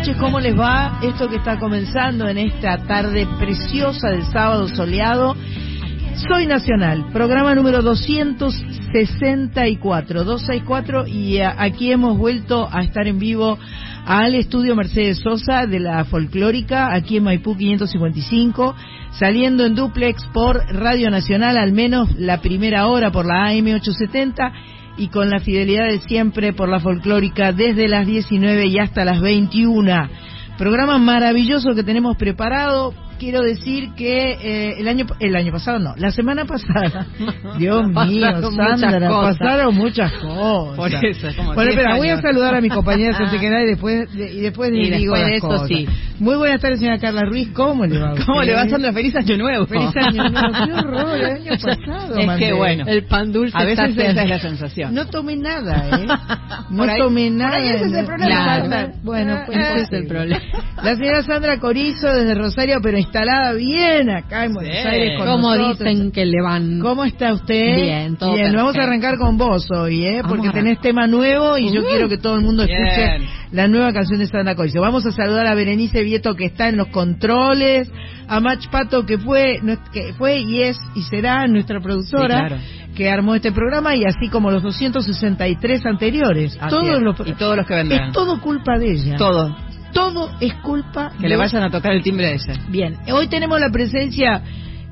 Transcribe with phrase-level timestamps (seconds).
[0.00, 0.98] noches, ¿cómo les va?
[1.02, 5.36] Esto que está comenzando en esta tarde preciosa del sábado soleado.
[6.26, 13.58] Soy Nacional, programa número 264, 264, y eh, aquí hemos vuelto a estar en vivo
[14.06, 18.74] al estudio Mercedes Sosa de la Folclórica, aquí en Maipú 555,
[19.10, 24.50] saliendo en duplex por Radio Nacional, al menos la primera hora por la AM 870
[25.00, 29.22] y con la fidelidad de siempre por la folclórica desde las 19 y hasta las
[29.22, 30.10] 21.
[30.58, 35.94] Programa maravilloso que tenemos preparado quiero decir que eh, el año el año pasado no,
[35.96, 37.06] la semana pasada.
[37.58, 40.76] Dios mío, Sandra, pasaron muchas cosas.
[40.76, 44.40] Por eso, como bueno, pero voy a saludar a mi compañera Santiquera y después y
[44.40, 45.88] después y digo después de eso sí.
[46.18, 47.48] Muy buenas tardes, señora Carla Ruiz.
[47.54, 48.14] ¿Cómo le va?
[48.26, 48.92] ¿Cómo le va, Sandra?
[48.92, 49.66] Feliz año nuevo.
[49.66, 50.48] Feliz año nuevo.
[50.66, 52.16] Qué horror, el año pasado.
[52.16, 54.94] Es que bueno, el pan dulce a veces esa es la sensación.
[54.94, 56.06] No tomé nada, ¿eh?
[56.70, 57.58] No tomé nada.
[57.58, 58.88] Ese es el problema.
[59.02, 60.40] Bueno, pues ese es el problema.
[60.82, 65.56] La señora Sandra Corizo desde Rosario, pero instalada bien acá en Buenos Aires con ¿Cómo
[65.56, 66.78] dicen que le van?
[66.78, 67.76] ¿Cómo está usted?
[67.82, 70.22] Bien, todo Bien, vamos a arrancar con vos hoy, ¿eh?
[70.26, 74.20] Porque tenés tema nuevo y yo quiero que todo el mundo escuche la nueva canción
[74.20, 74.80] de Sandra Corizo.
[74.80, 77.90] Vamos a saludar a Berenice Vieto que está en los controles,
[78.28, 79.58] a Mach Pato que fue,
[79.92, 82.60] que fue y es y será nuestra productora.
[82.94, 86.58] que armó este programa y así como los 263 anteriores.
[86.68, 88.08] todos los, y todos los que vendrán.
[88.08, 89.16] Es todo culpa de ella.
[89.16, 89.56] Todo
[89.92, 92.52] todo es culpa que le vayan a tocar el timbre de ese.
[92.68, 94.42] Bien, hoy tenemos la presencia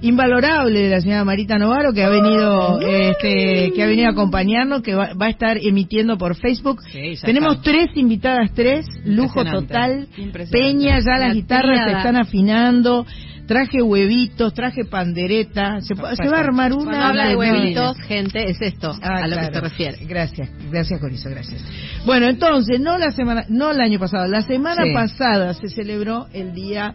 [0.01, 4.83] invalorable de la señora Marita Novaro que ha venido este que ha venido a acompañarnos
[4.83, 6.81] que va, a estar emitiendo por Facebook.
[7.23, 10.07] Tenemos tres invitadas tres lujo total.
[10.51, 13.07] Peña ya las guitarras se están afinando
[13.49, 16.85] traje huevitos, traje pandereta, se, va a armar una...
[16.85, 19.99] Cuando habla de huevitos, gente, es esto, ah, a lo que se refiere.
[20.05, 21.65] Gracias, gracias Corizo, gracias.
[22.05, 26.53] Bueno, entonces, no la semana, no el año pasado, la semana pasada se celebró el
[26.53, 26.95] día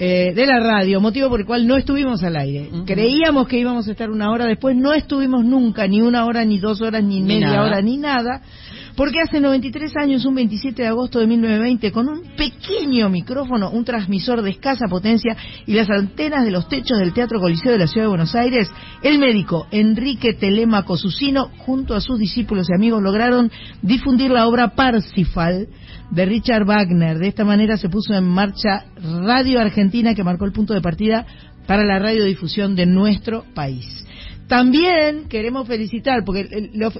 [0.00, 2.68] eh, de la radio, motivo por el cual no estuvimos al aire.
[2.84, 6.58] Creíamos que íbamos a estar una hora después, no estuvimos nunca, ni una hora, ni
[6.58, 8.42] dos horas, ni, media hora, ni nada
[8.96, 13.84] porque hace 93 años, un 27 de agosto de 1920, con un pequeño micrófono, un
[13.84, 15.36] transmisor de escasa potencia
[15.66, 18.70] y las antenas de los techos del Teatro Coliseo de la Ciudad de Buenos Aires,
[19.02, 23.50] el médico Enrique Telemaco Susino, junto a sus discípulos y amigos, lograron
[23.82, 25.68] difundir la obra Parsifal
[26.10, 27.18] de Richard Wagner.
[27.18, 28.84] De esta manera se puso en marcha
[29.24, 31.26] Radio Argentina, que marcó el punto de partida
[31.66, 34.04] para la radiodifusión de nuestro país.
[34.50, 36.48] También queremos felicitar, porque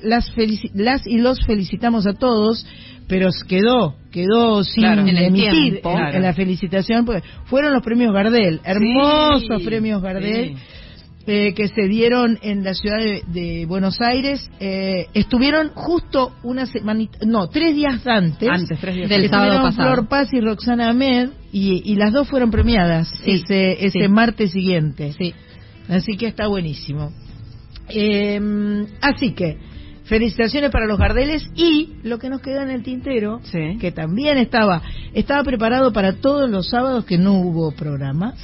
[0.05, 0.33] las,
[0.73, 2.65] las y los felicitamos a todos,
[3.09, 10.01] pero quedó quedó sin emitir en, la felicitación, porque fueron los premios Gardel, hermosos premios
[10.01, 10.55] Gardel.
[11.27, 17.05] Eh, que se dieron en la ciudad de, Buenos Aires eh, estuvieron justo una semana
[17.27, 19.93] no tres días antes, antes tres días del sábado pasado.
[19.93, 25.13] Flor Paz y Roxana Ahmed y, las dos fueron premiadas ese ese martes siguiente.
[25.13, 25.35] Sí.
[25.89, 27.13] Así que está buenísimo
[27.93, 29.59] eh, así que,
[30.05, 33.41] felicitaciones para los Gardeles y lo que nos queda en el tintero,
[33.81, 34.83] que también estaba,
[35.15, 38.35] estaba preparado para todos los sábados que no hubo programa.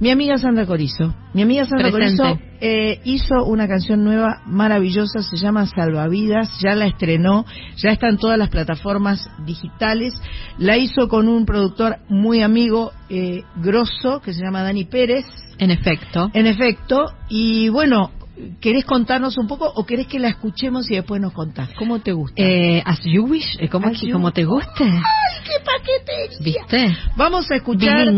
[0.00, 1.14] Mi amiga Sandra Corizo.
[1.34, 6.86] Mi amiga Sandra Corizo eh, hizo una canción nueva maravillosa, se llama Salvavidas, ya la
[6.86, 7.44] estrenó,
[7.76, 10.14] ya está en todas las plataformas digitales.
[10.58, 15.24] La hizo con un productor muy amigo, eh, grosso, que se llama Dani Pérez.
[15.58, 16.30] En efecto.
[16.32, 17.06] En efecto.
[17.28, 18.12] Y bueno,
[18.60, 21.70] ¿Querés contarnos un poco o querés que la escuchemos y después nos contás?
[21.78, 22.42] ¿Cómo te gusta?
[22.42, 24.84] Eh, as you wish, eh, como, como te guste.
[24.84, 26.38] ¡Ay, qué paquetería!
[26.40, 26.96] ¿Viste?
[27.16, 28.08] Vamos a escuchar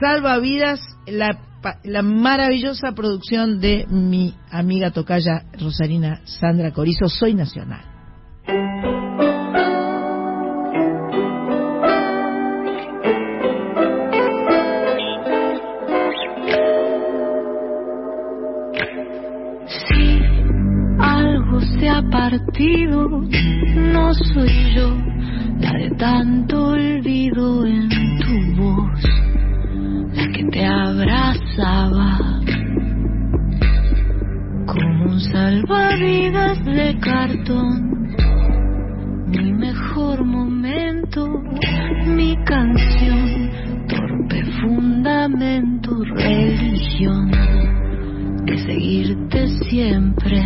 [0.00, 1.38] Salva Vidas, la,
[1.84, 7.08] la maravillosa producción de mi amiga tocaya Rosarina Sandra Corizo.
[7.08, 7.84] Soy Nacional.
[23.92, 24.96] No soy yo
[25.58, 29.02] la de tanto olvido en tu voz,
[30.14, 32.40] la que te abrazaba
[34.66, 38.14] como un salvavidas de cartón.
[39.26, 41.42] Mi mejor momento,
[42.06, 43.50] mi canción,
[43.88, 47.30] torpe fundamento, religión
[48.44, 50.44] de seguirte siempre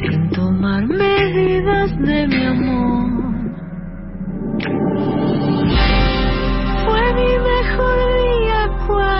[0.00, 3.08] sin tomar medidas de mi amor.
[6.84, 9.17] Fue mi mejor día cuando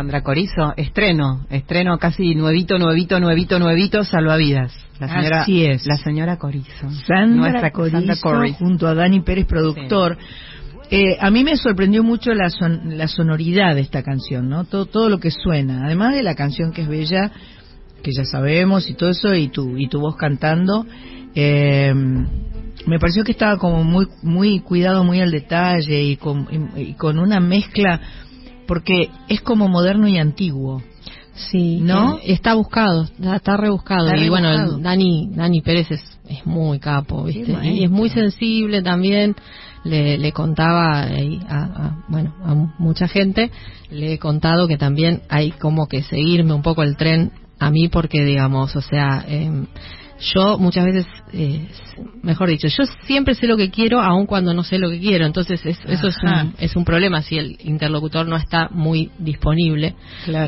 [0.00, 4.72] Sandra Corizo, estreno, estreno casi nuevito, nuevito, nuevito, nuevito, salvavidas.
[4.98, 5.84] La señora, Así es.
[5.84, 6.90] La señora Corizo.
[7.06, 10.16] Sandra, Corizo, junto a Dani Pérez, productor.
[10.90, 12.48] Eh, a mí me sorprendió mucho la,
[12.86, 14.64] la sonoridad de esta canción, ¿no?
[14.64, 15.84] Todo, todo lo que suena.
[15.84, 17.30] Además de la canción que es bella,
[18.02, 20.86] que ya sabemos y todo eso, y tu, y tu voz cantando.
[21.34, 21.92] Eh,
[22.86, 27.18] me pareció que estaba como muy muy cuidado muy al detalle y con, y con
[27.18, 28.00] una mezcla
[28.70, 30.80] porque es como moderno y antiguo.
[31.34, 32.20] Sí, ¿no?
[32.22, 34.14] Está buscado, está, rebuscado.
[34.14, 37.52] y bueno, Dani, Dani Pérez es, es muy capo, ¿viste?
[37.64, 39.34] y es muy sensible también.
[39.82, 43.50] Le, le contaba a, bueno, a mucha gente,
[43.90, 47.88] le he contado que también hay como que seguirme un poco el tren a mí
[47.88, 49.50] porque, digamos, o sea, eh,
[50.20, 51.66] yo muchas veces, eh,
[52.22, 55.26] mejor dicho, yo siempre sé lo que quiero aun cuando no sé lo que quiero.
[55.26, 59.94] Entonces eso es un, es un problema si el interlocutor no está muy disponible.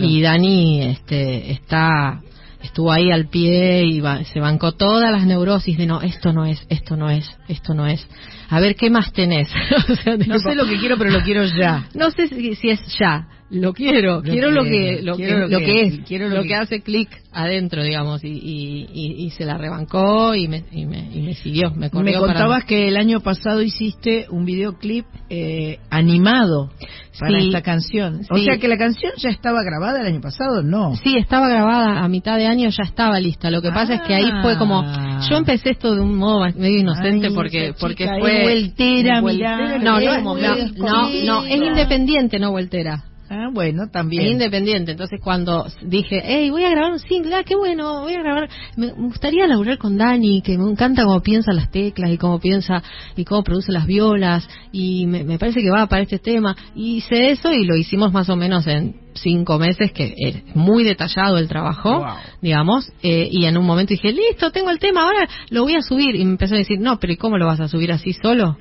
[0.01, 2.21] Y Dani este, está
[2.63, 4.03] estuvo ahí al pie y
[4.33, 7.87] se bancó todas las neurosis de no, esto no es, esto no es, esto no
[7.87, 8.07] es.
[8.51, 9.49] A ver, ¿qué más tenés?
[10.29, 11.89] no sé lo que quiero, pero lo quiero ya.
[11.95, 16.01] No sé si es ya lo quiero, quiero lo que lo, que, lo que, es,
[16.07, 20.65] quiero lo, que, hace clic adentro, digamos, y, y, y, se la rebancó y me,
[20.73, 25.05] y me, y me siguió, me Me contabas que el año pasado hiciste un videoclip
[25.29, 26.71] eh, animado
[27.19, 28.23] para esta canción.
[28.31, 30.97] O sea que la canción ya estaba grabada el año pasado, ¿no?
[30.97, 33.51] Sí, estaba grabada a mitad de año, ya estaba lista.
[33.51, 35.21] Lo que pasa es que ahí fue como ah.
[35.29, 41.09] yo empecé esto de un modo medio inocente porque porque fue vueltera, no, no, no,
[41.25, 43.05] no, es independiente, no vueltera.
[43.35, 44.27] Ah, bueno, también.
[44.27, 44.91] independiente.
[44.91, 48.51] Entonces, cuando dije, hey, voy a grabar un single, ah, qué bueno, voy a grabar.
[48.77, 52.83] Me, gustaría laburar con Dani, que me encanta cómo piensa las teclas y cómo piensa
[53.17, 54.47] y cómo produce las violas.
[54.71, 56.55] Y me, parece que va para este tema.
[56.75, 60.85] Y hice eso y lo hicimos más o menos en cinco meses, que es muy
[60.85, 62.05] detallado el trabajo,
[62.43, 62.93] digamos.
[63.03, 66.17] Eh, y en un momento dije, listo, tengo el tema, ahora lo voy a subir.
[66.17, 68.59] Y me empezó a decir, no, pero ¿y cómo lo vas a subir así solo?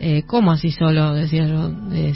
[0.00, 1.14] Eh, ¿Cómo así solo?
[1.14, 1.70] Decía yo.
[1.92, 2.14] Eh,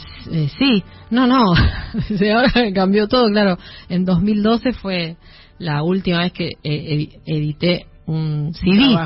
[0.58, 1.54] sí, no, no.
[2.34, 3.58] Ahora cambió todo, claro.
[3.88, 5.16] En 2012 fue
[5.58, 8.96] la última vez que eh, edité un CD,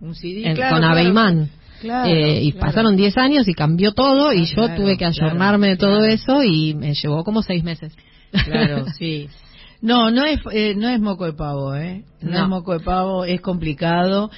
[0.00, 1.50] un CD con Abeyman.
[2.06, 6.04] eh, y pasaron 10 años y cambió todo y yo tuve que ayornarme de todo
[6.04, 7.92] eso y me llevó como 6 meses.
[8.44, 9.28] Claro, sí.
[9.82, 12.04] No, no es, eh, no es moco de pavo, ¿eh?
[12.20, 14.30] No, es moco de pavo, es complicado.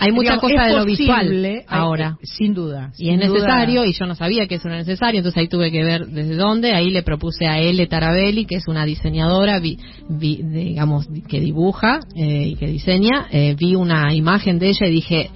[0.00, 2.18] Hay mucha cosa de lo visual ahora.
[2.22, 2.92] sin duda.
[2.98, 5.82] Y es necesario, y yo no sabía que eso era necesario, entonces ahí tuve que
[5.82, 6.72] ver desde dónde.
[6.72, 7.84] Ahí le propuse a L.
[7.86, 9.78] Tarabelli, que es una diseñadora, vi,
[10.08, 13.26] digamos, que dibuja eh, y que diseña.
[13.30, 15.30] Eh, vi una imagen de ella y dije,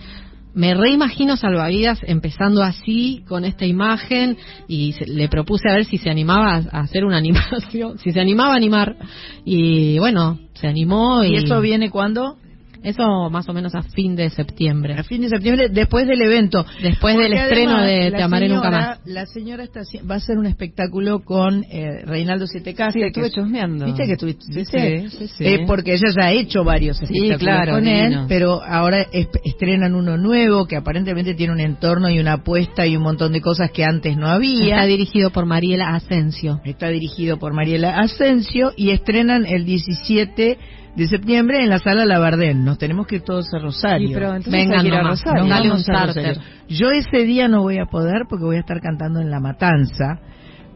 [0.55, 4.37] me reimagino Salvavidas empezando así, con esta imagen,
[4.69, 8.55] y le propuse a ver si se animaba a hacer una animación, si se animaba
[8.55, 8.97] a animar,
[9.45, 11.25] y bueno, se animó.
[11.25, 12.37] ¿Y, eso viene cuándo?
[12.83, 14.95] Eso más o menos a fin de septiembre.
[14.99, 16.65] A fin de septiembre, después del evento.
[16.83, 19.01] Después del estreno de Te amaré nunca más.
[19.05, 22.95] La señora está, va a hacer un espectáculo con eh, Reinaldo Siete Casas.
[22.95, 23.87] Sí, estuve chusmeando.
[23.87, 24.65] ¿Viste que estuviste?
[24.65, 29.07] Sí, sí, sí, eh, porque ella ya ha hecho varios espectáculos con él, pero ahora
[29.13, 33.41] estrenan uno nuevo que aparentemente tiene un entorno y una apuesta y un montón de
[33.41, 34.77] cosas que antes no había.
[34.77, 36.61] Está dirigido por Mariela Asensio.
[36.65, 40.59] Está dirigido por Mariela Asensio y estrenan el 17
[40.97, 42.65] de septiembre en la sala Labardén.
[42.65, 44.09] Nos tenemos que ir todos a Rosario.
[44.09, 45.47] Sí, pero Vengan a Rosario.
[45.47, 46.39] dale un starter.
[46.69, 50.21] Yo ese día no voy a poder porque voy a estar cantando en La Matanza,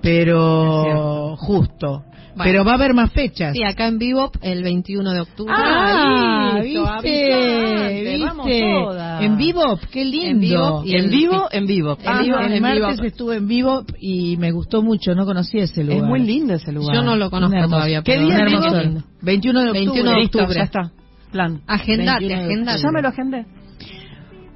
[0.02, 2.04] pero justo.
[2.44, 3.54] Pero va a haber más fechas.
[3.54, 5.54] Sí, acá en Vivo el 21 de octubre.
[5.56, 8.16] Ah, ¿viste?
[8.16, 9.24] ¿viste?
[9.24, 10.82] En Vivo, qué lindo.
[10.84, 12.38] En Vivo, en Vivo, en Vivo.
[12.38, 15.98] el martes estuve en Vivo y me gustó mucho, no conocí ese lugar.
[15.98, 16.94] Es muy lindo ese lugar.
[16.94, 18.02] Yo no lo conozco todavía.
[18.02, 18.52] ¿Qué día es
[19.22, 19.80] 21 de octubre.
[19.82, 20.54] 21 de octubre.
[20.54, 20.92] ya está.
[21.32, 21.60] Plan.
[21.66, 22.82] Agendate, agendate.
[22.82, 23.46] Ya me lo agendé.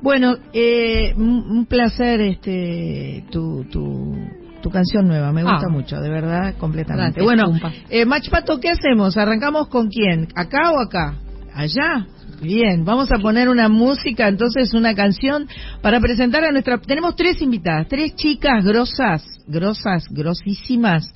[0.03, 4.15] Bueno, eh, un placer este tu, tu
[4.61, 5.71] tu canción nueva, me gusta ah.
[5.71, 7.23] mucho, de verdad, completamente.
[7.23, 7.52] bueno,
[7.88, 9.17] eh, Machpato, ¿qué hacemos?
[9.17, 10.29] ¿Arrancamos con quién?
[10.35, 11.14] ¿Acá o acá?
[11.55, 12.07] ¿Allá?
[12.40, 15.47] Bien, vamos a poner una música, entonces una canción
[15.83, 16.79] para presentar a nuestra...
[16.79, 21.12] Tenemos tres invitadas, tres chicas grosas, grosas, grosísimas.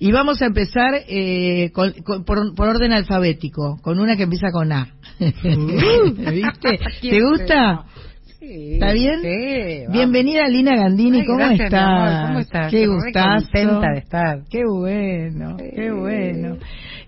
[0.00, 4.88] Y vamos a empezar eh, por, por, orden alfabético, con una que empieza con A.
[5.20, 6.80] ¿Viste?
[7.00, 7.84] ¿Te gusta?
[8.46, 9.22] ¿Está bien?
[9.22, 12.26] Sí, Bienvenida Lina Gandini, ¿cómo estás?
[12.26, 12.70] ¿Cómo estás?
[12.70, 13.46] Qué gustazo.
[13.52, 14.38] contenta de estar.
[14.50, 16.58] Qué bueno, qué bueno.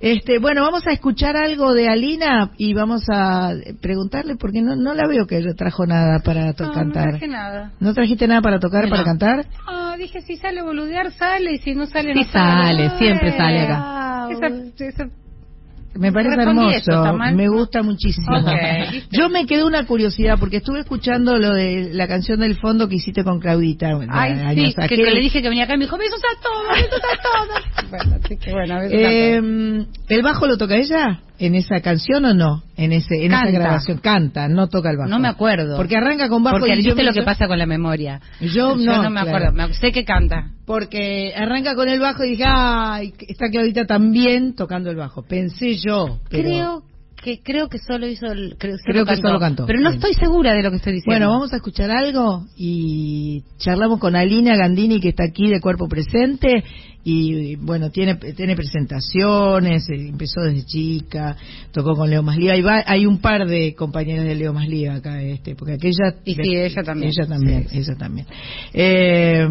[0.00, 3.50] Este, bueno, vamos a escuchar algo de Alina y vamos a
[3.82, 6.86] preguntarle porque no, no la veo que trajo nada para cantar.
[6.86, 7.72] No traje nada.
[7.80, 9.46] ¿No trajiste nada para tocar, para cantar?
[9.66, 12.88] Ah, dije si sale boludear sale y si no sale no sale.
[12.88, 14.28] sale, siempre sale acá.
[14.30, 15.08] Esa, esa
[15.98, 18.26] me parece hermoso, me gusta muchísimo.
[19.10, 22.96] Yo me quedé una curiosidad porque estuve escuchando lo de la canción del fondo que
[22.96, 23.90] hiciste con Claudita.
[24.08, 26.96] Ay, sí, que, le dije que venía acá y me dijo, eso está todo, eso
[26.96, 27.88] está todo.
[27.90, 31.20] bueno, así que bueno, eh, ¿El bajo lo toca ella?
[31.38, 32.62] En esa canción o no?
[32.76, 35.10] En ese en esa grabación canta, no toca el bajo.
[35.10, 35.76] No me acuerdo.
[35.76, 38.20] Porque arranca con bajo Porque y viste lo que pasa con la memoria.
[38.40, 40.50] Yo, no, me acuerdo, sé que canta.
[40.64, 45.76] Porque arranca con el bajo y dije, "Ay, está Claudita también tocando el bajo." Pensé
[45.76, 46.82] yo, Creo
[47.26, 49.66] que creo que solo hizo el creo, que solo cantó.
[49.66, 51.26] Pero no estoy segura de lo que estoy diciendo.
[51.26, 55.88] Bueno, vamos a escuchar algo y charlamos con Alina Gandini que está aquí de cuerpo
[55.88, 56.62] presente
[57.02, 61.36] y bueno, tiene tiene presentaciones, eh, empezó desde chica,
[61.72, 65.20] tocó con Leo Maslía, y va, hay un par de compañeras de Leo Maslía acá
[65.20, 67.10] este, porque aquella Y sí, ella también.
[67.10, 68.26] Ella también, ella también.
[68.72, 69.48] Eh,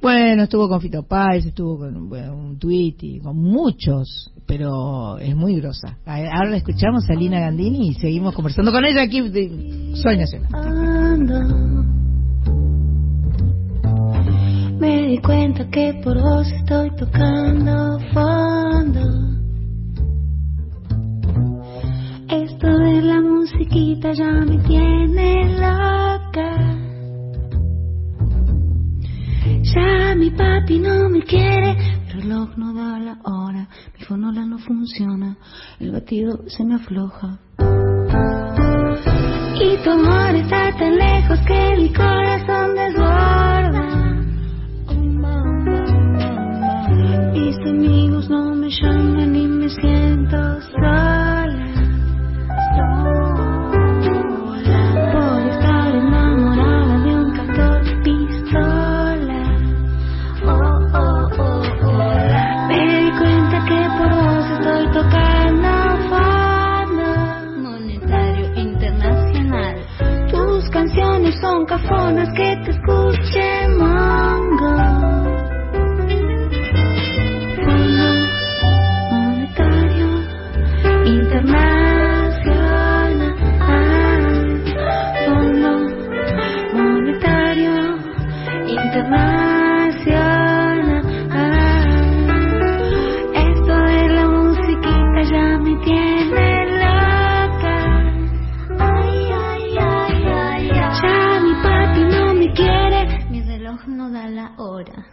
[0.00, 5.60] bueno, estuvo con Fito Páez, estuvo con un tweet y con muchos pero es muy
[5.60, 5.96] grosa.
[6.04, 10.50] Ahora la escuchamos a Lina Gandini y seguimos conversando con ella aquí de Soy Nacional.
[14.80, 19.00] Me di cuenta que por vos estoy tocando fondo.
[22.28, 26.79] Esto de la musiquita ya me tiene loca.
[29.62, 31.76] Ya mi papi no me quiere,
[32.06, 35.36] el reloj no da la hora, mi fonola no funciona,
[35.78, 37.38] el batido se me afloja.
[39.62, 43.86] Y tu amor está tan lejos que mi corazón desborda.
[47.34, 49.36] Mis amigos no me llaman
[71.82, 73.59] cafonas que te escuche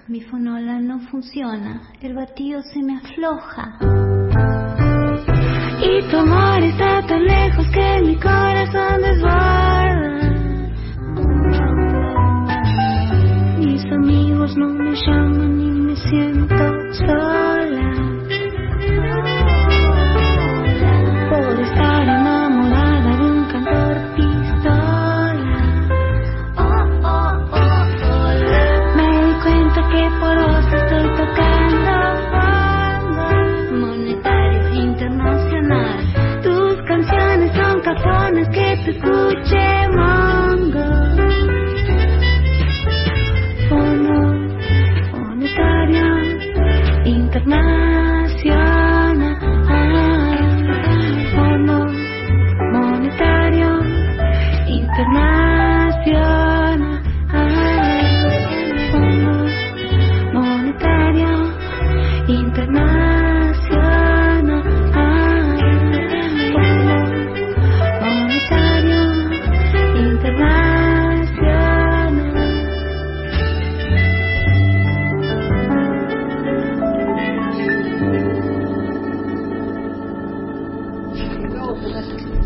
[0.10, 3.78] mi fonola no funciona, el batido se me afloja.
[5.82, 10.18] Y tu amor está tan lejos que mi corazón desborda.
[13.60, 16.56] Mis amigos no me llaman y me siento
[17.06, 17.57] sola.
[37.96, 40.88] Pones que te escuche Mongo.
[43.70, 44.17] Fondo
[45.13, 46.06] Monetario
[47.06, 47.87] Internacional.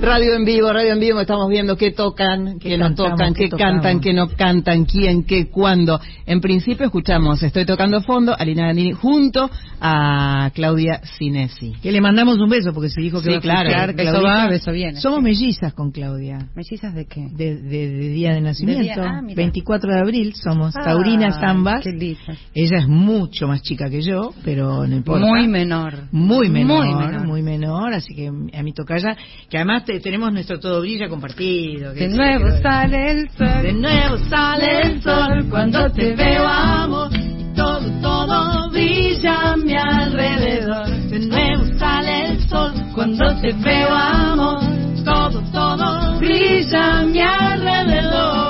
[0.01, 3.49] Radio en vivo, radio en vivo, estamos viendo qué tocan, qué, no cantamos, tocan, qué
[3.49, 5.99] qué, cantan, qué no cantan, quién, qué, cuándo.
[6.25, 9.47] En principio escuchamos Estoy tocando fondo, Alina Gandini, junto
[9.79, 11.73] a Claudia Cinesi.
[11.83, 14.21] Que le mandamos un beso porque se dijo que Sí, va a claro, beso Claudita.
[14.21, 14.99] va, beso viene.
[14.99, 16.47] Somos mellizas con Claudia.
[16.55, 17.27] ¿Mellizas de qué?
[17.31, 19.03] De, de- de día de nacimiento.
[19.03, 19.35] ah, mira.
[19.35, 21.83] 24 de abril somos Ah, taurinas ambas.
[21.83, 22.35] Qué linda.
[22.55, 25.23] Ella es mucho más chica que yo, pero no importa.
[25.27, 25.93] Muy menor.
[26.11, 26.95] Muy menor, Muy
[27.27, 27.43] muy menor.
[27.43, 29.15] menor, así que a mi tocaya,
[29.49, 31.93] que además te- tenemos nuestro todo brilla compartido.
[31.93, 33.61] De nuevo sale el sol.
[33.63, 39.75] De nuevo sale el sol cuando te veo amor y todo, todo brilla a mi
[39.75, 40.87] alrededor.
[40.87, 44.61] De nuevo sale el sol cuando te veo amor,
[45.03, 48.49] todo, todo brilla a mi alrededor.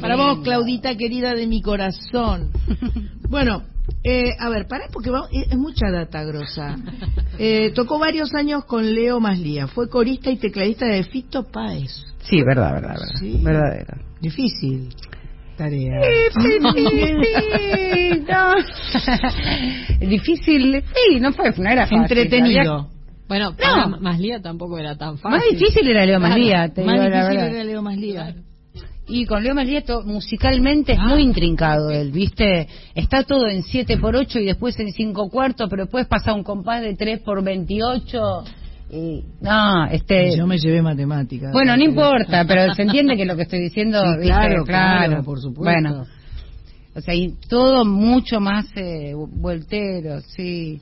[0.00, 2.50] Para vos, Claudita querida de mi corazón.
[3.32, 3.62] Bueno,
[4.04, 6.76] eh, a ver, pará porque va- es es mucha data grosa.
[7.38, 9.66] Eh, tocó varios años con Leo Maslía.
[9.68, 11.90] Fue corista y tecladista de Fito Páez.
[12.22, 13.14] Sí, verdad, verdad, verdad.
[13.18, 13.40] Sí.
[13.42, 13.98] Verdadero.
[14.20, 14.88] Difícil
[15.56, 16.00] tarea.
[16.42, 18.54] Sí, no.
[20.08, 21.98] Difícil, sí, no fue, no era fácil.
[22.02, 22.88] Entretenido.
[23.28, 25.38] Bueno, para Maslía tampoco era tan fácil.
[25.38, 28.34] Más difícil era Leo Maslía, Más difícil era Leo Maslía.
[29.08, 32.68] Y con Leo Maslía to- musicalmente es muy intrincado él, ¿viste?
[32.94, 36.44] Está todo en 7 por 8 y después en 5 cuartos, pero después pasa un
[36.44, 38.44] compás de 3 por 28
[38.92, 41.50] y no, este Yo me llevé matemáticas.
[41.52, 44.26] Bueno, no importa, pero se entiende que lo que estoy diciendo, Sí, ¿viste?
[44.28, 45.62] claro, claro, por supuesto.
[45.62, 46.06] Bueno,
[46.94, 50.80] o sea, y todo mucho más eh, voltero, sí.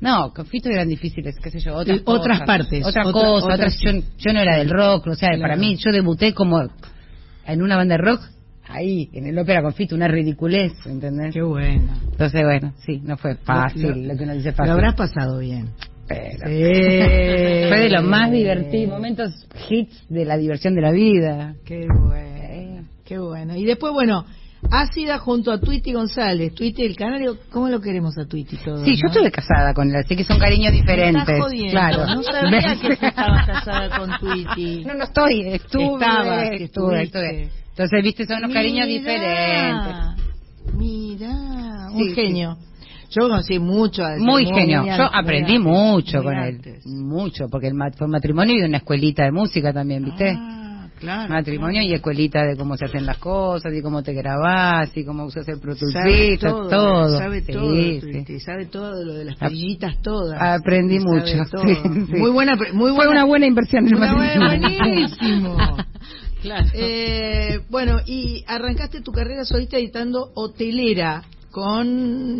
[0.00, 2.46] No, con Fito eran difíciles, qué sé yo, otras, otras cosas.
[2.46, 5.42] partes, Otra otra- cosa, otras- otras, yo, yo no era del rock, o sea, Claro.
[5.42, 6.68] para mí, yo debuté como
[7.46, 8.20] en una banda de rock,
[8.68, 11.34] ahí, en el ópera con Fito, una ridiculez, ¿entendés?
[11.34, 11.92] Qué bueno.
[12.12, 14.72] Entonces, bueno, sí, no fue fácil, Lo- lo, que uno dice Lo fácil.
[14.72, 15.68] habrás pasado bien.
[16.08, 16.62] Pero- Sí.
[17.68, 21.54] Fue de los más divertidos, momentos hits de la diversión de la vida.
[21.64, 22.82] Qué bueno.
[23.04, 23.56] Qué bueno.
[23.56, 24.24] Y después, bueno,
[24.70, 26.54] Ácida junto a Twitty González.
[26.54, 28.84] Twitty el canario, ¿cómo lo queremos a Twitty todo?
[28.84, 31.22] Sí, yo estuve casada con él, así que son cariños Me diferentes.
[31.22, 31.70] estás jodiendo.
[31.72, 32.06] Claro.
[32.14, 34.84] No sabía que estabas casada con Twitty.
[34.84, 37.50] No, no estoy, estuve, Estabas, que estuve, estuve.
[37.70, 39.94] Entonces, viste, son unos cariños diferentes.
[40.74, 42.14] Mira, un Sí, sí.
[42.14, 42.56] genio.
[43.10, 44.04] Yo conocí mucho.
[44.04, 44.86] a- Muy genio.
[44.86, 46.60] Yo aprendí mucho con él.
[46.86, 50.30] Mucho, porque el mat- fue matrimonio y una escuelita de música también, ¿viste?
[50.34, 50.61] Ah,
[51.02, 51.28] claro.
[51.28, 55.24] matrimonio y escuelita de cómo se hacen las cosas y cómo te grabás y cómo
[55.24, 57.18] usas el Pro Tools, Sabe todo, todo.
[57.18, 58.40] sabe Sí, todo, sí.
[58.40, 60.40] Sabe todo de lo de las perillitas todas.
[60.40, 61.36] Aprendí mucho.
[62.08, 63.10] Muy buena, muy Fue buena.
[63.10, 64.78] una buena inversión el Una buena- matrimonio.
[64.78, 65.56] buenísimo.
[66.42, 66.66] Claro.
[66.74, 71.86] Eh, bueno, y arrancaste tu carrera solista editando Hotelera con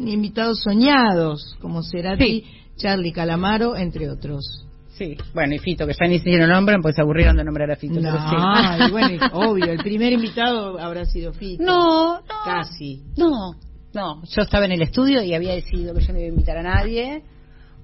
[0.08, 2.44] invitados soñados como Cerati.
[2.76, 4.66] Charlie Calamaro, entre otros.
[5.02, 7.76] Sí, bueno, y Fito, que ya ni siquiera nombran, pues se aburrieron de nombrar a
[7.76, 7.94] Fito.
[7.94, 8.00] sí.
[8.00, 11.64] No, y bueno, obvio, el primer invitado habrá sido Fito.
[11.64, 12.22] No, no.
[12.44, 13.02] Casi.
[13.16, 13.54] No,
[13.92, 14.22] no.
[14.22, 16.62] Yo estaba en el estudio y había decidido que yo no iba a invitar a
[16.62, 17.24] nadie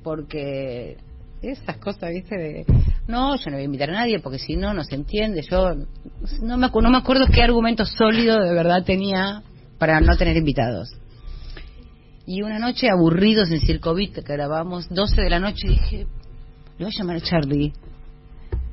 [0.04, 0.96] porque
[1.42, 2.36] esas cosas, ¿viste?
[2.36, 2.66] De,
[3.08, 5.42] no, yo no voy a invitar a nadie porque si no, no se entiende.
[5.42, 5.74] Yo
[6.42, 9.42] no me, no me acuerdo qué argumento sólido de verdad tenía
[9.78, 10.90] para no tener invitados.
[12.26, 16.06] Y una noche, aburridos en Circovit, que grabamos 12 de la noche, dije,
[16.78, 17.72] le voy a llamar a Charlie.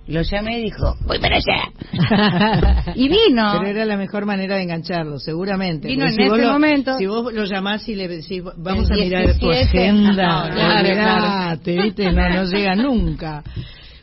[0.07, 2.93] Lo llamé y dijo, voy para allá.
[2.95, 3.53] y vino.
[3.57, 5.87] Pero era la mejor manera de engancharlo, seguramente.
[5.87, 6.95] Vino en si ese lo- momento.
[6.99, 10.53] Si vos lo llamás y le decís, vamos El a mirar tu 17, agenda, no,
[10.55, 12.11] claro, olvidate, ¿viste?
[12.11, 13.43] No, no llega nunca.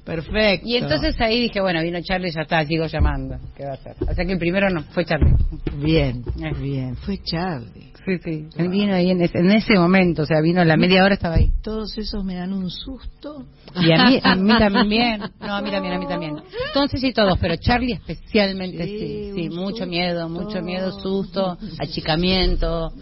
[0.04, 0.66] Perfecto.
[0.68, 3.36] Y entonces ahí dije, bueno, vino Charlie, ya está, sigo llamando.
[3.56, 3.94] ¿Qué va a hacer?
[4.00, 5.34] O sea que el primero no, fue Charlie.
[5.76, 6.52] Bien, Eh.
[6.60, 6.96] bien.
[6.96, 7.92] Fue Charlie.
[8.04, 8.48] Sí, sí.
[8.56, 11.36] Él vino ahí en ese, en ese momento, o sea, vino la media hora, estaba
[11.36, 11.52] ahí.
[11.62, 13.44] Todos esos me dan un susto.
[13.76, 15.20] Y a mí, a mí también.
[15.40, 16.34] No, a mí también, a mí también.
[16.66, 19.48] Entonces sí todos, pero Charlie especialmente Sí, sí.
[19.50, 19.86] Mucho susto.
[19.86, 22.92] miedo, mucho miedo, susto, achicamiento.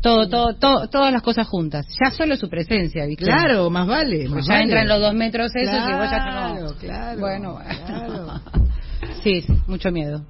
[0.00, 1.86] Todo, todo, todo, todas las cosas juntas.
[2.02, 3.04] Ya solo su presencia.
[3.16, 4.28] Claro, más vale.
[4.28, 4.64] Más ya vale.
[4.64, 6.74] entran los dos metros esos claro, y vos ya no.
[6.78, 8.40] Claro, Bueno, claro.
[9.22, 10.24] sí, mucho miedo.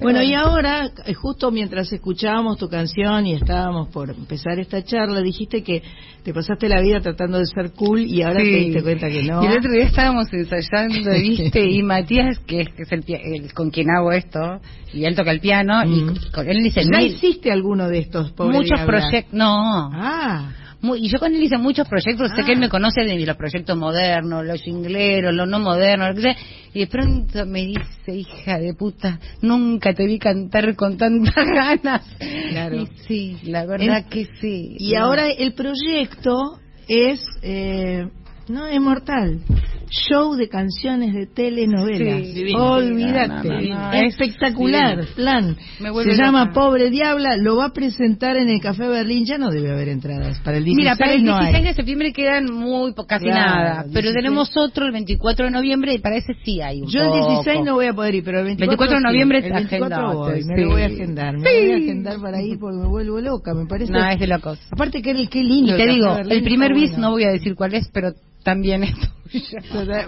[0.00, 5.20] Bueno, y ahora, eh, justo mientras escuchábamos tu canción y estábamos por empezar esta charla,
[5.20, 5.82] dijiste que
[6.22, 9.42] te pasaste la vida tratando de ser cool y ahora te diste cuenta que no.
[9.42, 11.68] Y el otro día estábamos ensayando, ¿viste?
[11.68, 14.60] Y Matías, que es, que es el, el, con quien hago esto,
[14.92, 15.92] y él toca el piano, mm.
[15.92, 16.82] y con él dice...
[16.90, 18.32] ¿Ya hiciste alguno de estos?
[18.38, 19.90] Muchos proyectos, no.
[19.92, 20.52] Ah.
[20.80, 22.36] Muy, y yo con él hice muchos proyectos, ah.
[22.36, 26.14] sé que él me conoce de los proyectos modernos, los ingleros, los no modernos, lo
[26.14, 26.36] que sea,
[26.72, 31.34] y de pronto me dice, hija de puta, nunca te vi cantar con tantas
[31.82, 32.06] ganas.
[32.50, 32.76] Claro.
[32.76, 34.76] Y sí, la verdad que sí.
[34.78, 35.04] Y no.
[35.04, 38.06] ahora el proyecto es, eh,
[38.48, 39.40] no, es mortal
[39.90, 42.26] show de canciones de telenovelas.
[42.26, 43.48] Sí, divino, Olvídate.
[43.48, 45.56] No, no, no, Espectacular, es plan.
[46.04, 49.70] Se llama Pobre Diabla, lo va a presentar en el Café Berlín, ya no debe
[49.72, 50.38] haber entradas.
[50.40, 51.62] Para el 16 Mira, para el 16 hay.
[51.64, 53.92] de septiembre quedan muy casi claro, nada, 16.
[53.94, 57.08] pero tenemos otro el 24 de noviembre y para ese sí hay un Yo el
[57.08, 57.42] poco.
[57.42, 59.96] 16 no voy a poder ir, pero el 24, 24 de noviembre el está 24
[59.96, 60.60] agendado, voy, me sí.
[60.62, 61.56] lo voy a agendar, me Sí.
[61.66, 63.92] voy a agendar para ir porque me vuelvo loca, me parece.
[63.92, 64.58] No, es de locos.
[64.70, 65.74] Aparte que qué lindo.
[65.74, 67.08] Y te digo, Berlín, el primer bis bueno.
[67.08, 68.12] no voy a decir cuál es, pero
[68.48, 69.10] también es tuyo.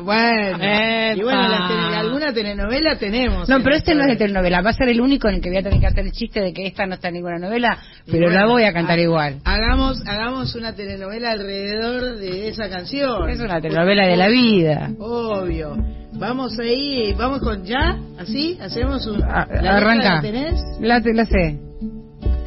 [0.02, 0.58] Bueno,
[1.14, 1.68] y bueno, la Epa.
[1.68, 3.48] tele- alguna telenovela tenemos.
[3.50, 4.24] No, pero este no es de esto.
[4.24, 4.62] telenovela.
[4.62, 6.40] Va a ser el único en el que voy a tener que hacer el chiste
[6.40, 7.76] de que esta no está en ninguna novela,
[8.06, 9.40] pero bueno, la voy a cantar ha- igual.
[9.44, 13.28] Hagamos, hagamos una telenovela alrededor de esa canción.
[13.28, 14.90] Es una telenovela de la vida.
[14.98, 15.76] Obvio.
[16.12, 19.22] Vamos ahí, vamos con ya, así, hacemos un.
[19.22, 20.14] A- ¿La letra arranca.
[20.16, 20.60] la tenés?
[20.80, 21.58] La, la sé.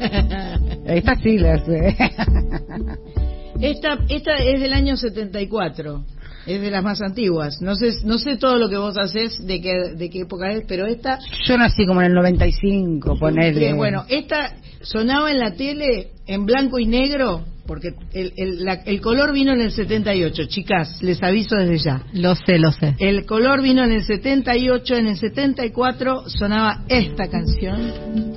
[0.86, 1.96] Esta sí la sé.
[3.60, 6.04] Esta, esta es del año 74.
[6.46, 7.62] Es de las más antiguas.
[7.62, 10.64] No sé, no sé todo lo que vos haces de qué, de qué época es,
[10.68, 13.70] pero esta Yo nací como en el 95, ponele.
[13.70, 18.82] Eh, bueno, esta sonaba en la tele en blanco y negro, porque el, el, la-
[18.84, 22.02] el color vino en el 78, chicas, les aviso desde ya.
[22.12, 22.94] Lo sé, lo sé.
[22.98, 28.34] El color vino en el 78, en el 74 sonaba esta canción.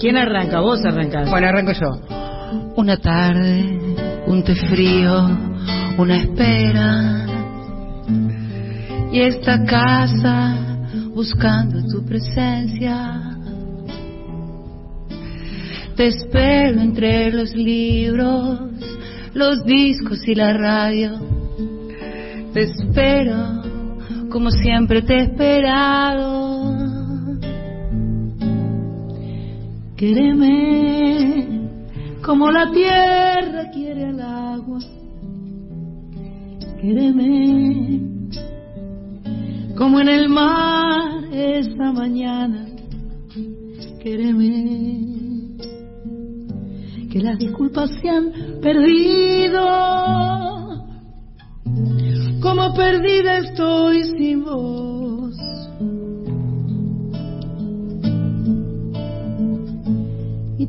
[0.00, 0.60] ¿Quién arranca?
[0.60, 1.28] Vos arrancás.
[1.30, 2.33] Bueno, arranco yo.
[2.76, 3.78] Una tarde,
[4.26, 5.28] un té frío,
[5.98, 7.26] una espera.
[9.12, 10.56] Y esta casa
[11.14, 13.38] buscando tu presencia.
[15.96, 18.60] Te espero entre los libros,
[19.32, 21.12] los discos y la radio.
[22.52, 23.64] Te espero
[24.34, 26.74] como siempre te he esperado.
[29.96, 31.53] Quéreme
[32.24, 34.78] como la tierra quiere al agua.
[36.80, 38.00] Quéreme
[39.76, 42.66] como en el mar esta mañana.
[44.02, 45.58] Quéreme
[47.10, 48.32] que las disculpas se han
[48.62, 49.64] perdido.
[52.40, 55.03] Como perdida estoy sin voz.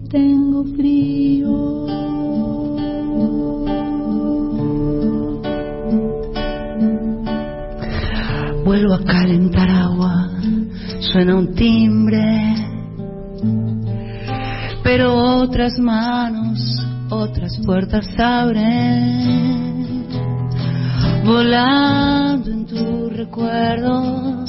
[0.09, 1.85] Tengo frío.
[8.63, 10.29] Vuelvo a calentar agua,
[10.99, 12.55] suena un timbre,
[14.83, 16.59] pero otras manos,
[17.09, 20.07] otras puertas abren,
[21.23, 24.45] volando en tu recuerdo.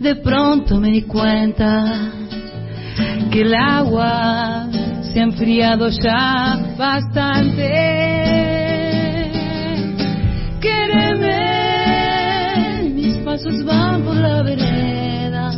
[0.00, 2.12] De pronto me di cuenta
[3.30, 4.68] que el agua
[5.12, 7.68] se ha enfriado ya bastante.
[10.60, 11.38] Quéreme,
[12.94, 15.50] mis pasos van por la vereda.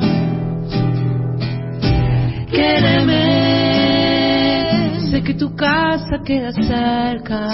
[2.50, 3.20] Quéreme,
[5.10, 7.48] sé que tu casa queda cerca.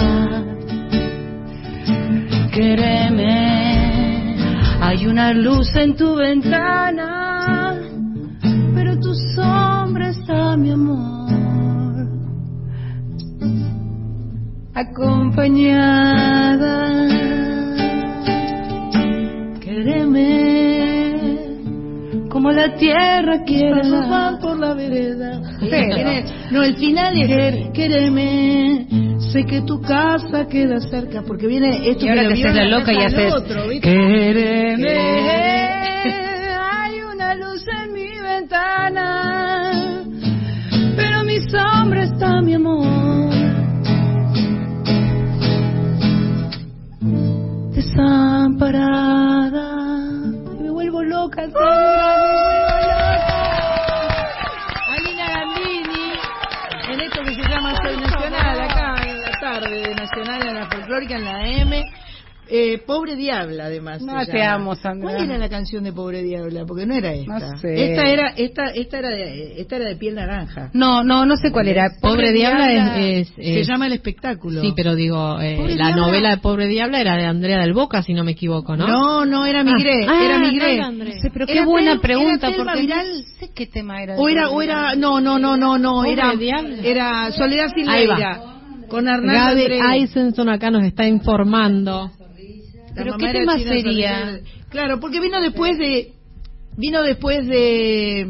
[2.51, 4.35] Quéreme,
[4.81, 7.29] hay una luz en tu ventana
[8.79, 11.18] pero tu sombra está, mi amor,
[14.79, 16.75] acompañada.
[19.59, 20.39] Quéreme
[22.29, 25.41] como la tierra quiere van por la vereda.
[26.51, 28.87] No, el final es quéreme,
[29.31, 32.65] sé que tu casa queda cerca, porque viene esto Y ahora que te haces la
[32.65, 33.63] loca y haces otro.
[36.71, 40.03] Hay una luz en mi ventana,
[40.95, 43.08] Pero mi sombra está, mi amor,
[47.99, 49.65] desamparada.
[50.49, 53.37] Ay, me vuelvo loca, Sandra, me vuelvo loca.
[54.93, 56.05] Alina Gandini,
[56.91, 60.65] en esto que se llama Soy Nacional, acá en la tarde de Nacional, en la
[60.69, 61.85] folclórica, en la M.
[62.51, 64.01] Eh, Pobre Diabla, además.
[64.01, 65.11] No te amo, Sandra.
[65.11, 66.65] ¿Cuál era la canción de Pobre Diabla?
[66.65, 67.39] Porque no era esta.
[67.39, 67.91] No sé.
[67.91, 70.71] Esta era, esta, esta era de, esta era de piel naranja.
[70.73, 71.91] No, no, no sé cuál era.
[72.01, 74.61] Pobre, Diabla, es, Se llama el espectáculo.
[74.61, 78.13] Sí, pero digo, eh, la novela de Pobre Diabla era de Andrea del Boca, si
[78.13, 78.87] no me equivoco, ¿no?
[78.87, 80.77] No, no, era Migré, ah, era ah, Migré.
[80.77, 84.15] No, pero qué buena pregunta, porque viral, no sé qué tema era.
[84.15, 86.33] O era, o era, no, no, no, no, no, era,
[86.83, 88.55] era Soledad Silveira.
[88.87, 92.09] Con Arnaldo Gaby Eisenson acá nos está informando
[92.95, 94.39] ¿Pero qué tema sería?
[94.69, 96.13] Claro, porque vino después de...
[96.77, 98.27] Vino después de...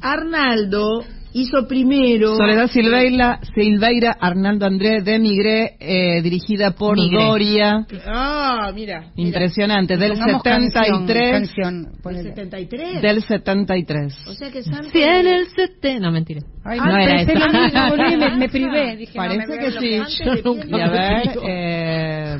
[0.00, 1.04] Arnaldo
[1.36, 7.86] hizo primero Soledad Silveira, Silveira Arnaldo Andrés de Migré eh, dirigida por Doria.
[8.06, 15.02] Ah mira impresionante del 73 canción, del 73 del 73 o sea que Santo sí
[15.02, 16.40] en el 70 no mentira.
[16.64, 17.32] Ay, no, era eso
[18.18, 18.96] me, me, privé.
[18.96, 20.24] Dije, parece no, que sí.
[20.24, 22.36] Yo nunca y a ver eh,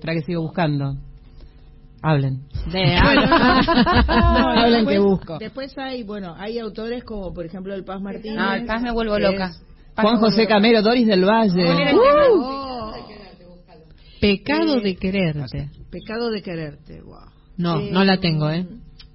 [0.00, 0.94] para que sigo buscando
[2.02, 2.42] Hablen.
[4.08, 5.38] Hablen que busco.
[5.38, 8.38] Después hay, bueno, hay autores como, por ejemplo, el Paz Martínez.
[8.40, 9.52] Ah, el Paz me vuelvo loca.
[9.96, 11.94] Juan José Camero, Doris del Valle.
[11.94, 12.66] Uh.
[14.20, 15.70] Pecado de quererte.
[15.90, 17.30] Pecado de quererte, wow.
[17.56, 18.66] No, no la tengo, ¿eh?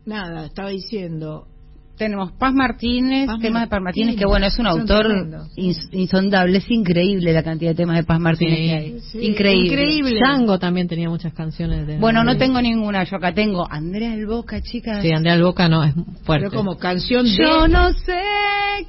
[0.06, 1.48] Nada, estaba diciendo
[1.98, 5.08] tenemos Paz Martínez, temas de Paz Martínez, que bueno, es un autor
[5.56, 9.28] insondable, es increíble la cantidad de temas de Paz Martínez que hay.
[9.28, 9.68] increíble.
[9.68, 10.20] increíble.
[10.20, 11.98] Tango también tenía muchas canciones de...
[11.98, 15.02] Bueno, no tengo ninguna, yo acá tengo Andrea el Boca, chicas.
[15.02, 16.48] Sí, Andrea el Boca no, es fuerte.
[16.50, 17.32] Pero como canción de...
[17.32, 18.22] Yo no sé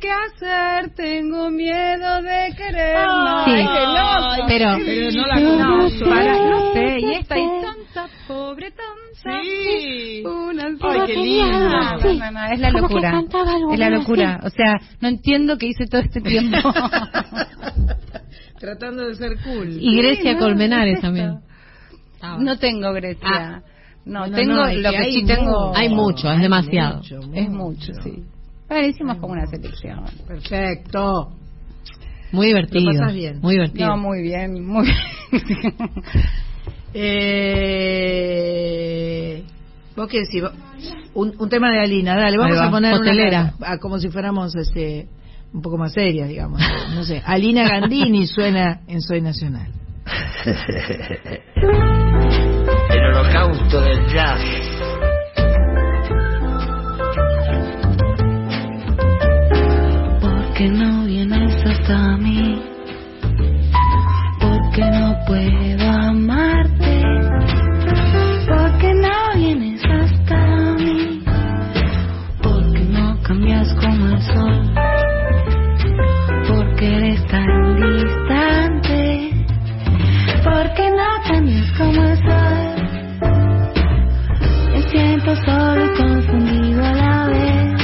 [0.00, 2.96] qué hacer, tengo miedo de querer.
[3.44, 4.42] sí.
[4.48, 6.04] pero, pero no la conozco.
[6.06, 7.44] No, sé, y esta y
[7.92, 9.42] tanta pobre, tanta...
[9.42, 10.22] Sí.
[10.24, 11.96] Una Ay, qué linda.
[12.52, 13.22] es la locura
[13.72, 14.40] es la locura.
[14.44, 16.56] O sea, no entiendo qué hice todo este tiempo.
[18.58, 19.76] Tratando de ser cool.
[19.80, 21.40] Y Grecia Colmenares también.
[22.38, 23.28] no tengo Grecia.
[23.28, 23.62] Ah.
[24.04, 25.74] No, tengo lo que sí tengo.
[25.76, 27.02] Hay mucho, es demasiado.
[27.34, 28.24] es mucho, sí.
[28.68, 30.04] Bueno, hicimos como una selección.
[30.26, 31.32] Perfecto.
[32.32, 33.04] Muy divertido.
[33.42, 33.88] Muy divertido.
[33.88, 35.74] No, muy bien, muy bien.
[36.94, 38.72] eh,
[39.96, 40.42] ¿Vos qué decís?
[41.14, 43.54] Un, un tema de Alina, dale, vamos a poner Hotelera.
[43.58, 45.08] Una, como si fuéramos este
[45.52, 46.60] un poco más serias, digamos.
[46.94, 49.68] No sé, Alina Gandini suena en Soy Nacional.
[52.90, 54.40] El holocausto del jazz.
[84.72, 87.80] Me siento solo y confundido a la vez.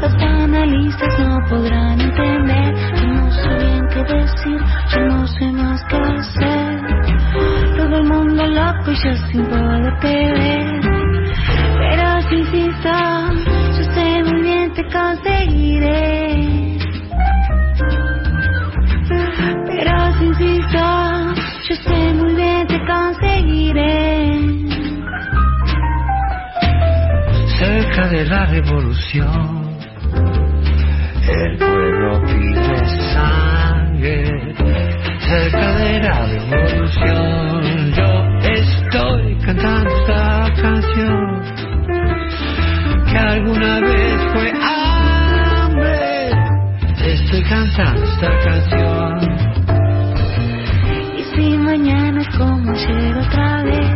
[0.00, 2.74] Los analistas no podrán entender.
[3.00, 4.60] Yo no sé bien qué decir,
[4.92, 6.80] yo no sé más qué hacer.
[7.76, 10.80] Todo el mundo loco y yo sin poder ver.
[11.78, 13.48] Pero si insisto
[14.74, 16.78] te conseguiré.
[19.66, 20.78] Pero si insisto,
[21.68, 22.27] yo sé muy bien
[22.88, 24.40] conseguiré.
[27.58, 29.78] Cerca de la revolución,
[31.28, 32.78] el pueblo pide
[33.12, 34.54] sangre.
[35.28, 38.10] Cerca de la revolución, yo
[38.48, 41.42] estoy cantando esta canción
[43.10, 46.30] que alguna vez fue hambre.
[47.04, 49.27] Estoy cantando esta canción.
[52.38, 53.87] Como ayer otra vez,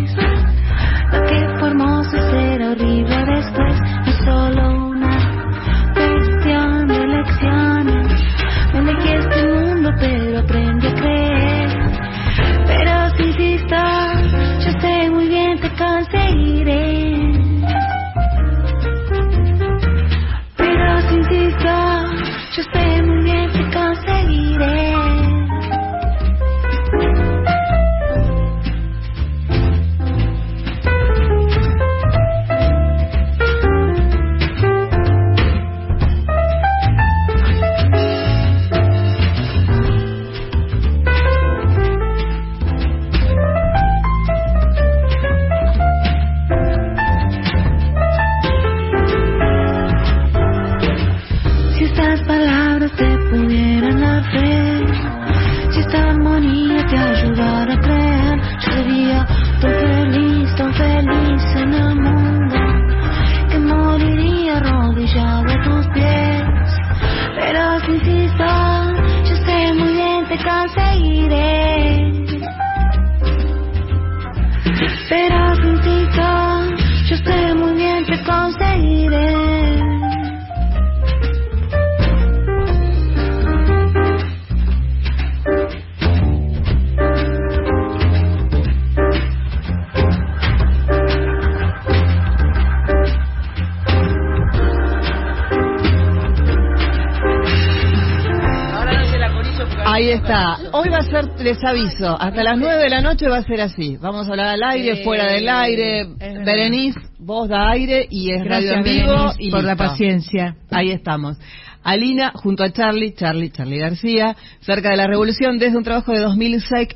[101.52, 103.98] les aviso, hasta las 9 de la noche va a ser así.
[104.00, 106.06] Vamos a hablar al aire, fuera del aire.
[106.44, 109.12] Berenice, voz da aire y es radio en vivo.
[109.12, 110.56] Berenice, y por la paciencia.
[110.70, 111.36] Ahí estamos.
[111.82, 116.20] Alina junto a Charlie, Charlie, Charlie García, cerca de la revolución desde un trabajo de
[116.20, 116.86] 2006.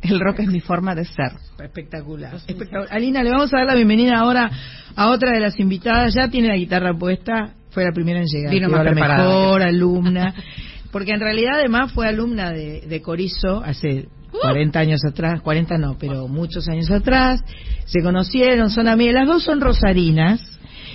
[0.00, 1.32] El rock es mi forma de ser.
[1.62, 2.34] Espectacular.
[2.34, 2.88] espectacular.
[2.90, 4.50] Alina, le vamos a dar la bienvenida ahora
[4.96, 6.14] a otra de las invitadas.
[6.14, 7.50] Ya tiene la guitarra puesta.
[7.70, 8.50] Fue la primera en llegar.
[8.50, 9.28] Vino más la preparada.
[9.28, 10.34] mejor alumna.
[10.92, 14.08] Porque en realidad además fue alumna de, de Corizo hace
[14.42, 17.40] 40 años atrás, 40 no, pero muchos años atrás.
[17.86, 19.14] Se conocieron, son amigas.
[19.14, 20.40] Las dos son rosarinas.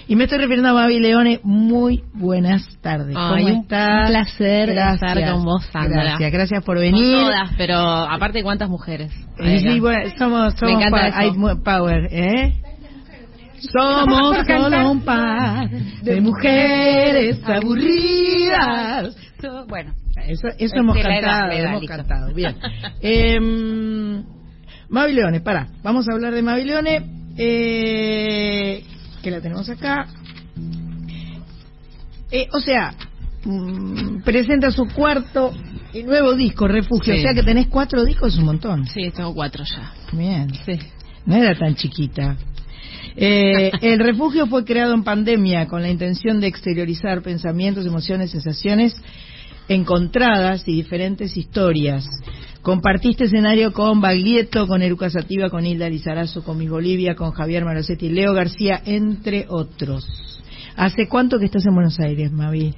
[0.05, 1.39] Y me estoy refiriendo a Mavi Leone.
[1.43, 3.15] Muy buenas tardes.
[3.17, 4.09] Ay, ¿Cómo un estás?
[4.09, 6.03] placer estar con vos, Sandra.
[6.03, 7.15] Gracias, gracias por venir.
[7.15, 9.13] todas, pero aparte cuántas mujeres.
[9.39, 11.63] Eh, sí, bueno, somos, somos encanta pa- eso.
[11.63, 12.53] power, ¿eh?
[13.71, 19.15] Somos solo un par de mujeres aburridas.
[19.67, 19.93] Bueno,
[20.27, 22.33] Eso, eso Es hemos cantado, edad, hemos cantado.
[22.33, 22.55] Bien.
[23.01, 23.39] Eh,
[24.89, 25.67] Mavi Leone, pará.
[25.81, 27.03] Vamos a hablar de Mavi Leone,
[27.37, 28.83] eh,
[29.21, 30.07] que la tenemos acá.
[32.31, 32.93] Eh, o sea,
[33.43, 35.53] mm, presenta su cuarto
[35.93, 37.13] y nuevo disco, Refugio.
[37.13, 37.19] Sí.
[37.19, 38.87] O sea que tenés cuatro discos, es un montón.
[38.87, 39.93] Sí, tengo cuatro ya.
[40.11, 40.53] Bien.
[40.65, 40.79] Sí.
[41.25, 42.37] No era tan chiquita.
[43.15, 48.95] Eh, el refugio fue creado en pandemia con la intención de exteriorizar pensamientos, emociones, sensaciones
[49.67, 52.05] encontradas y diferentes historias.
[52.61, 57.65] Compartiste escenario con Baglietto, con Eruca Sativa, con Hilda Lizarazo, con Miss Bolivia, con Javier
[57.65, 60.05] Marosetti, Leo García, entre otros.
[60.75, 62.73] ¿Hace cuánto que estás en Buenos Aires, Mavi?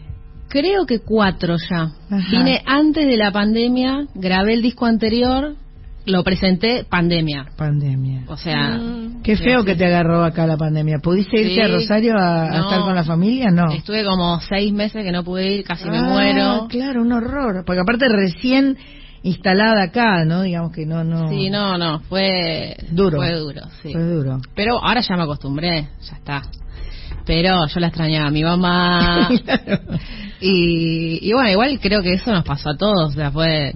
[0.50, 1.92] Creo que cuatro ya.
[2.10, 2.30] Ajá.
[2.32, 5.56] Vine antes de la pandemia, grabé el disco anterior,
[6.06, 7.48] lo presenté pandemia.
[7.58, 8.24] Pandemia.
[8.28, 8.80] O sea,
[9.24, 11.00] Qué feo que te agarró acá la pandemia.
[11.00, 11.62] ¿Pudiste irte Sí.
[11.62, 13.50] a Rosario a, estar con la familia?
[13.52, 13.72] No.
[13.72, 16.68] estuve como seis meses que no pude ir, casi me Ah, muero.
[16.70, 17.64] Claro, un horror.
[17.66, 18.78] Porque aparte recién
[19.24, 20.44] instalada acá, ¿no?
[20.44, 21.28] Digamos que no, no.
[21.30, 23.18] Sí, no, no, fue Duro.
[23.18, 23.92] Fue duro, sí.
[23.92, 24.38] Fue duro.
[24.56, 26.44] Pero ahora ya me acostumbré, ya está.
[27.26, 29.30] Pero yo la extrañaba a mi mamá.
[29.46, 29.80] Claro.
[30.42, 33.74] y, y bueno, igual creo que eso nos pasó a todos, o sea, fue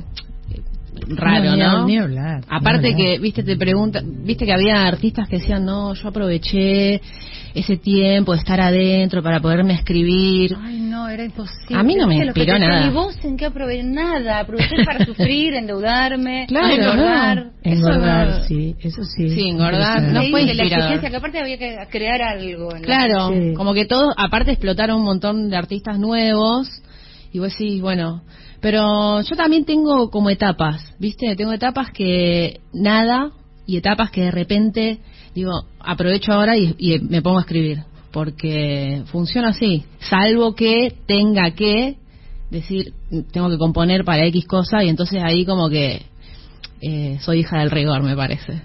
[1.08, 1.86] raro, ni, ¿no?
[1.86, 2.44] Ni hablar.
[2.50, 7.02] Aparte ni que, viste, te preguntan, viste que había artistas que decían, no, yo aproveché
[7.56, 10.56] ese tiempo de estar adentro para poderme escribir.
[10.62, 11.76] ay no, era imposible.
[11.80, 12.86] A mí no me ¿Viste lo que inspiró nada.
[12.86, 13.84] ¿Y vos en qué aproveché?
[13.84, 17.46] Nada, aproveché para sufrir, endeudarme, Claro, engordar.
[17.64, 19.30] Engordar, Eso sí, eso sí.
[19.30, 20.30] Sí, engordar, no sí.
[20.32, 22.70] fue la exigencia que aparte había que crear algo.
[22.84, 23.54] Claro, Sí.
[23.56, 26.70] como que todos, aparte explotaron un montón de artistas nuevos,
[27.32, 28.22] y vos decís, bueno,
[28.62, 31.36] pero yo también tengo como etapas, ¿viste?
[31.36, 33.32] Tengo etapas que nada,
[33.66, 35.00] y etapas que de repente,
[35.36, 41.98] digo, aprovecho ahora y, me pongo a escribir, porque funciona así, salvo que tenga que
[42.50, 42.94] decir,
[43.32, 46.02] tengo que componer para X cosa, y entonces ahí como que
[46.82, 48.62] eh, soy hija del rigor, me parece.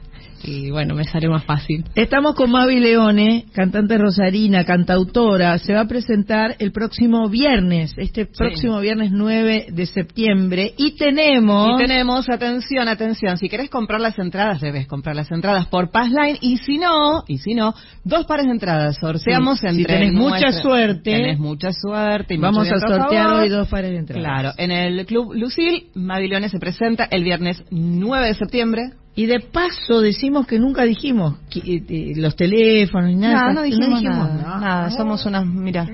[0.46, 1.84] Y bueno, me sale más fácil.
[1.94, 5.58] Estamos con Mavi Leone, cantante rosarina, cantautora.
[5.58, 10.74] Se va a presentar el próximo viernes, este próximo viernes 9 de septiembre.
[10.76, 11.80] Y tenemos...
[11.80, 16.38] Y tenemos, atención, atención, si querés comprar las entradas, debes comprar las entradas por Passline
[16.40, 17.74] y si no, y si no,
[18.04, 18.96] dos pares de entradas.
[19.00, 21.02] Sorteamos Sí, entre si tenés mucha nuestra- suerte.
[21.10, 22.34] Tenés mucha suerte.
[22.34, 24.22] Y Vamos a sortear hoy dos pares de entradas.
[24.22, 28.82] Claro, en el Club Lucil, Mavilones se presenta el viernes 9 de septiembre.
[29.16, 33.48] Y de paso decimos que nunca dijimos que, eh, eh, los teléfonos ni nada.
[33.48, 34.34] No, no dijimos, nada.
[34.34, 34.60] ¿no?
[34.60, 35.86] Nada, somos unas, mira,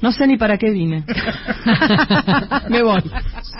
[0.00, 1.04] no sé ni para qué vine.
[2.68, 3.02] Me voy.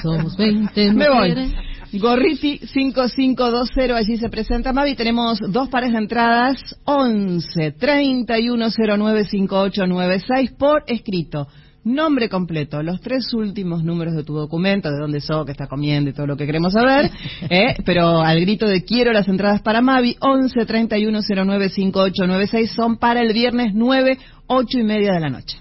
[0.02, 1.52] Somos 20 Me voy.
[1.94, 4.94] Gorriti 5520, allí se presenta Mavi.
[4.94, 11.48] Tenemos dos pares de entradas, 11 3109 5896 por escrito.
[11.84, 16.10] Nombre completo, los tres últimos números de tu documento, de dónde sos, qué estás comiendo
[16.10, 17.10] y todo lo que queremos saber.
[17.50, 17.74] ¿eh?
[17.84, 23.32] Pero al grito de quiero las entradas para Mavi, 11 3109 5896 son para el
[23.32, 24.16] viernes 9,
[24.46, 25.58] 8 y media de la noche.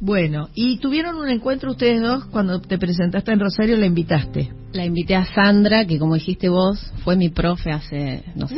[0.00, 4.52] Bueno, y tuvieron un encuentro ustedes dos cuando te presentaste en Rosario, la invitaste.
[4.72, 8.56] La invité a Sandra, que como dijiste vos, fue mi profe hace, no sé,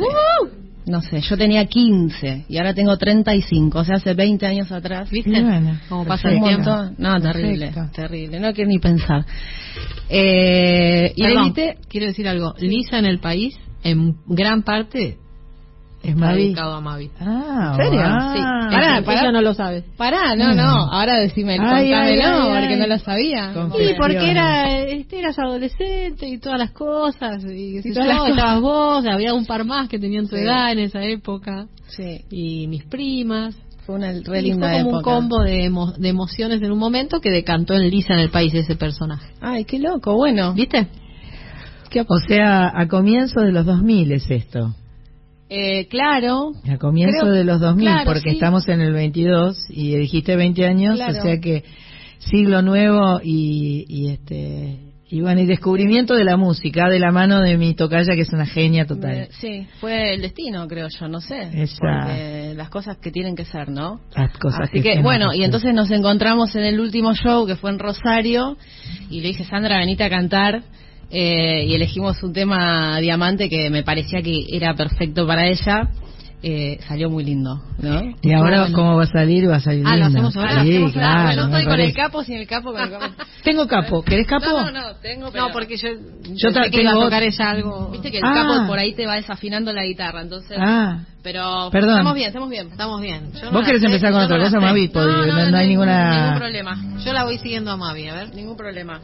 [0.85, 5.09] no sé, yo tenía 15 y ahora tengo 35, o sea, hace 20 años atrás,
[5.09, 5.43] ¿viste?
[5.89, 6.71] Como pasa el tiempo.
[6.97, 9.25] No, terrible, terrible, no quiero ni pensar.
[10.09, 11.23] Eh, y
[11.89, 15.17] quiero decir algo, Lisa en el país, en gran parte,
[16.09, 16.43] es Mavi.
[16.43, 17.11] dedicado a Mavi.
[17.19, 18.01] Ah, ¿En serio?
[18.01, 18.39] Sí.
[18.75, 19.31] Pará, pará.
[19.31, 19.83] no lo sabes.
[19.97, 20.91] Pará, no, no.
[20.91, 23.53] Ahora decime, contámelo, porque no lo sabía.
[23.53, 27.43] Sí, porque era, este, eras adolescente y todas las cosas.
[27.45, 30.79] Y, y todas las estabas vos, había un par más que tenían tu edad en
[30.79, 31.67] esa época.
[31.87, 32.21] Sí.
[32.29, 33.55] Y mis primas.
[33.85, 37.29] Fue una re linda fue como un combo de, de emociones en un momento que
[37.29, 39.31] decantó en Lisa en el país ese personaje.
[39.41, 40.53] Ay, qué loco, bueno.
[40.53, 40.87] ¿Viste?
[42.07, 44.75] o sea, a comienzos de los 2000 es esto.
[45.49, 46.51] Eh, claro.
[46.67, 51.11] A comienzo de los 2000, porque estamos en el 22 y dijiste 20 años, o
[51.21, 51.63] sea que
[52.17, 57.41] siglo nuevo y, y este y bueno, y descubrimiento de la música de la mano
[57.41, 59.27] de mi tocaya que es una genia total.
[59.39, 61.51] Sí, fue el destino, creo yo, no sé.
[62.55, 64.01] las cosas que tienen que ser, ¿no?
[64.15, 67.69] Las cosas Así que, bueno, y entonces nos encontramos en el último show que fue
[67.69, 68.57] en Rosario
[69.11, 70.63] y le dije, Sandra, venite a cantar
[71.09, 75.89] eh, y elegimos un tema diamante que me parecía que era perfecto para ella.
[76.47, 78.01] Eh, salió muy lindo, ¿no?
[78.21, 79.49] Y ahora, ¿cómo va a salir?
[79.49, 80.21] Va a salir ah, lindo.
[80.21, 81.47] Lo hacemos ahora, sí, claro.
[81.47, 82.71] No estoy con el capo, sin el capo.
[82.71, 83.05] Con el capo.
[83.43, 84.03] tengo capo.
[84.03, 84.45] ¿Querés capo?
[84.45, 85.47] No, no, no, tengo, pero...
[85.47, 85.89] No, porque yo,
[86.35, 87.89] yo sé que iba a tocar ella algo...
[87.89, 88.65] Viste que el capo ah.
[88.67, 90.55] por ahí te va desafinando la guitarra, entonces...
[90.61, 90.99] Ah.
[91.23, 91.97] Pero Perdón.
[91.97, 92.67] estamos bien, estamos bien.
[92.67, 93.31] Estamos bien.
[93.51, 94.91] ¿Vos querés empezar con otra cosa, Mavi?
[94.93, 96.21] No, no, no, hay ninguna...
[96.21, 96.77] Ningún problema.
[97.03, 98.35] Yo la voy siguiendo a Mavi, a ver.
[98.35, 99.01] Ningún problema.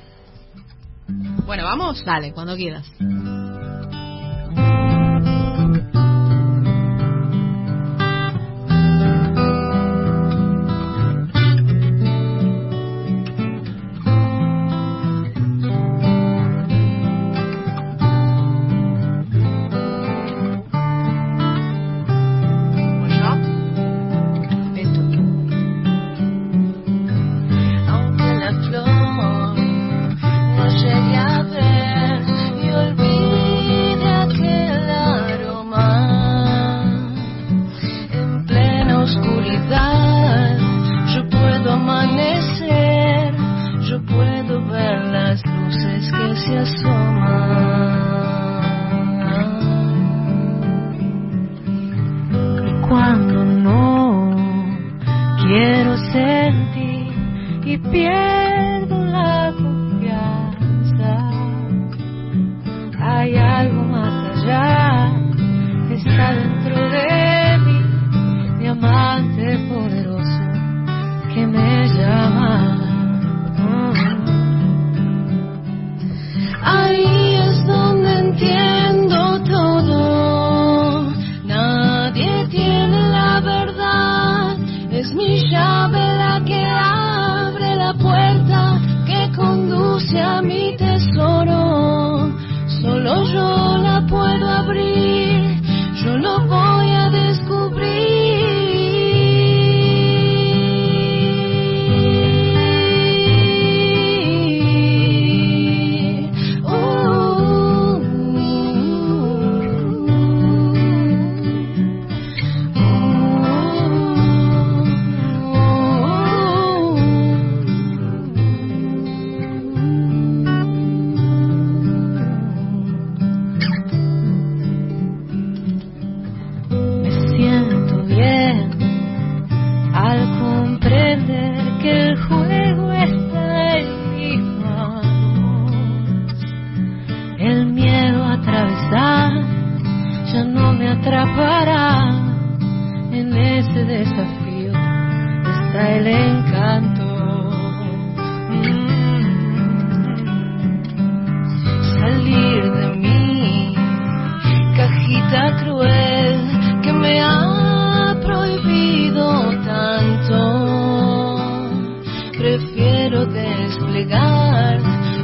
[1.46, 2.04] Bueno, ¿vamos?
[2.06, 2.86] Dale, cuando quieras.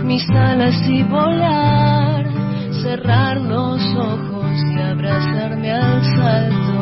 [0.07, 2.25] mis alas y volar,
[2.81, 6.73] cerrar los ojos y abrazarme al salto.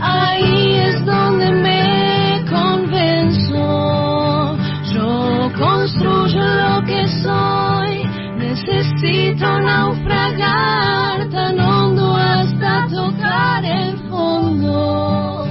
[0.00, 4.56] Ahí es donde me convenzo,
[4.94, 8.08] yo construyo lo que soy,
[8.38, 15.44] necesito naufragar tan hondo hasta tocar el fondo,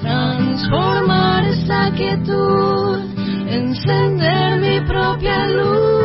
[0.00, 2.89] transformar esa quietud
[5.00, 5.99] propia luz.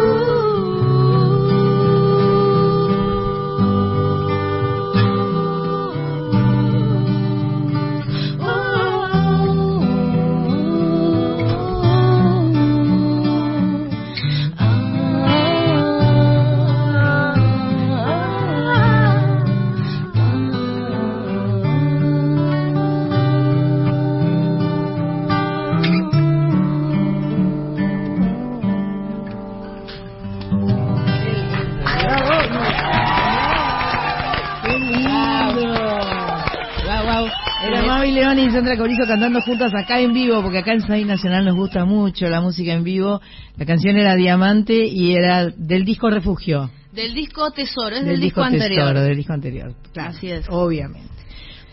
[38.55, 41.83] Y Sandra Corizo cantando juntas acá en vivo, porque acá en Sai Nacional nos gusta
[41.83, 43.19] mucho la música en vivo.
[43.57, 46.69] La canción era Diamante y era del disco Refugio.
[46.93, 48.69] Del disco Tesoro, es del, disco, anterior.
[48.69, 49.75] Tesoro, del disco anterior.
[49.97, 50.45] Así es.
[50.47, 51.14] Obviamente.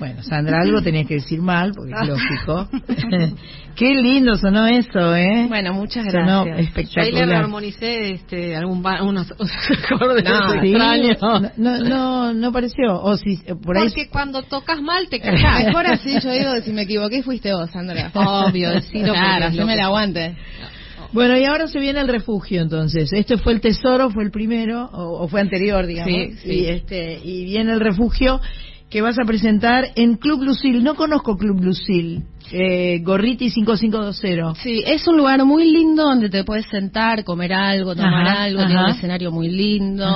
[0.02, 2.68] Bueno, Sandra, algo tenías que decir mal, porque es lógico.
[3.76, 5.46] Qué lindo sonó eso, ¿eh?
[5.48, 6.26] Bueno, muchas gracias.
[6.26, 7.22] Sonó espectacular.
[7.22, 11.18] Ahí le armonicé este, algún unos acordes no, extraños.
[11.56, 13.00] No, no, no, pareció.
[13.00, 13.84] O si, por ahí...
[13.84, 15.66] Porque cuando tocas mal te cagas.
[15.66, 18.10] Mejor así, yo digo, si me equivoqué fuiste vos, Sandra.
[18.12, 20.36] Obvio, decirlo claro, yo me la aguante.
[21.12, 23.12] Bueno, y ahora se viene el refugio, entonces.
[23.12, 26.12] Este fue el tesoro, fue el primero, o, fue anterior, digamos.
[26.12, 26.66] Sí, sí.
[26.66, 28.40] este, y viene el refugio
[28.92, 30.84] que vas a presentar en Club Lucil.
[30.84, 32.24] No conozco Club Lucil.
[32.52, 34.60] Eh, Gorriti 5520.
[34.60, 38.84] Sí, es un lugar muy lindo donde te puedes sentar, comer algo, tomar algo, tiene
[38.84, 40.06] un escenario muy lindo.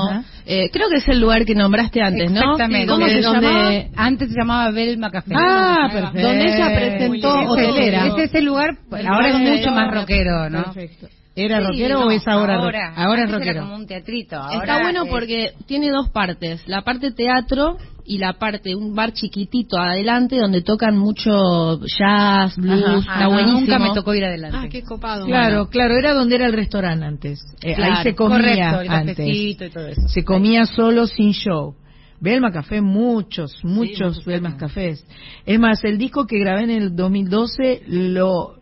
[0.44, 2.40] Eh, creo que es el lugar que nombraste antes, ¿no?
[2.40, 2.86] Exactamente.
[2.86, 3.72] ¿Cómo se llamaba?
[3.96, 5.34] Antes se llamaba Belma Café.
[5.34, 6.28] Ah, perfecto.
[6.28, 8.06] Donde ella presentó hotelera.
[8.08, 10.64] Este es el lugar, ahora es mucho más rockero, ¿no?
[10.64, 11.08] Perfecto.
[11.36, 12.56] ¿Era rockero o es ahora?
[12.56, 13.50] Ahora, ahora es rockero.
[13.50, 14.40] Era como un teatrito.
[14.50, 16.66] Está bueno porque tiene dos partes.
[16.66, 17.76] La parte teatro
[18.06, 23.60] y la parte, un bar chiquitito adelante donde tocan mucho jazz, blues, está buenísimo.
[23.60, 24.58] Nunca me tocó ir adelante.
[24.60, 25.26] Ah, qué copado.
[25.26, 27.40] Claro, claro, era donde era el restaurante antes.
[27.62, 29.18] Eh, ahí se comía correcto, antes.
[29.20, 30.08] Y todo eso.
[30.08, 31.74] Se comía solo sin show.
[32.18, 35.04] Belma Café, muchos, muchos Belmas Cafés.
[35.44, 38.56] Es más, el disco que grabé en el 2012 lo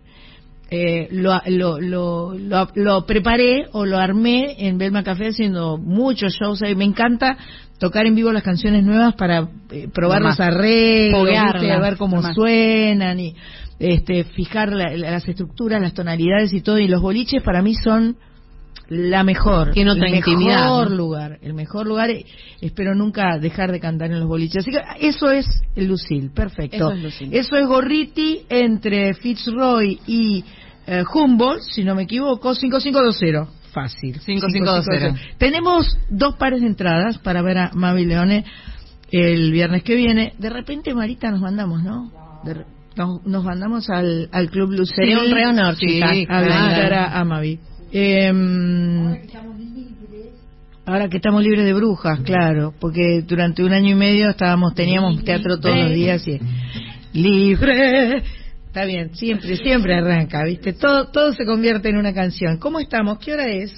[0.76, 6.64] eh, lo, lo, lo, lo, preparé o lo armé en Belma Café haciendo muchos shows.
[6.64, 7.38] ahí me encanta
[7.78, 13.36] tocar en vivo las canciones nuevas para eh, probar los arreglos, ver cómo suenan y
[13.78, 16.80] este, fijar las estructuras, las tonalidades y todo.
[16.80, 18.16] Y los boliches para mí son
[18.88, 22.10] la mejor, Tiene otra el mejor lugar, el mejor lugar.
[22.60, 24.58] Espero nunca dejar de cantar en los boliches.
[24.58, 25.46] Así que eso es
[25.76, 26.92] Lucil, perfecto.
[26.92, 30.44] Eso es, Gorriti entre Fitzroy y
[30.86, 33.50] eh, Humboldt, si no me equivoco, 5520.
[33.72, 34.20] Fácil.
[34.20, 35.36] 5520.
[35.38, 38.44] Tenemos dos pares de entradas para ver a Mavi Leone
[39.10, 40.34] el viernes que viene.
[40.38, 42.10] De repente, Marita, nos mandamos, ¿no?
[42.96, 44.94] nos, mandamos al, al Club Lucil.
[44.94, 47.58] Sería un re honor, sí, a visitar a Mavi.
[47.92, 48.32] Eh,
[50.86, 55.22] ahora que estamos libres de brujas, claro, porque durante un año y medio estábamos teníamos
[55.24, 56.40] teatro todos los días y
[57.12, 58.22] libre.
[58.74, 60.72] Está bien, siempre siempre arranca, ¿viste?
[60.72, 62.58] Todo todo se convierte en una canción.
[62.58, 63.20] ¿Cómo estamos?
[63.20, 63.72] ¿Qué hora es?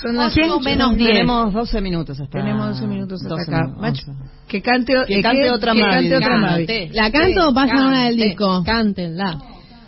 [0.00, 1.10] Son las menos 10.
[1.10, 3.92] Tenemos 12 minutos hasta Tenemos 12 minutos hasta acá.
[4.48, 6.88] que cante, que cante otra que Cante otra Mavi.
[6.92, 8.62] ¿La canto o pasan una del disco?
[8.64, 9.38] Cántenla.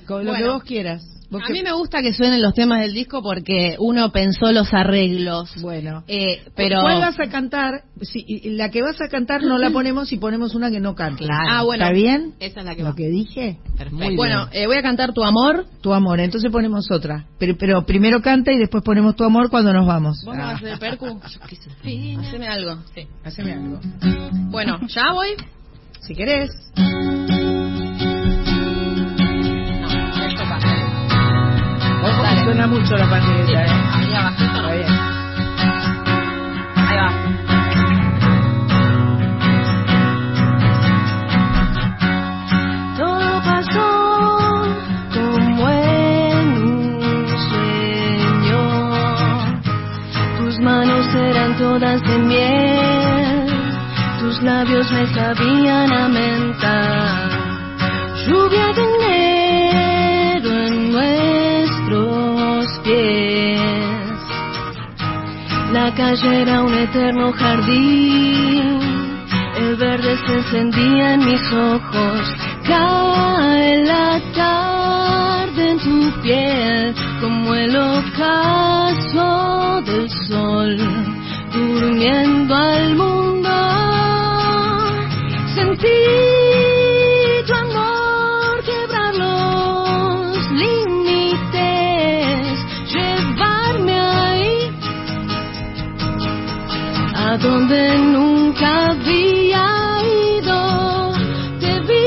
[0.07, 1.10] Con lo que vos quieras.
[1.33, 5.55] A mí me gusta que suenen los temas del disco porque uno pensó los arreglos.
[5.61, 7.83] Bueno, eh, pero ¿cuál vas a cantar?
[8.01, 11.26] Si, la que vas a cantar no la ponemos y ponemos una que no cante.
[11.31, 11.85] Ah, bueno.
[11.85, 12.35] ¿Está bien?
[12.41, 13.59] Esa es la que Lo que dije.
[13.78, 14.16] Perfecto.
[14.16, 15.66] bueno, eh, voy a cantar Tu Amor.
[15.81, 17.26] Tu Amor, entonces ponemos otra.
[17.39, 20.22] Pero, pero primero canta y después ponemos Tu Amor cuando nos vamos.
[20.24, 21.20] ¿Vos a hacer percu?
[22.20, 22.78] Haceme algo.
[22.95, 23.81] Sí, haceme algo.
[24.51, 25.28] Bueno, ¿ya voy?
[26.01, 26.51] Si querés.
[32.45, 33.68] Suena mucho la pandereta, ¿eh?
[33.93, 34.66] Ahí abajito.
[34.66, 34.82] Ahí
[36.97, 37.11] va.
[42.97, 43.88] Todo pasó
[45.12, 48.62] como en un sueño.
[50.38, 53.47] Tus manos eran todas de miel.
[54.20, 57.30] Tus labios me sabían a menta.
[58.26, 59.20] Lluvia de enero
[65.72, 68.81] La calle era un eterno jardín.
[69.57, 72.35] El verde se encendía en mis ojos.
[72.66, 79.31] Cae la tarde en tu piel como el ocaso
[79.83, 80.76] del sol,
[81.53, 83.80] durmiendo al mundo.
[97.71, 99.64] donde nunca había
[100.39, 101.12] ido.
[101.61, 102.07] Te vi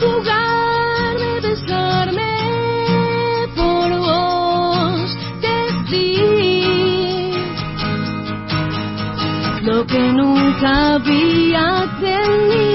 [0.00, 2.32] jugarme, besarme
[3.54, 5.16] por vos.
[5.40, 5.54] Te
[9.62, 11.64] lo que nunca había
[12.00, 12.73] tenido.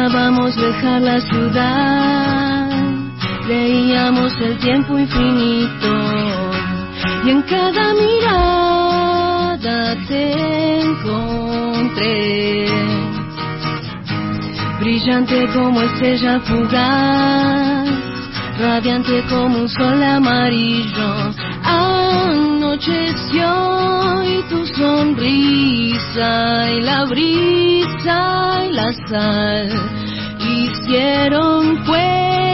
[0.00, 2.70] Soñábamos dejar la ciudad,
[3.44, 5.92] creíamos el tiempo infinito
[7.26, 12.66] y en cada mirada te encontré,
[14.80, 17.99] brillante como estrella fugaz,
[18.60, 21.32] radiante como un sol amarillo.
[21.64, 23.48] Anocheció
[24.24, 29.68] y tu sonrisa y la brisa y la sal
[30.38, 32.49] hicieron fuego.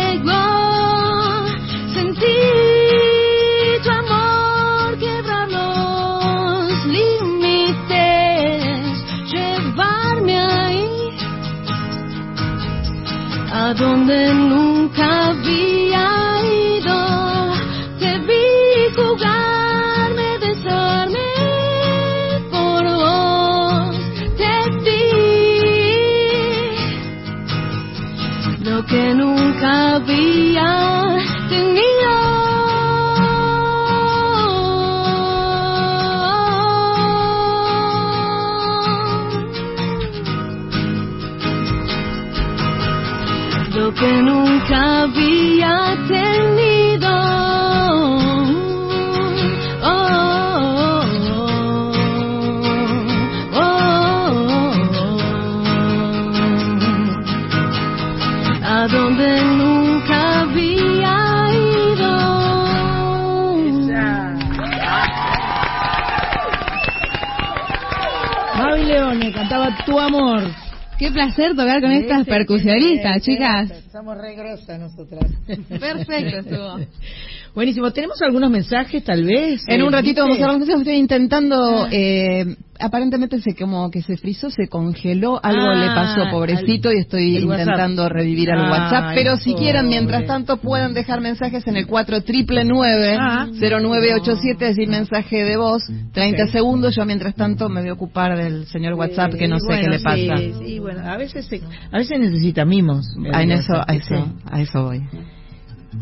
[71.36, 72.32] Placer tocar con estas ¿Viste?
[72.32, 73.72] percusionistas, Qué chicas.
[73.92, 75.30] Somos re grosas nosotras.
[75.68, 76.78] Perfecto estuvo.
[77.54, 77.90] Buenísimo.
[77.92, 79.62] ¿Tenemos algunos mensajes, tal vez?
[79.68, 80.78] En un Eh, ratito vamos a ustedes.
[80.80, 81.88] Estoy intentando, Ah.
[81.90, 86.96] eh, aparentemente se como que se frizó, se congeló, algo Ah, le pasó, pobrecito, al-
[86.96, 88.16] y estoy intentando WhatsApp.
[88.16, 89.12] revivir al WhatsApp.
[89.14, 89.62] Pero si pobre.
[89.64, 93.46] quieren, mientras tanto, puedan dejar mensajes en el 4999 Ah.
[93.52, 96.50] 0987 decir mensaje de voz, 30 Ok.
[96.50, 96.94] segundos.
[96.96, 99.88] Yo, mientras tanto, me voy a ocupar del señor WhatsApp, que no sé bueno, qué
[99.90, 100.36] le pasa.
[100.38, 101.62] Sí, sí, bueno, a veces, se-
[101.92, 103.06] a veces necesita mimos.
[103.32, 105.02] Ah, en eso, a eso, a eso voy.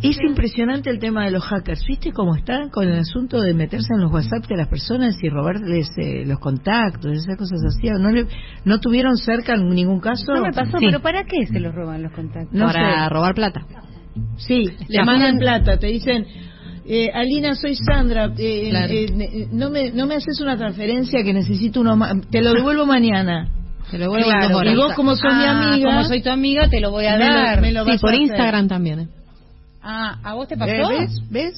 [0.03, 1.85] Es impresionante el tema de los hackers.
[1.87, 5.29] ¿Viste cómo están con el asunto de meterse en los WhatsApp de las personas y
[5.29, 7.89] robarles eh, los contactos, esas cosas así?
[8.01, 8.27] ¿No, le-
[8.65, 10.35] ¿No tuvieron cerca en ningún caso?
[10.35, 10.87] No me pasó, Sí.
[10.87, 12.53] pero ¿para qué se los roban los contactos?
[12.53, 13.09] No Para sé.
[13.11, 13.67] robar plata.
[14.37, 16.27] Sí, Le le mandan plata, te dicen,
[16.87, 18.93] eh, Alina, soy Sandra, eh, Claro.
[18.93, 22.53] eh, ne- no, me, no me haces una transferencia que necesito uno ma- te lo
[22.53, 23.49] devuelvo mañana.
[23.91, 26.31] Te lo vuelvo en Claro, y vos como sos mi Ah, amiga, Como soy tu
[26.31, 27.61] amiga, te lo voy a me lo- dar.
[27.61, 28.23] me lo Sí, por a hacer.
[28.23, 29.09] Instagram también.
[29.85, 29.87] ¿Eh?
[29.87, 30.89] Ah, ¿a vos te Eh, pasó?
[30.89, 31.21] ¿Ves?
[31.31, 31.55] ¿Ves?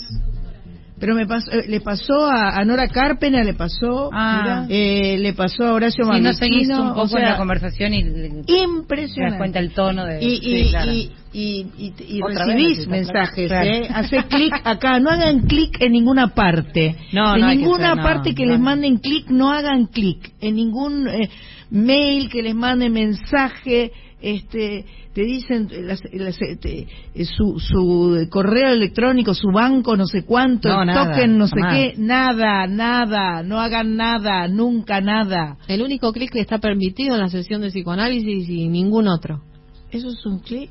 [0.99, 4.65] Pero me pasó, eh, le pasó a, a Nora Carpena, le pasó, Ah.
[4.71, 7.93] eh, le pasó a Horacio Si no seguís un poco o sea, en la conversación
[7.93, 9.37] y le- te das impresionante.
[9.37, 10.25] cuenta el tono de...
[10.25, 10.91] y, y, Sí, claro.
[10.93, 13.67] y, y, y- y Otra vez recibís mensajes, plata.
[13.67, 13.89] ¿eh?
[13.93, 16.97] Hace clic acá, no hagan clic en ninguna parte.
[17.13, 18.53] No, en no hay que ninguna parte que no.
[18.53, 20.33] les manden clic, no hagan clic.
[20.41, 21.29] En ningún eh,
[21.69, 23.93] mail que les manden mensaje,
[24.35, 30.25] este te dicen las- las- te- eh, su, su correo electrónico, su banco, no sé
[30.25, 35.57] cuánto, No, el nada, token, no sé qué, nada, nada, no hagan nada, nunca nada.
[35.69, 39.43] El único clic que está permitido en la sesión de psicoanálisis y ningún otro.
[39.91, 40.71] ¿Eso es un clic?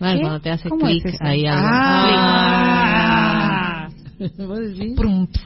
[0.00, 0.20] Bueno, ¿Qué?
[0.22, 1.24] cuando te hace ¿Cómo es clic eso?
[1.24, 1.66] ahí algo.
[2.66, 3.88] Ah.
[4.38, 4.94] ¿Vos decís?
[4.96, 5.40] Prum, ps,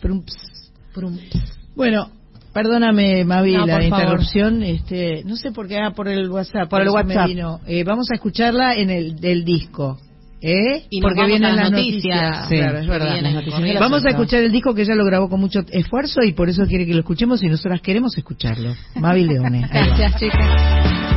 [0.00, 0.72] Prum, ps.
[0.94, 1.58] prum, ps.
[1.74, 2.10] Bueno,
[2.58, 4.64] perdóname, Mavi, No, la interrupción.
[4.64, 6.68] Este, no sé por qué, ah, por el WhatsApp.
[6.68, 7.28] Por el me WhatsApp.
[7.28, 7.60] vino.
[7.68, 9.98] Eh, vamos a escucharla en el del disco.
[10.40, 10.84] ¿Eh?
[10.90, 12.20] Y Porque vienen las noticias.
[12.20, 12.48] noticias.
[12.48, 13.20] Sí, claro, es verdad.
[13.20, 13.80] las noticias.
[13.80, 16.64] Vamos a escuchar el disco que ella lo grabó con mucho esfuerzo y por eso
[16.66, 18.74] quiere que lo escuchemos y nosotras queremos escucharlo.
[18.96, 19.68] Mavi Leone.
[19.68, 21.07] Gracias, chicas.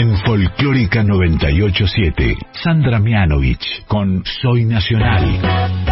[0.00, 5.87] En Folclórica 987, Sandra Mianovich con Soy Nacional.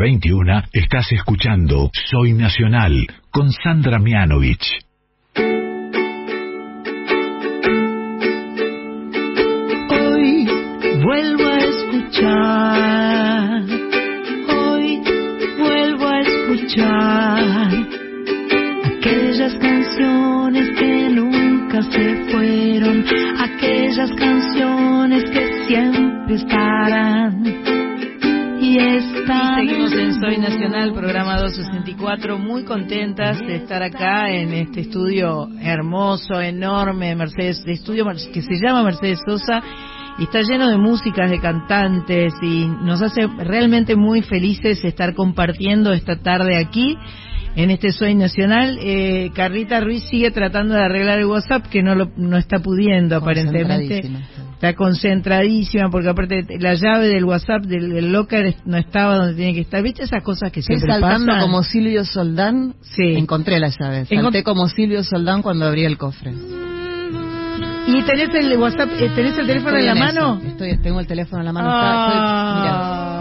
[0.00, 4.89] 21 estás escuchando Soy Nacional con Sandra Mianovich.
[32.10, 38.42] 264, muy contentas de estar acá en este estudio hermoso, enorme, Mercedes, de estudio que
[38.42, 39.62] se llama Mercedes Sosa
[40.18, 45.92] y está lleno de músicas, de cantantes y nos hace realmente muy felices estar compartiendo
[45.92, 46.98] esta tarde aquí
[47.54, 48.78] en este Soy Nacional.
[48.82, 53.16] Eh, Carlita Ruiz sigue tratando de arreglar el WhatsApp que no lo no está pudiendo
[53.16, 54.02] aparentemente
[54.60, 59.60] está concentradísima porque aparte la llave del WhatsApp del, locker no estaba donde tiene que
[59.60, 59.82] estar.
[59.82, 62.74] ¿Viste esas cosas que siempre saltando como Silvio Soldán?
[62.82, 63.14] Sí.
[63.16, 64.04] Encontré la llave.
[64.04, 66.34] Salté como Silvio Soldán cuando abrí el cofre.
[67.86, 70.40] ¿Y tenés el WhatsApp, eh, tenés el teléfono en la mano?
[70.46, 71.68] Estoy, tengo el teléfono en la mano.
[71.72, 73.19] Ah.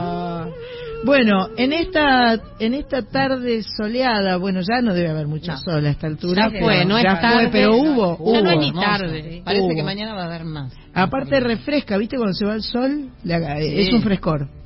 [1.05, 5.89] Bueno, en esta en esta tarde soleada, bueno, ya no debe haber mucho sol a
[5.89, 6.49] esta altura.
[6.51, 9.41] Ya fue, no es tarde, pero hubo, ya no es ni tarde.
[9.43, 10.73] Parece que mañana va a haber más.
[10.93, 12.17] Aparte refresca, ¿viste?
[12.17, 14.58] Cuando se va el sol, es un frescor.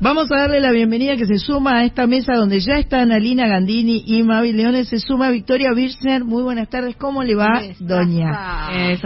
[0.00, 3.46] Vamos a darle la bienvenida que se suma a esta mesa donde ya están Alina
[3.46, 4.88] Gandini y Mavi Leones.
[4.88, 6.24] Se suma Victoria Birchner.
[6.24, 6.96] Muy buenas tardes.
[6.96, 8.70] ¿Cómo le va, doña?
[8.92, 9.02] es,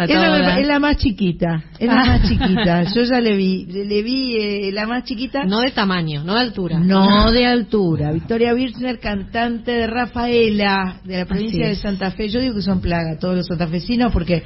[0.66, 1.64] la, más chiquita.
[1.78, 2.82] Es la más chiquita.
[2.94, 3.66] Yo ya le vi.
[3.66, 5.44] Le, vi eh, la más chiquita.
[5.44, 6.78] No de tamaño, no de altura.
[6.78, 8.12] No de altura.
[8.12, 12.28] Victoria Birchner, cantante de Rafaela, de la provincia de Santa Fe.
[12.28, 14.44] Yo digo que son plaga todos los santafesinos porque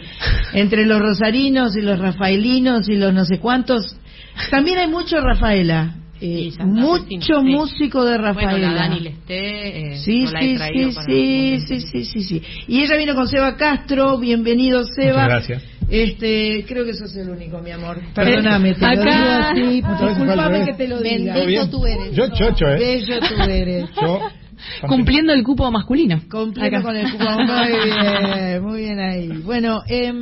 [0.53, 3.97] entre los rosarinos y los rafaelinos y los no sé cuántos
[4.51, 5.97] también hay mucho Rafaela.
[6.23, 8.51] Eh, mucho músico de Rafaela.
[8.51, 12.43] Bueno, la Dani Lesté, eh, sí, no sí, sí, sí, sí, sí, sí, sí.
[12.69, 14.19] Y ella vino con Seba Castro.
[14.19, 15.25] Bienvenido, Seba.
[15.25, 15.63] Muchas gracias.
[15.89, 17.99] Este, creo que sos el único, mi amor.
[17.99, 19.53] Eh, Perdóname, te Acá...
[19.55, 20.07] lo digo así.
[20.07, 21.35] Disculpame que te lo diga.
[21.35, 22.15] Bendito tú eres.
[22.15, 22.79] Yo chocho, ¿eh?
[22.79, 23.91] Bello tú eres.
[24.01, 24.21] Yo
[24.87, 26.21] Cumpliendo el cupo masculino.
[26.31, 29.29] Cumpliendo con el cupo Muy bien, muy bien ahí.
[29.45, 30.13] Bueno, eh,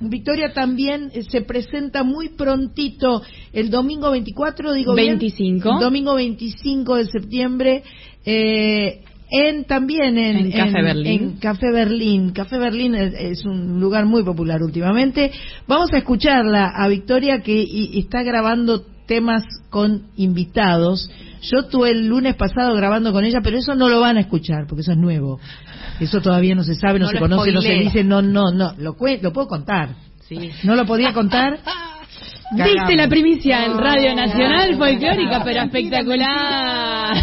[0.00, 3.22] Victoria también se presenta muy prontito
[3.52, 5.68] el domingo 24, digo 25.
[5.68, 7.82] Bien, domingo 25 de septiembre.
[8.24, 11.22] Eh, en también en, Café Berlín.
[11.22, 12.30] En Café Berlín.
[12.30, 15.32] Café Berlín es, un lugar muy popular últimamente.
[15.66, 17.64] Vamos a escucharla a Victoria que
[17.98, 21.10] está grabando temas con invitados.
[21.42, 24.66] Yo estuve el lunes pasado grabando con ella, pero eso no lo van a escuchar
[24.66, 25.38] porque eso es nuevo.
[26.00, 28.74] Eso todavía no se sabe, no, se conoce, no se dice, no, no, no.
[28.78, 29.90] Lo, lo puedo contar.
[30.28, 30.50] Sí.
[30.64, 31.58] No lo podía contar.
[32.52, 37.16] Viste la primicia en Radio Nacional Folclórica, pero espectacular.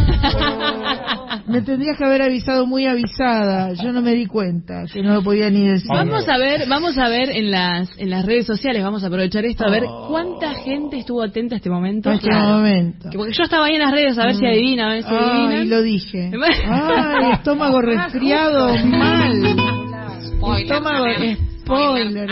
[1.48, 3.74] Me tendrías que haber avisado muy avisada.
[3.74, 5.90] Yo no me di cuenta que no lo podía ni decir.
[5.90, 9.46] Vamos a ver, vamos a ver en las en las redes sociales, vamos a aprovechar
[9.46, 10.08] esto a ver oh.
[10.10, 12.10] cuánta gente estuvo atenta a este momento.
[12.10, 13.10] A este momento.
[13.16, 14.48] porque yo estaba ahí en las redes a ver si mm.
[14.48, 15.60] adivina, a ver si adivina.
[15.60, 16.32] Ay, lo dije.
[16.70, 19.56] Ay, estómago resfriado mal.
[20.58, 21.06] Estómago
[21.66, 22.30] spoiler.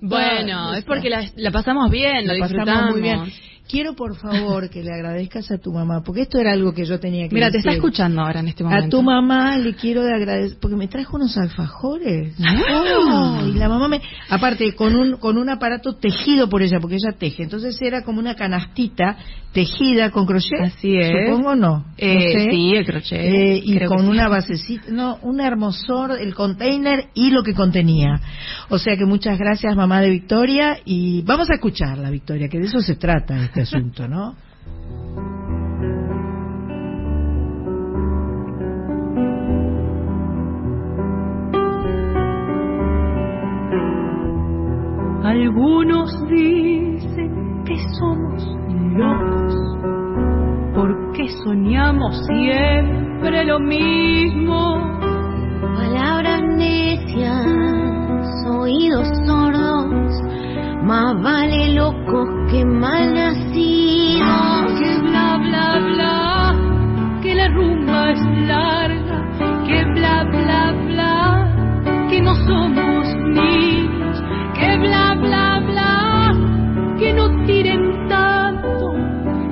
[0.00, 3.20] Bueno, es porque la, pasamos bien, la, disfrutamos muy bien.
[3.68, 6.98] Quiero por favor que le agradezcas a tu mamá, porque esto era algo que yo
[7.00, 8.86] tenía que Mira, te está escuchando ahora en este momento.
[8.86, 12.34] A tu mamá le quiero agradecer, porque me trajo unos alfajores.
[12.38, 16.96] Oh, y la mamá me, aparte con un con un aparato tejido por ella, porque
[16.96, 19.16] ella teje, entonces era como una canastita
[19.52, 20.60] tejida con crochet.
[20.62, 21.10] Así es.
[21.26, 21.86] Supongo no.
[21.96, 23.18] Eh, Sí, el crochet.
[23.18, 28.20] Eh, y con una basecita, no, un hermosor, el container y lo que contenía.
[28.68, 32.66] O sea que muchas gracias mamá de Victoria y vamos a escucharla Victoria, que de
[32.66, 34.34] eso se trata este asunto, ¿no?
[45.24, 48.44] Algunos dicen que somos
[48.94, 49.54] locos
[50.74, 54.98] porque soñamos siempre lo mismo.
[55.74, 57.46] Palabras necias,
[58.50, 59.55] oídos sordos,
[60.86, 64.72] más vale locos que mal nacidos.
[64.78, 69.18] Que bla bla bla, que la rumba es larga,
[69.66, 74.22] que bla bla bla, que no somos niños,
[74.54, 76.32] que bla bla bla,
[76.98, 78.92] que no tiren tanto,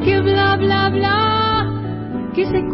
[0.05, 2.65] que bla bla bla, que se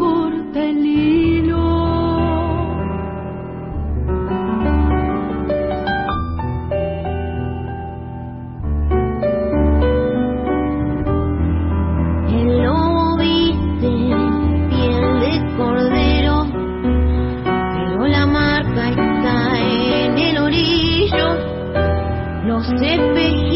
[22.70, 23.49] Los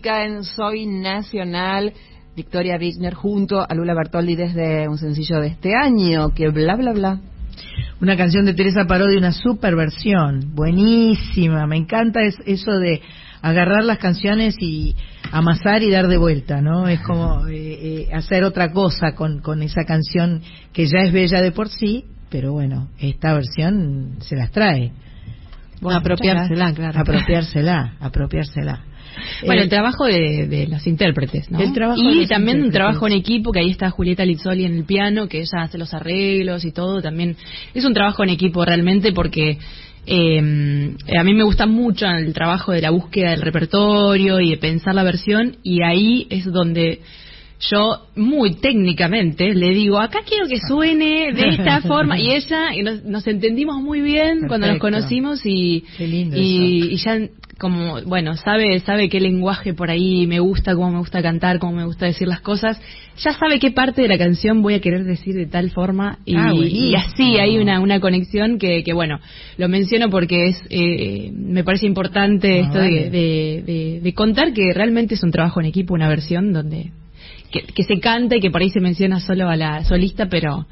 [0.00, 1.92] música en Soy Nacional.
[2.34, 6.92] Victoria Wigner junto a Lula Bertoldi desde un sencillo de este año, que bla bla
[6.92, 7.20] bla.
[8.00, 13.02] una canción de Teresa Paró de una super versión, buenísima, me encanta eso de
[13.42, 14.96] agarrar las canciones y
[15.32, 16.88] amasar y dar de vuelta, ¿no?
[16.88, 20.40] Es como eh, eh, hacer otra cosa con, con esa canción
[20.72, 24.92] que ya es bella de por sí, pero bueno, esta versión se las trae.
[25.82, 27.00] Bueno, apropiársela, claro.
[27.00, 28.84] Apropiársela, apropiársela.
[29.44, 31.58] Bueno, el eh, trabajo de, de, los intérpretes, ¿no?
[31.96, 35.40] y también un trabajo en equipo, que ahí está Julieta Lizzoli en el piano, que
[35.40, 37.36] ella hace los arreglos y todo, también
[37.74, 39.58] es un trabajo en equipo realmente porque
[40.06, 44.56] eh, a mí me gusta mucho el trabajo de la búsqueda del repertorio y de
[44.56, 47.00] pensar la versión y ahí es donde
[47.60, 52.18] yo muy técnicamente le digo, acá quiero que suene de esta forma.
[52.18, 57.18] Y ella, y nos, entendimos muy bien cuando nos conocimos y, y, ya
[57.58, 61.72] como, bueno, sabe, sabe qué lenguaje por ahí me gusta, cómo me gusta cantar, cómo
[61.72, 62.80] me gusta decir las cosas.
[63.18, 66.36] Ya sabe qué parte de la canción voy a querer decir de tal forma y,
[66.36, 66.52] ah,
[66.96, 69.20] así hay una, una conexión que, que, bueno,
[69.58, 74.72] lo menciono porque es, eh, me parece importante ah, esto de, de, de contar que
[74.72, 76.92] realmente es un trabajo en equipo, una versión donde
[77.50, 80.66] que, se canta y que por ahí se menciona solo a la solista, pero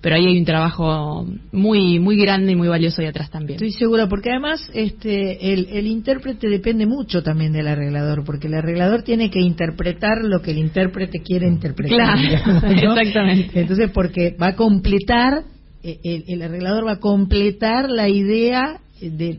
[0.00, 3.56] pero ahí hay un trabajo muy muy grande y muy valioso ahí atrás también.
[3.56, 8.54] Estoy segura, porque además este el, el intérprete depende mucho también del arreglador, porque el
[8.54, 12.18] arreglador tiene que interpretar lo que el intérprete quiere interpretar.
[12.18, 13.60] Claro, exactamente.
[13.60, 15.44] Entonces, porque va a completar,
[15.82, 18.80] eh, el, el arreglador va a completar la idea
[19.10, 19.38] de,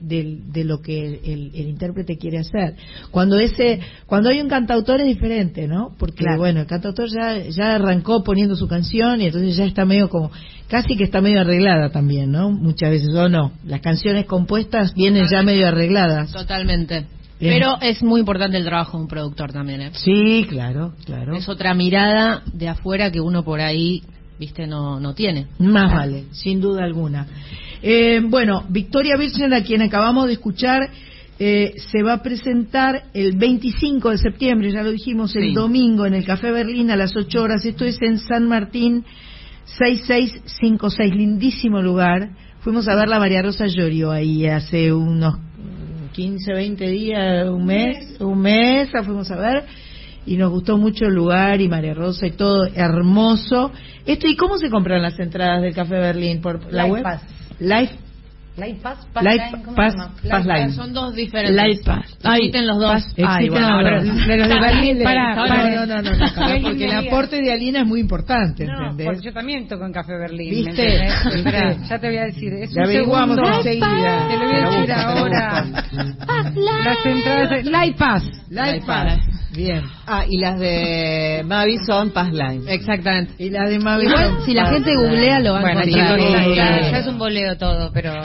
[0.51, 2.75] de, lo que el, el, intérprete quiere hacer.
[3.11, 5.95] Cuando ese, cuando hay un cantautor es diferente, ¿no?
[5.97, 10.09] Porque bueno, el cantautor ya, ya arrancó poniendo su canción y entonces ya está medio
[10.09, 10.31] como,
[10.67, 12.51] casi que está medio arreglada también, ¿no?
[12.51, 16.31] Muchas veces, o no, las canciones compuestas vienen ya medio arregladas.
[16.31, 17.05] Totalmente.
[17.39, 19.91] Pero es muy importante el trabajo de un productor también, ¿eh?
[19.93, 21.35] Sí, claro, claro.
[21.35, 24.03] Es otra mirada de afuera que uno por ahí,
[24.39, 25.47] viste, no, no tiene.
[25.59, 27.27] Más vale, sin duda alguna.
[27.87, 30.89] Eh, bueno, Victoria Birchner, a quien acabamos de escuchar,
[31.37, 36.15] eh, se va a presentar el 25 de septiembre, ya lo dijimos, el domingo en
[36.15, 37.63] el Café Berlín a las 8 horas.
[37.63, 39.05] Esto es en San Martín
[39.65, 42.31] 6656, lindísimo lugar.
[42.61, 45.35] Fuimos a ver la María Rosa Llorio ahí hace unos
[46.13, 49.63] 15, 20 días, un mes, un mes, la fuimos a ver
[50.25, 53.71] y nos gustó mucho el lugar y María Rosa y todo hermoso.
[54.07, 57.03] Esto y cómo se compran las entradas del Café Berlín por la, web.
[57.59, 58.05] Life
[58.57, 59.95] Light Pass, Pass Light Line, Pass,
[60.29, 60.71] Pass Line.
[60.71, 61.55] Son dos diferentes.
[61.55, 62.05] Light Pass.
[62.23, 63.05] Existen los dos.
[63.17, 65.03] Existen los de Berlín.
[65.03, 66.11] Para, para, no, no, no,
[66.63, 69.07] porque el aporte de Alina es muy importante, ¿entendés?
[69.07, 70.51] porque yo también toco en Café Berlín.
[70.51, 71.05] ¿Viste?
[71.35, 72.53] Espera, ya te voy a decir.
[72.53, 74.27] Es un averiguamos enseguida.
[74.29, 75.65] Te lo voy a decir ahora.
[76.55, 78.23] Las entradas de Light Pass.
[78.49, 79.19] Light Pass.
[79.55, 79.83] Bien.
[80.05, 82.67] Ah, y las de Mavi son Passline.
[82.67, 83.33] Exactamente.
[83.37, 86.19] Y las de Mavi Igual, si la gente googlea, lo van a encontrar.
[86.91, 88.13] ya es un boleo todo, pero...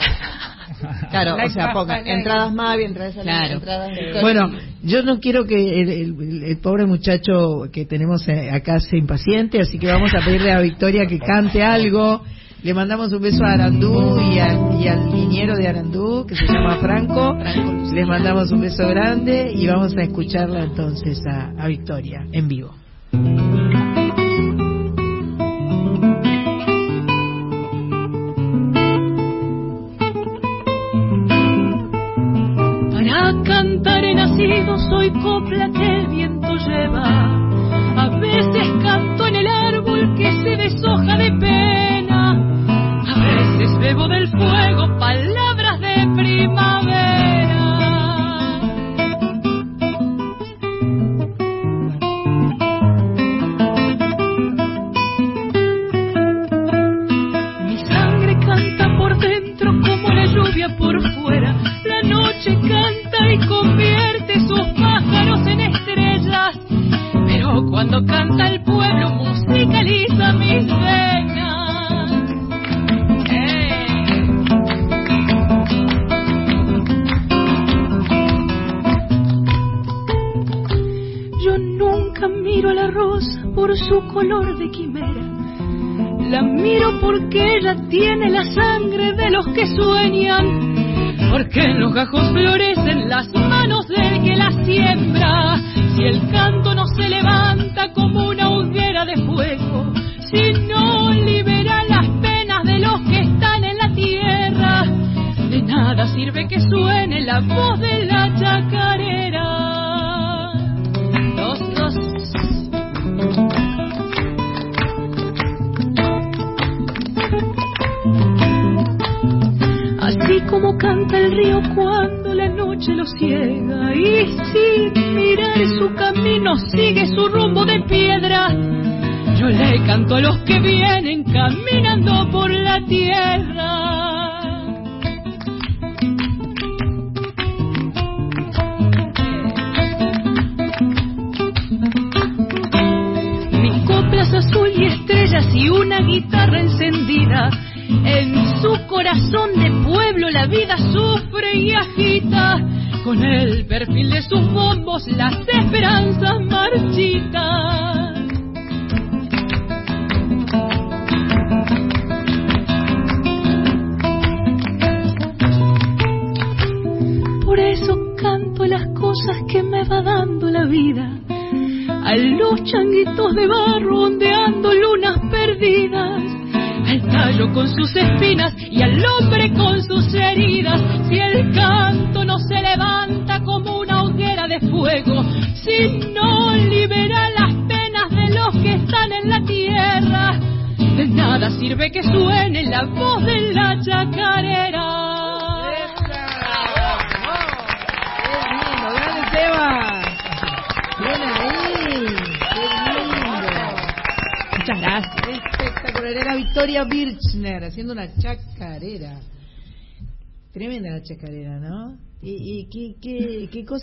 [1.11, 3.53] Claro, o sea, pongan entradas Mavi, entradas claro.
[3.55, 4.51] entradas Bueno,
[4.81, 9.77] yo no quiero que el, el, pobre muchacho que tenemos eh, acá se impaciente, así
[9.77, 12.23] que vamos a pedirle a Victoria que cante algo.
[12.63, 16.45] Le mandamos un beso a Arandú y al, y al liniero de Arandú, que se
[16.45, 17.35] llama Franco.
[17.91, 22.75] Les mandamos un beso grande y vamos a escucharla entonces a, a Victoria en vivo.
[32.91, 36.40] Para cantar he nacido, soy copla que el viento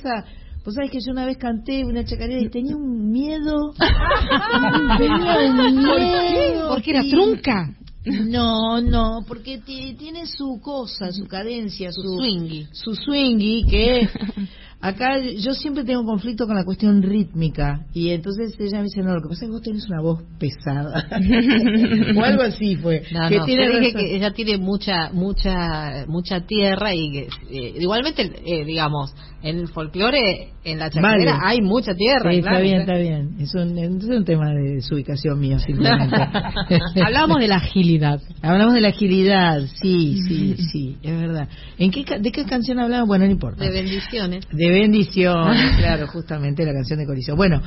[0.09, 0.25] cosa.
[0.65, 3.73] Vos sabés que yo una vez canté una chacarera y tenía un miedo.
[4.99, 6.69] tenía un miedo.
[6.69, 7.75] ¿Porque era trunca?
[8.05, 12.67] No, no, porque tiene su cosa, su cadencia, su, su swingy.
[12.73, 14.09] Su swingy, que
[14.81, 19.13] Acá yo siempre tengo conflicto con la cuestión rítmica y entonces ella me dice, no,
[19.13, 21.05] lo que pasa es que vos tenés una voz pesada.
[22.17, 23.03] o algo así fue.
[23.13, 28.65] No, que tiene que ella tiene mucha mucha mucha tierra y que, eh, igualmente, eh,
[28.65, 32.33] digamos, en el folclore, en la chacarera hay mucha tierra.
[32.33, 33.37] está bien, está bien.
[33.39, 36.17] Es un, es un tema de desubicación mío simplemente.
[37.05, 38.21] Hablamos de la agilidad.
[38.43, 41.49] Hablamos de la agilidad, sí, sí, sí, es verdad.
[41.79, 43.09] ¿En qué, ¿De qué canción hablamos?
[43.09, 43.65] Bueno, no importa.
[43.65, 44.45] De bendiciones.
[44.51, 47.37] De bendiciones, claro, justamente la canción de Corizo.
[47.37, 47.63] Bueno,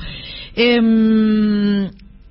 [0.54, 1.90] eh,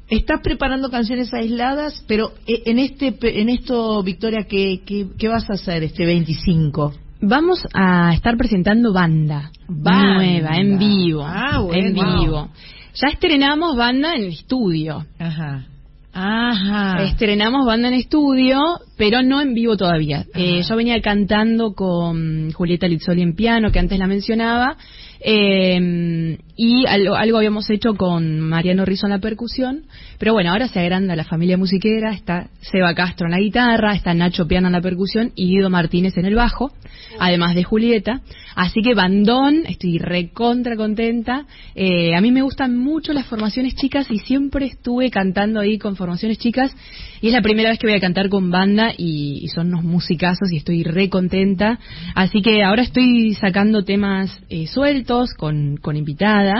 [0.09, 5.53] estás preparando canciones aisladas, pero eh, en este en esto, Victoria, ¿qué, qué, vas a
[5.53, 6.93] hacer este 25?
[7.21, 11.23] Vamos a estar presentando banda, nueva, en vivo.
[11.23, 12.49] Ah, en vivo.
[12.93, 15.05] Ya estrenamos banda en el estudio.
[15.17, 15.65] Ajá.
[16.13, 17.03] Ajá.
[17.03, 18.59] Estrenamos banda en estudio,
[18.97, 20.25] pero no en vivo todavía.
[20.35, 24.77] Eh, yo venía cantando con Julieta Lizzoli en piano, que antes la mencionaba,
[25.21, 29.85] eh, y algo, habíamos hecho con Mariano Rizzo en la percusión,
[30.19, 34.13] pero bueno, ahora se agranda la familia musiquera, está Seba Castro en la guitarra, está
[34.13, 36.71] Nacho Piano en la percusión y Guido Martínez en el bajo,
[37.19, 38.21] además de Julieta.
[38.55, 41.47] Así que bandón, estoy recontra contenta.
[41.73, 45.95] Eh, a mí me gustan mucho las formaciones chicas y siempre estuve cantando ahí con
[45.95, 46.75] formaciones chicas
[47.21, 50.51] y es la primera vez que voy a cantar con banda y, son unos musicazos
[50.51, 51.79] y estoy re contenta.
[52.13, 56.50] Así que ahora estoy sacando temas eh, sueltos con, con invitadas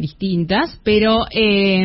[0.00, 1.84] distintas, pero eh,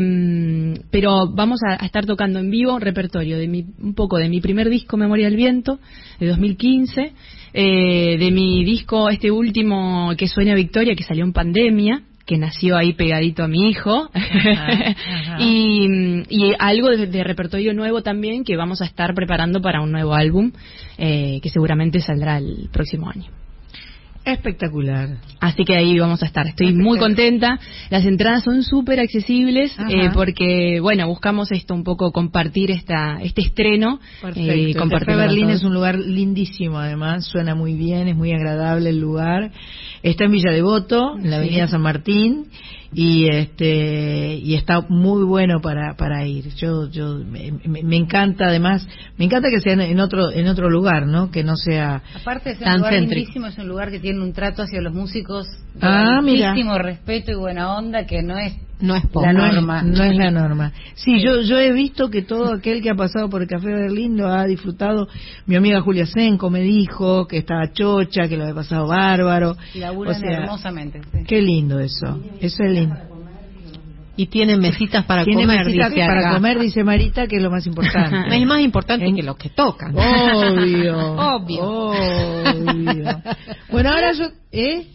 [0.90, 4.70] pero vamos a, estar tocando en vivo repertorio de mi, un poco de mi primer
[4.70, 5.80] disco Memoria del Viento
[6.20, 7.14] de 2015,
[7.54, 12.76] eh, de mi disco este último que sueña Victoria que salió en pandemia que nació
[12.76, 14.10] ahí pegadito a mi hijo
[15.40, 15.88] y,
[16.30, 20.52] y, algo de, repertorio nuevo también que vamos a estar preparando para un nuevo álbum
[20.98, 23.45] eh, que seguramente saldrá el próximo año.
[24.26, 25.18] Espectacular.
[25.40, 26.48] Así que ahí vamos a estar.
[26.48, 27.60] Estoy muy contenta.
[27.92, 33.42] Las entradas son súper accesibles eh, porque, bueno, buscamos esto un poco compartir esta este
[33.42, 34.00] estreno.
[34.36, 35.16] Eh, Perfecto.
[35.16, 37.26] Berlín es un lugar lindísimo, además.
[37.26, 39.52] Suena muy bien, es muy agradable el lugar.
[40.02, 42.48] Está en Villa Devoto, en la Avenida San Martín
[42.98, 46.48] y este y está muy bueno para para ir.
[46.56, 51.30] Yo yo me, encanta además me encanta que sea en otro en otro lugar no
[51.30, 54.64] que no sea aparte es un lugar lindísimo es un lugar que tiene un trato
[54.64, 59.04] hacia los músicos de ah, muchísimo respeto y buena onda que no es no es
[59.14, 62.90] la norma no es la norma sí yo yo he visto que todo aquel que
[62.90, 65.08] ha pasado por el café Berlín lo ha disfrutado
[65.46, 69.82] mi amiga Julia Senco me dijo que estaba chocha que lo había pasado bárbaro y
[69.82, 73.16] o sea, hermosamente qué lindo eso eso es lindo
[74.18, 77.66] y tienen mesitas para comer, mesitas dice para comer, dice Marita, que es lo más
[77.68, 78.16] importante.
[78.38, 79.94] es más importante que los que tocan.
[79.94, 80.98] Obvio.
[81.18, 81.64] Obvio.
[81.64, 83.22] Obvio.
[83.70, 84.26] bueno, ahora yo...
[84.52, 84.88] ¿Eh?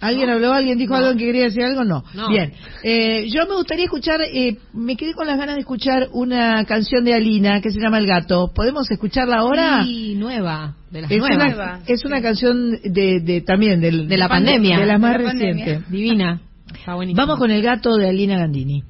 [0.00, 0.52] ¿Alguien habló?
[0.52, 1.84] ¿Alguien dijo algo que quería decir algo?
[1.84, 2.04] No.
[2.28, 2.52] Bien.
[2.82, 7.02] Eh, yo me gustaría escuchar, eh, me quedé con las ganas de escuchar una canción
[7.04, 8.52] de Alina que se llama El Gato.
[8.54, 9.84] ¿Podemos escucharla ahora?
[9.84, 10.74] Sí, nueva.
[10.90, 11.54] De las es, nuevas.
[11.54, 14.78] Una, es una canción de, de también del, de la pandemia.
[14.78, 15.88] De las más recientes.
[15.90, 16.42] Divina.
[16.86, 18.82] Vamos con El Gato de Alina Gandini.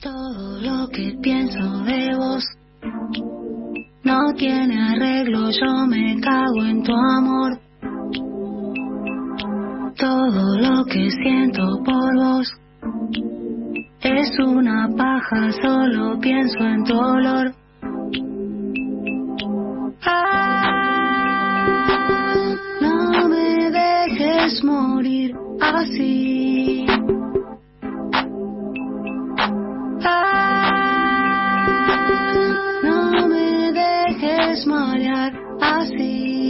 [0.00, 2.44] Todo lo que pienso de vos
[4.04, 7.67] no tiene arreglo, yo me cago en tu amor
[9.98, 12.48] todo lo que siento por vos.
[14.00, 17.52] Es una paja, solo pienso en tu olor.
[20.06, 20.94] Ah,
[22.80, 26.86] no me dejes morir así.
[30.04, 31.56] Ah,
[32.84, 36.47] no me dejes marear así.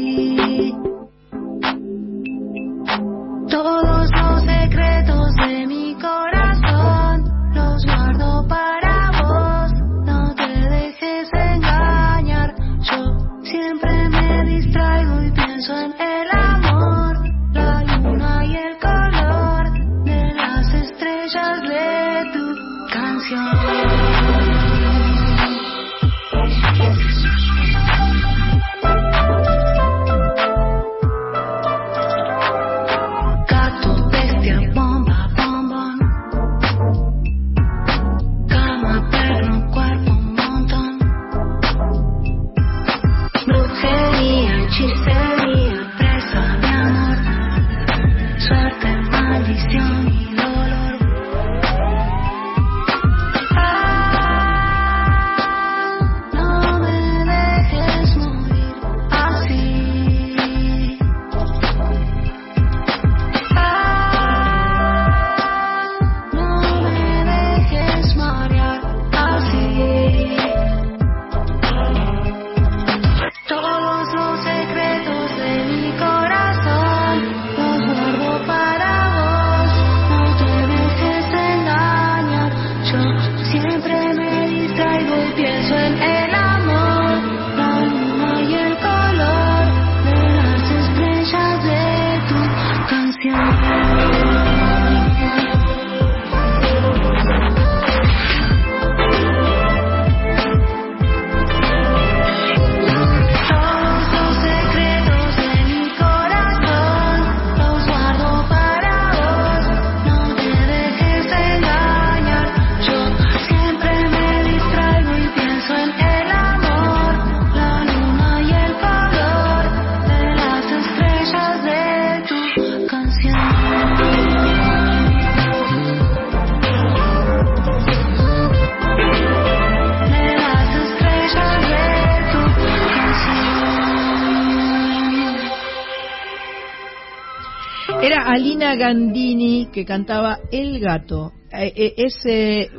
[138.78, 141.32] Gandini que cantaba El Gato.
[141.52, 142.70] Eh, eh, ese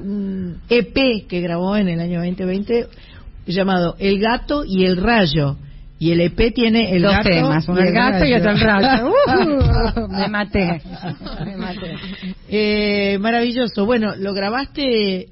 [0.69, 2.87] EP que grabó en el año 2020
[3.47, 5.57] llamado El Gato y el Rayo.
[6.01, 9.11] Y el EP tiene el Dos gato temas, y el gato y otro el rayo.
[9.29, 10.81] Uh, me maté.
[11.43, 11.95] Me maté.
[12.47, 13.85] Eh, maravilloso.
[13.85, 15.27] Bueno, lo grabaste,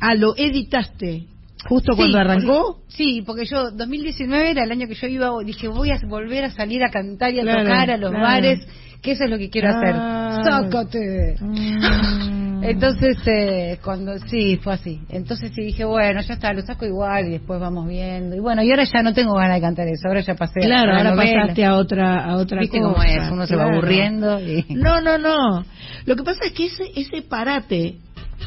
[0.00, 1.26] ah, lo editaste
[1.68, 2.80] justo cuando arrancó.
[2.88, 6.50] sí, porque yo 2019 era el año que yo iba, dije voy a volver a
[6.50, 8.60] salir a cantar y a tocar a los bares
[9.04, 9.94] que eso es lo que quiero hacer.
[9.94, 10.42] Ah.
[10.42, 11.36] ¡Sácate!
[11.40, 12.34] Mm.
[12.64, 14.98] Entonces, eh, cuando sí, fue así.
[15.10, 18.34] Entonces sí dije, bueno, ya está, lo saco igual y después vamos viendo.
[18.34, 20.92] Y bueno, y ahora ya no tengo ganas de cantar eso, ahora ya pasé Claro,
[20.96, 21.42] ahora novela.
[21.42, 22.92] pasaste a otra, a otra ¿Viste cosa.
[22.94, 23.30] cómo es?
[23.30, 23.76] Uno se va claro.
[23.78, 24.64] aburriendo y...
[24.70, 25.62] No, no, no.
[26.06, 27.96] Lo que pasa es que ese, ese parate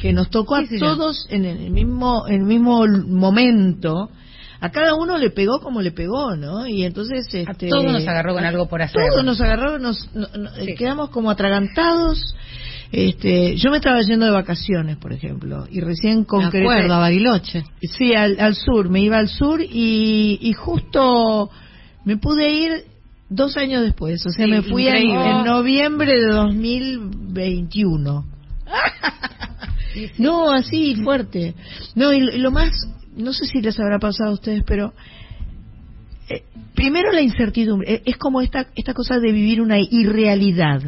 [0.01, 4.09] que nos tocó a todos en el mismo, en el mismo momento,
[4.59, 6.65] a cada uno le pegó como le pegó, ¿no?
[6.67, 9.01] Y entonces A este, todos nos agarró con algo por hacer.
[9.09, 10.75] Todos nos agarró, nos, no- no- Sí.
[10.75, 12.35] quedamos como atragantados.
[12.91, 16.61] Este, yo me estaba yendo de vacaciones, por ejemplo, y recién concreté.
[16.63, 17.63] acuerdo, a Bariloche.
[17.81, 21.49] Sí, al, al sur, me iba al sur y, y justo
[22.05, 22.71] me pude ir
[23.29, 28.25] dos años después, o sea, Sí, me fui en, en noviembre de 2021.
[30.19, 31.55] No, así fuerte.
[31.95, 32.69] No, y lo, y lo más,
[33.17, 34.93] no sé si les habrá pasado a ustedes, pero
[36.29, 36.43] eh,
[36.75, 40.81] primero la incertidumbre, eh, es como esta esta cosa de vivir una irrealidad.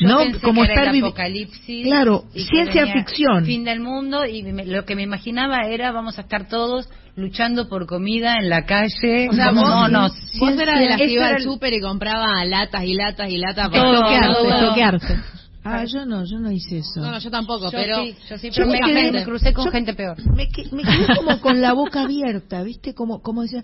[0.00, 0.18] Yo ¿no?
[0.18, 1.84] pensé como que era estar el apocalipsis.
[1.86, 3.44] Claro, y ciencia ficción.
[3.44, 7.68] Fin del mundo y me- lo que me imaginaba era vamos a estar todos luchando
[7.68, 10.12] por comida en la calle O sea, vos, monos.
[10.38, 13.68] vos eras de las que iba al súper y compraba latas y latas y latas
[13.70, 14.48] para todo.
[14.48, 15.16] estoquearse.
[15.64, 17.00] Ah, yo no, yo no hice eso.
[17.00, 19.66] No, no, yo tampoco, Yo pero sí, yo sí, pero me, quedé- me crucé con
[19.66, 20.16] yo- gente peor.
[20.34, 22.94] Me, que- me quedé como con la boca abierta, ¿viste?
[22.94, 23.62] Como, como decía,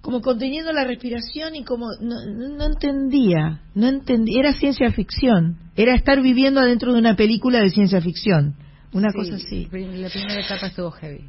[0.00, 5.58] como conteniendo la respiración y como no, no- no entendía, no entendía, era ciencia ficción,
[5.76, 8.54] era estar viviendo adentro de una película de ciencia ficción,
[8.92, 9.64] una Sí, cosa así.
[9.70, 11.24] La primera etapa estuvo heavy.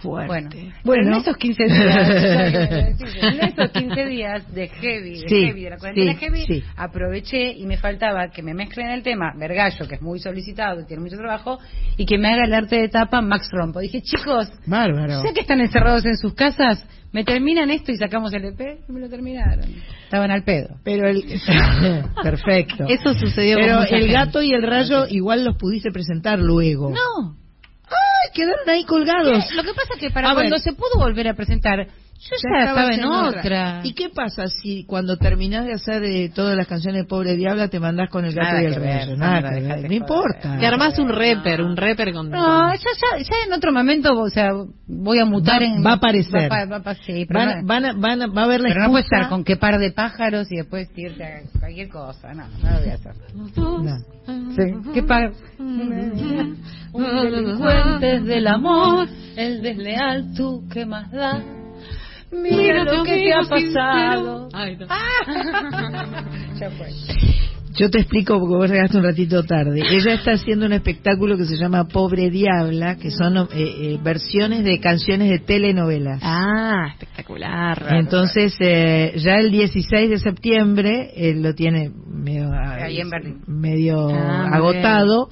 [0.00, 0.56] Fuerte.
[0.56, 1.08] Bueno, Bueno.
[1.16, 2.08] en esos 15 días,
[3.22, 6.64] en esos 15 días de heavy, de Sí, heavy, de la cuarentena sí, heavy, sí.
[6.76, 10.86] aproveché y me faltaba que me mezclen el tema Vergallo, que es muy solicitado y
[10.86, 11.58] tiene mucho trabajo,
[11.96, 13.80] y que me haga el arte de tapa Max Rompo.
[13.80, 15.22] Dije, chicos, Bárbaro.
[15.24, 18.92] ya que están encerrados en sus casas, me terminan esto y sacamos el EP, y
[18.92, 19.64] me lo terminaron.
[20.04, 20.76] Estaban al pedo.
[20.84, 21.22] Pero el
[22.22, 22.84] perfecto.
[22.88, 24.12] eso sucedió Pero con el gente.
[24.12, 26.90] gato y el rayo igual los pudiste presentar luego.
[26.90, 27.36] No,
[28.32, 29.44] quedaron ahí colgados.
[29.54, 30.60] lo que pasa es que para A cuando ver.
[30.60, 31.86] se pudo volver a presentar,
[32.18, 33.80] yo ya, estaba en otra.
[33.84, 37.68] ¿Y qué pasa si cuando terminás de hacer eh, todas las canciones de Pobre Diabla
[37.68, 38.80] te mandás con el gato Nada y el que?
[38.80, 40.56] Sandra, Nada, que no importa.
[40.58, 42.30] Te armás un rapper, un rapper con...
[42.30, 44.50] No, ya, ya, ya en otro momento, o sea,
[44.86, 45.84] voy a mutar Va- en...
[45.84, 46.50] va a aparecer.
[46.50, 48.60] Va, va- va- sí, pero, Van, a- no, van, a- van a- va a haber
[48.60, 51.40] la pero no puede excusa- estar con qué par de pájaros y después irte a
[51.60, 52.34] cualquier cosa.
[52.34, 53.12] No, no lo voy a hacer.
[53.34, 53.98] No.
[54.56, 55.32] Sí, ¿Qué par?
[55.58, 55.90] Un
[56.92, 59.06] delincuente del amor,
[59.36, 61.42] el desleal, tú, ¿qué más da?
[62.32, 64.48] Mira lo que te ha pasado.
[64.52, 64.86] Ay, no.
[66.58, 66.88] Ya fue.
[67.78, 69.82] Yo te explico porque vos llegaste un ratito tarde.
[69.90, 74.64] Ella está haciendo un espectáculo que se llama Pobre Diabla, que son eh, eh, versiones
[74.64, 76.20] de canciones de telenovelas.
[76.22, 77.86] Ah, espectacular.
[77.90, 83.42] Entonces, eh, ya el 16 de septiembre eh, lo tiene medio, ah, Ahí en Berlín.
[83.46, 85.28] medio Ah, agotado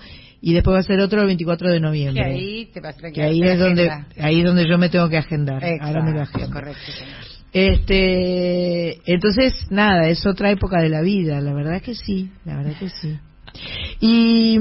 [0.46, 2.24] y después va a ser otro el 24 de Que noviembre.
[2.24, 3.90] ahí te vas a Que ahí es donde
[4.20, 5.62] ahí es donde yo me tengo que agendar.
[5.80, 6.50] Ahora me lo agendo.
[6.50, 6.80] correcto.
[7.52, 12.72] Este, entonces nada, es otra época de la vida, la verdad que sí, la verdad
[12.78, 13.16] que sí.
[14.00, 14.58] Y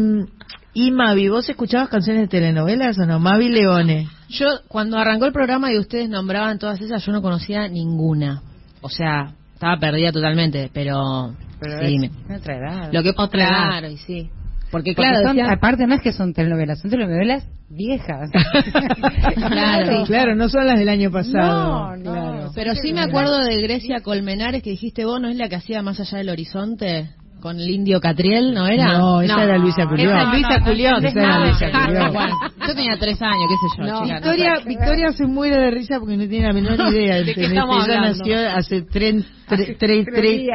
[0.76, 3.20] y Mavi, ¿vos escuchabas canciones de telenovelas o no?
[3.20, 4.08] Mavi Leone.
[4.30, 8.42] Yo, cuando arrancó el programa y ustedes nombraban todas esas, yo no conocía ninguna.
[8.82, 11.36] O sea, estaba perdida totalmente, pero...
[11.60, 12.90] Pero sí, es me- otra edad.
[12.92, 13.68] Lo que Otra edad.
[13.70, 14.30] claro, y sí.
[14.74, 18.30] Porque Porque claro, son- decían- aparte no es que son telenovelas, son telenovelas viejas.
[19.36, 20.04] Claro.
[20.06, 21.96] claro, no son las del año pasado.
[21.96, 22.04] No, no.
[22.12, 22.52] claro.
[22.56, 25.82] Pero sí me acuerdo de Grecia Colmenares que dijiste vos, ¿no es la que hacía
[25.82, 27.10] Más allá del horizonte?
[27.42, 28.98] Con el indio Catriel, ¿no era?
[28.98, 30.12] No, esa era Luisa Culión.
[30.16, 31.02] Esa es Luisa No, no, Culión.
[31.02, 32.14] no, esa era no, Luisa no, Culión.
[32.14, 32.36] Bueno,
[32.68, 36.26] yo tenía tres años, qué sé yo, chica, Victoria, se muere de risa porque no
[36.28, 37.16] tiene la menor idea.
[37.22, 38.18] ¿De estamos Ella hablando?
[38.18, 39.26] nació hace tres,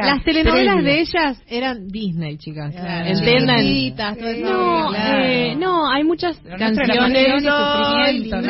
[0.01, 2.73] Las telenovelas de ellas eran Disney, chicas.
[2.75, 3.07] Claro.
[3.09, 3.65] Entiendan.
[4.41, 5.23] No, Claro.
[5.25, 7.43] eh, no, hay muchas canciones.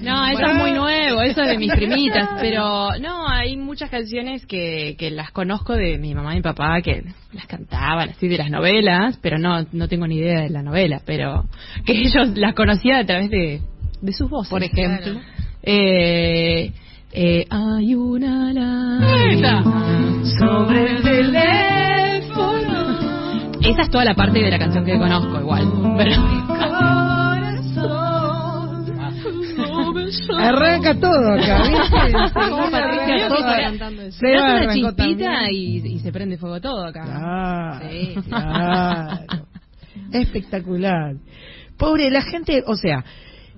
[0.00, 0.26] ¿no?
[0.28, 4.96] Eso es muy nuevo, eso es de mis primitas, pero no, hay muchas canciones que,
[4.98, 7.02] que las conozco de mi mamá y mi papá que
[7.32, 11.00] las cantaban así de las novelas, pero no no tengo ni idea de la novela,
[11.04, 11.44] pero
[11.86, 13.60] que ellos las conocían a través de,
[14.00, 14.50] de sus voces.
[14.50, 15.20] Por ejemplo.
[15.62, 16.72] Eh,
[17.14, 19.62] eh, hay una lágrima
[20.38, 22.74] sobre el teléfono.
[23.60, 25.70] Esa es toda la parte de la canción que conozco igual.
[25.96, 26.16] Pero...
[30.38, 32.12] Arranca todo acá, ¿viste?
[32.50, 33.28] Como Patricia.
[34.12, 37.04] Seba Hace una chispita y se prende fuego todo acá.
[37.04, 38.14] Claro, Sí.
[38.28, 39.46] claro.
[40.12, 41.14] Espectacular.
[41.78, 43.04] Pobre, la gente, o sea,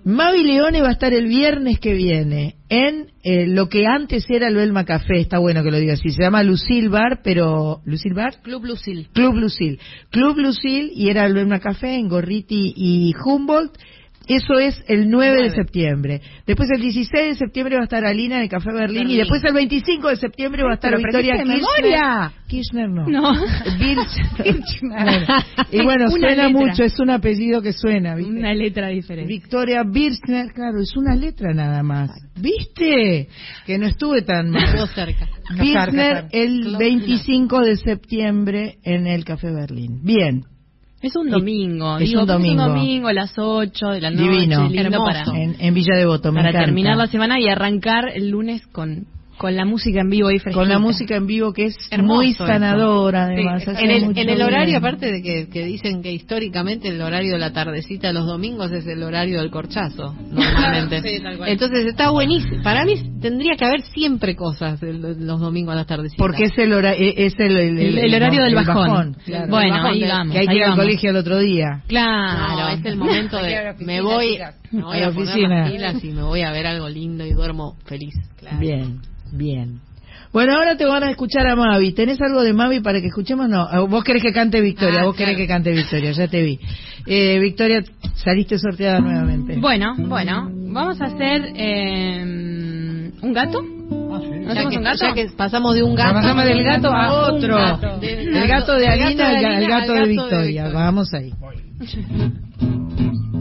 [0.06, 4.46] Mavi Leone va a estar el viernes que viene en eh, lo que antes era
[4.46, 7.80] el Belma Café, está bueno que lo diga así, se llama Lucille Bar, pero...
[7.84, 8.40] ¿Lucille Bar?
[8.40, 9.08] Club Lucil.
[9.12, 9.80] Club Lucille.
[10.10, 13.76] Club Lucille y era el Belma Café en Gorriti y Humboldt.
[14.26, 16.20] Eso es el 9 de septiembre.
[16.46, 19.42] Después el 16 de septiembre va a estar Alina en el Café Berlín, y después
[19.44, 21.56] el 25 de septiembre va a estar Victoria Kirchner.
[21.56, 22.32] memoria.
[22.48, 23.06] Kirchner no.
[23.06, 23.32] No.
[23.78, 25.26] Birchner.
[25.70, 26.48] y bueno, Una suena letra.
[26.50, 28.32] mucho, es un apellido que suena, ¿viste?
[28.32, 29.28] Una letra diferente.
[29.28, 32.10] Victoria Birchner, claro, es una letra nada más.
[32.40, 33.28] ¿Viste?
[33.64, 34.64] Que no estuve tan mal.
[34.64, 35.28] Estuvo cerca.
[35.58, 40.00] Birchner el 25 de septiembre en el Café Berlín.
[40.02, 40.44] Bien.
[41.02, 41.98] Es un domingo.
[41.98, 42.62] Es digo, un domingo.
[42.62, 44.22] Es un domingo a las 8 de la noche.
[44.30, 44.68] Divino.
[44.68, 45.04] Lindo Hermoso.
[45.04, 46.66] para, En, en Villa Devoto, me para encanta.
[46.66, 49.06] terminar la semana y arrancar el lunes con,
[49.38, 50.60] con la música en vivo ahí fresquita.
[50.60, 52.46] Con la música en vivo que es Hermoso muy eso.
[52.46, 53.62] sanadora, además.
[53.64, 54.46] Sí, en, el, mucho en el bien.
[54.46, 58.26] horario, aparte de que, que dicen que históricamente el horario de la tardecita de los
[58.26, 61.02] domingos es el horario del corchazo, normalmente.
[61.02, 61.22] Sí.
[61.46, 62.62] Entonces está buenísimo.
[62.62, 66.18] Para mí tendría que haber siempre cosas el- los domingos a las tardecitas.
[66.18, 69.16] Porque es el, hora- e- es el, el- El- el horario del bajón.
[69.24, 69.48] claro.
[69.50, 71.82] Bueno, bajón ahí vamos, Que hay que ahí ir al colegio el otro día.
[71.88, 72.56] Claro.
[72.56, 74.54] No, es el momento de me voy, chicas.
[74.72, 75.58] me voy A la a, poner oficina.
[75.60, 78.14] las pilas y me voy a ver algo lindo y duermo feliz.
[78.60, 79.00] Bien,
[79.32, 79.80] bien.
[80.32, 81.92] Bueno, ahora te van a escuchar a Mavi.
[81.92, 83.48] ¿Tenés algo de Mavi para que escuchemos?
[83.48, 86.42] No, eh, vos querés que cante Victoria, ah, vos querés que cante Victoria, ya te
[86.42, 86.60] vi.
[87.06, 87.82] Eh, Victoria,
[88.16, 89.56] saliste sorteada nuevamente.
[89.56, 93.60] Bueno, bueno, vamos a hacer eh, un gato.
[93.60, 94.98] Ah, un gato?
[95.00, 96.14] Ya que pasamos de un gato.
[96.14, 97.58] Pasamos del gato a otro.
[98.02, 100.68] El gato de Alina al gato de Victoria.
[100.68, 101.32] Vamos ahí.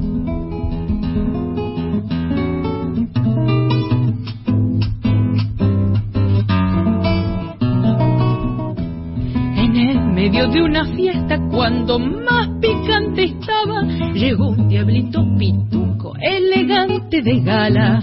[10.36, 13.84] de una fiesta, cuando más picante estaba,
[14.14, 18.00] llegó un diablito pituco, elegante de gala.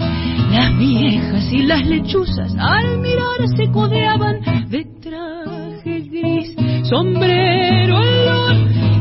[0.51, 6.55] Las viejas y las lechuzas al mirar se codeaban de traje gris,
[6.89, 8.55] sombrero olor,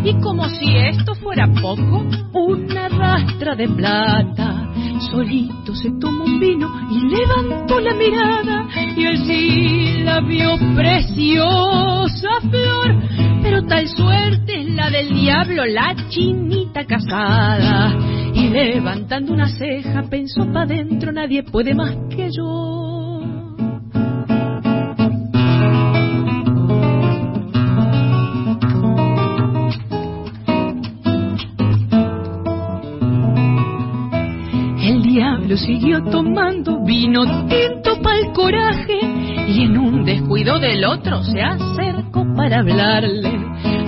[0.05, 2.05] y como si esto fuera poco,
[2.35, 4.52] una rastra de plata.
[5.11, 12.29] Solito se tomó un vino y levantó la mirada y él sí la vio preciosa
[12.41, 12.95] flor,
[13.43, 17.95] pero tal suerte es la del diablo, la chinita casada.
[18.35, 22.91] Y levantando una ceja pensó pa' dentro, nadie puede más que yo.
[35.57, 38.99] Siguió tomando vino tinto pa'l coraje
[39.49, 43.31] y en un descuido del otro se acercó para hablarle.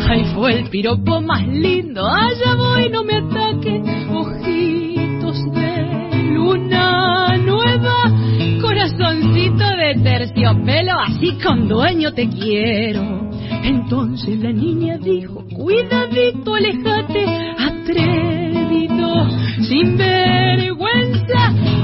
[0.08, 8.12] Ahí fue el piropo más lindo, allá voy, no me ataque, ojitos de luna nueva,
[8.60, 13.30] corazoncito de terciopelo, así con dueño te quiero.
[13.62, 17.26] Entonces la niña dijo, cuidadito, alejate,
[17.58, 19.28] atrevido,
[19.62, 20.43] sin vergüenza,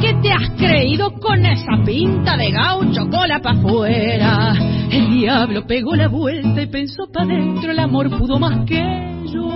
[0.01, 4.55] que te has creído con esa pinta de gaucho, cola pa' afuera.
[4.91, 8.83] El diablo pegó la vuelta y pensó pa' dentro, el amor pudo más que
[9.33, 9.49] yo.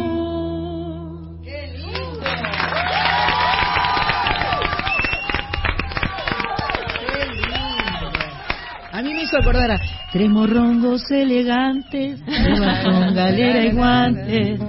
[8.93, 9.81] A mí me hizo acordar a
[10.13, 14.61] tres morrongos elegantes, con galera y guantes,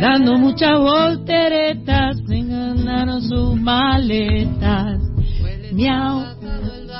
[0.00, 5.00] dando muchas volteretas, enganaron sus maletas.
[5.72, 6.24] Miau,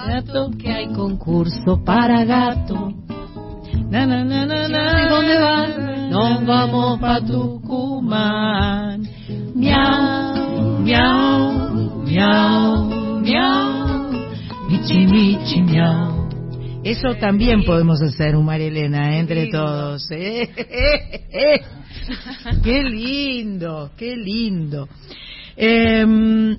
[0.06, 2.92] gato, que hay concurso para gato.
[3.90, 5.08] Na, na, na, na, na.
[5.08, 6.10] ¿Dónde van?
[6.10, 9.02] Nos vamos pa' Tucumán.
[9.54, 12.84] Miau, miau, miau,
[13.22, 14.10] miau.
[14.68, 16.25] Michi, michi, miau.
[16.86, 19.18] Eso también podemos hacer, un Elena, ¿eh?
[19.18, 20.08] entre todos.
[20.12, 20.48] ¿eh?
[22.62, 24.88] qué lindo, qué lindo.
[25.56, 26.56] Em,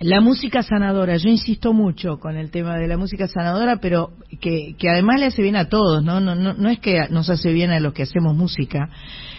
[0.00, 4.10] la música sanadora, yo insisto mucho con el tema de la música sanadora, pero
[4.40, 6.18] que, que además le hace bien a todos, ¿no?
[6.18, 8.90] No, no, no es que nos hace bien a los que hacemos música,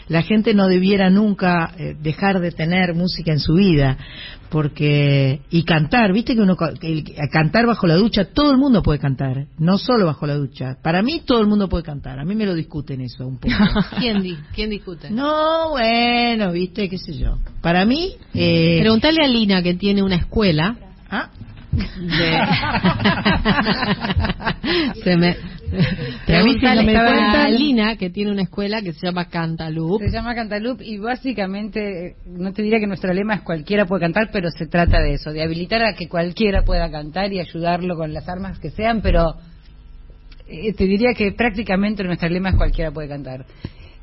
[0.07, 3.97] la gente no debiera nunca eh, dejar de tener música en su vida,
[4.49, 9.47] porque y cantar, viste que uno cantar bajo la ducha, todo el mundo puede cantar,
[9.57, 10.77] no solo bajo la ducha.
[10.81, 13.55] Para mí todo el mundo puede cantar, a mí me lo discuten eso un poco.
[13.99, 14.23] ¿Quién,
[14.53, 15.09] ¿Quién discute?
[15.09, 17.37] No, bueno, viste, qué sé yo.
[17.61, 18.13] Para mí...
[18.33, 18.79] Eh...
[18.81, 20.77] Preguntale a Lina que tiene una escuela.
[21.09, 21.29] ¿Ah?
[25.03, 25.35] se me
[26.25, 30.01] Pregúntale a Lina que tiene una escuela que se llama Cantalup.
[30.01, 34.29] Se llama Cantalup y básicamente, no te diría que nuestro lema es cualquiera puede cantar,
[34.31, 38.13] pero se trata de eso, de habilitar a que cualquiera pueda cantar y ayudarlo con
[38.13, 39.35] las armas que sean, pero
[40.47, 43.45] eh, te diría que prácticamente nuestro lema es cualquiera puede cantar.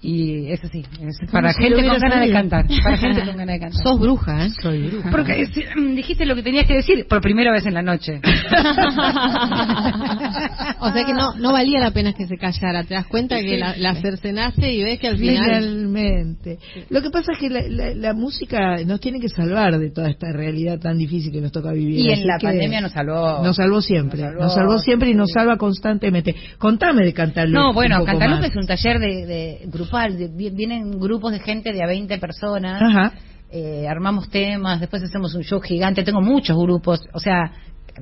[0.04, 0.82] Y eso sí,
[1.30, 2.66] para gente con ganas de cantar.
[2.82, 3.82] Para gente con ganas de cantar.
[3.84, 4.50] Sos bruja, ¿eh?
[4.60, 5.12] Soy bruja.
[5.12, 5.46] Porque
[5.76, 8.20] mm, dijiste lo que tenías que decir por primera vez en la noche.
[10.80, 12.82] o sea que no no valía la pena que se callara.
[12.82, 15.44] Te das cuenta que la, la cercenaste y ves que al final.
[15.44, 16.58] Finalmente.
[16.90, 20.32] Lo que pasa es que la, la, música nos tiene que salvar de toda esta
[20.32, 22.00] realidad tan difícil que nos toca vivir.
[22.00, 23.44] Y en la pandemia nos salvó.
[23.44, 24.32] Nos salvó siempre.
[24.32, 26.34] Nos salvó, siempre y nos salva constantemente.
[26.58, 27.54] Contame de Cantalup.
[27.54, 29.91] No, bueno, Cantalup es un taller de, de grupo
[30.34, 33.12] vienen grupos de gente de a 20 personas,
[33.50, 37.52] eh, armamos temas, después hacemos un show gigante, tengo muchos grupos, o sea,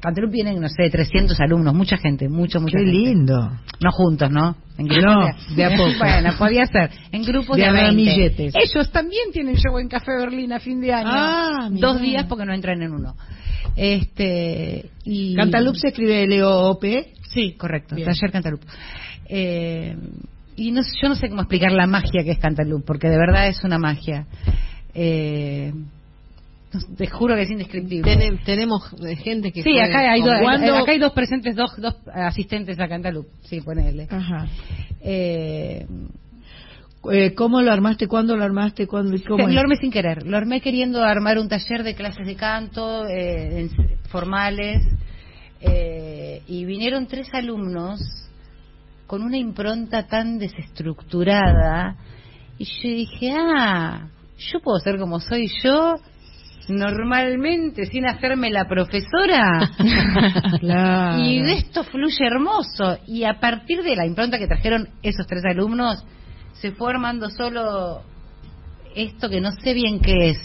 [0.01, 3.51] Cantalup vienen, no sé, 300 alumnos, mucha gente, mucho, mucha Qué lindo.
[3.81, 4.57] No juntos, ¿no?
[4.79, 5.27] En no,
[5.57, 5.91] de, a poco.
[5.99, 6.91] Bueno, podía ser.
[7.11, 11.11] En grupos de, de Ellos también tienen show en Café Berlín a fin de año.
[11.11, 13.17] Ah, Dos días porque no entran en uno.
[13.77, 15.35] Este, y...
[15.35, 17.13] ¿Cantalup se escribe L-O-O-P?
[17.29, 17.97] Sí, correcto.
[17.97, 18.63] Taller Cantalup.
[19.29, 19.97] Eh,
[20.61, 23.49] y no, yo no sé cómo explicar la magia que es Cantalup, porque de verdad
[23.49, 24.27] es una magia.
[24.95, 25.73] Eh,
[26.99, 28.39] te juro que es indescriptible.
[28.45, 29.63] tenemos gente que.
[29.63, 33.27] Sí, acá hay, acá hay dos presentes, dos, dos asistentes a Cantalup.
[33.45, 34.07] Sí, ponele.
[34.11, 34.49] Ajá.
[35.01, 35.87] Eh,
[37.11, 38.07] eh, ¿Cómo lo armaste?
[38.07, 38.87] ¿Cuándo lo armaste?
[38.87, 40.27] ¿Cuándo, cómo lo armé sin querer.
[40.27, 43.67] Lo armé queriendo armar un taller de clases de canto eh,
[44.11, 44.83] formales.
[45.63, 47.99] Eh, y vinieron tres alumnos
[49.11, 51.97] con una impronta tan desestructurada.
[52.59, 54.09] Y yo dije, ah,
[54.39, 55.97] yo puedo ser como soy yo
[56.69, 59.73] normalmente sin hacerme la profesora.
[61.25, 62.99] Y de esto fluye hermoso.
[63.09, 66.05] Y a partir de la impronta que trajeron esos tres alumnos,
[66.53, 68.03] se fue armando solo
[68.95, 70.39] esto que no sé bien qué es.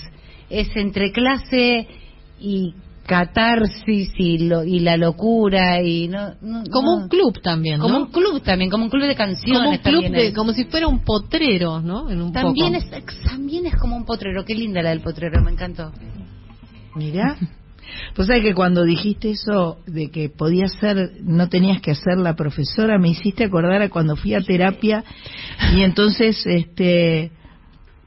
[0.49, 1.87] Es entre clase
[2.39, 2.73] y
[3.05, 6.33] catarsis y, lo, y la locura y no,
[6.71, 10.11] como un club también como un club también como un club de canciones como un
[10.11, 12.85] club como si fuera un potrero no en un también es
[13.23, 14.45] también es como un potrero.
[14.45, 15.91] Qué linda la del potrero me encantó.
[16.95, 17.37] Mira
[18.15, 22.35] pues sabes que cuando dijiste eso de que podías ser, no tenías que ser la
[22.35, 25.03] profesora, me hiciste acordar a cuando fui a terapia
[25.75, 27.31] y entonces este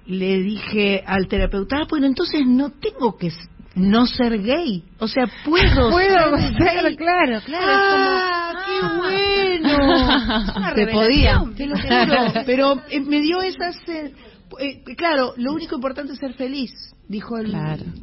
[0.06, 3.30] le dije al terapeuta, ah, bueno, entonces no tengo que
[3.74, 7.66] no ser gay, o sea, puedo, puedo ser, claro, claro.
[7.66, 9.54] Ah, qué bueno.
[10.74, 11.76] Te podía, te lo
[12.46, 13.70] pero eh, me dio esa
[14.60, 16.72] eh, claro, lo único importante es ser feliz,
[17.08, 17.54] dijo el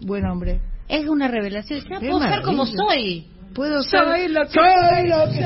[0.01, 1.81] buen hombre es una revelación.
[1.89, 3.27] Ya puedo ser como soy.
[3.53, 4.01] Puedo ser.
[4.01, 5.07] Soy lo que soy.
[5.07, 5.43] Lo que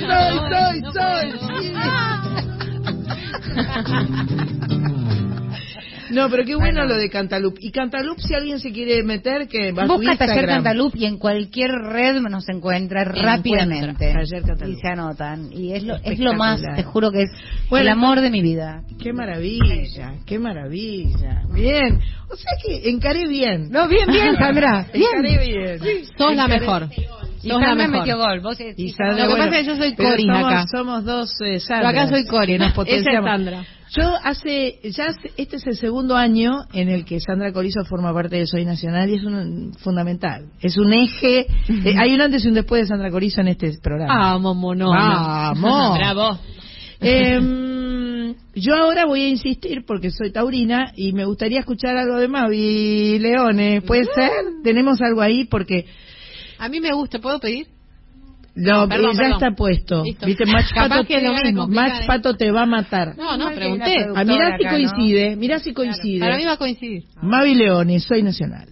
[0.00, 1.32] soy, soy, soy,
[4.58, 4.68] soy.
[6.12, 7.56] No, pero qué bueno, lo de Cantalup.
[7.60, 11.18] Y Cantalup, si alguien se quiere meter, que va a Busca Taller Cantalup y en
[11.18, 14.14] cualquier red nos encuentra rápidamente.
[14.66, 15.52] y se anotan.
[15.52, 17.30] Y es lo, es lo más, te juro que es
[17.70, 18.82] el amor de mi vida.
[19.00, 21.42] Qué maravilla, qué maravilla.
[21.52, 22.00] Bien.
[22.28, 23.70] O sea que encaré bien.
[23.70, 24.86] No, bien, bien, Sandra.
[24.92, 25.06] Bien.
[25.12, 26.06] Encaré bien.
[26.16, 26.88] Sos la mejor.
[27.42, 28.40] Y Sandra metió gol.
[28.40, 30.64] Vos lo que pasa es que yo soy Cori acá.
[30.70, 33.28] Somos dos eh, acá soy Cori, nos potenciamos.
[33.30, 33.66] Esa es Sandra.
[33.94, 38.36] Yo hace, ya este es el segundo año en el que Sandra Corizo forma parte
[38.36, 40.46] de Soy Nacional y es un, fundamental.
[40.60, 43.78] Es un eje, eh, hay un antes y un después de Sandra Corizo en este
[43.82, 44.14] programa.
[44.14, 44.88] Vamos, mono.
[44.88, 45.98] Vamos.
[45.98, 46.38] Bravo.
[47.00, 52.28] Eh, yo ahora voy a insistir porque soy taurina y me gustaría escuchar algo de
[52.28, 53.82] Mavi Leones.
[53.82, 54.30] ¿Puede ser?
[54.64, 55.84] Tenemos algo ahí porque...
[56.58, 57.66] A mí me gusta, ¿puedo pedir?
[58.54, 60.02] No, ya está puesto.
[60.02, 61.68] Viste, Match Pato, que lo mismo.
[61.68, 63.16] Match Pato te va a matar.
[63.16, 64.06] No, no, pregunté.
[64.14, 66.20] Ah, mirá si coincide, mirá si coincide.
[66.20, 67.04] Para mí va a coincidir.
[67.22, 68.68] Mavi Leones, soy nacional.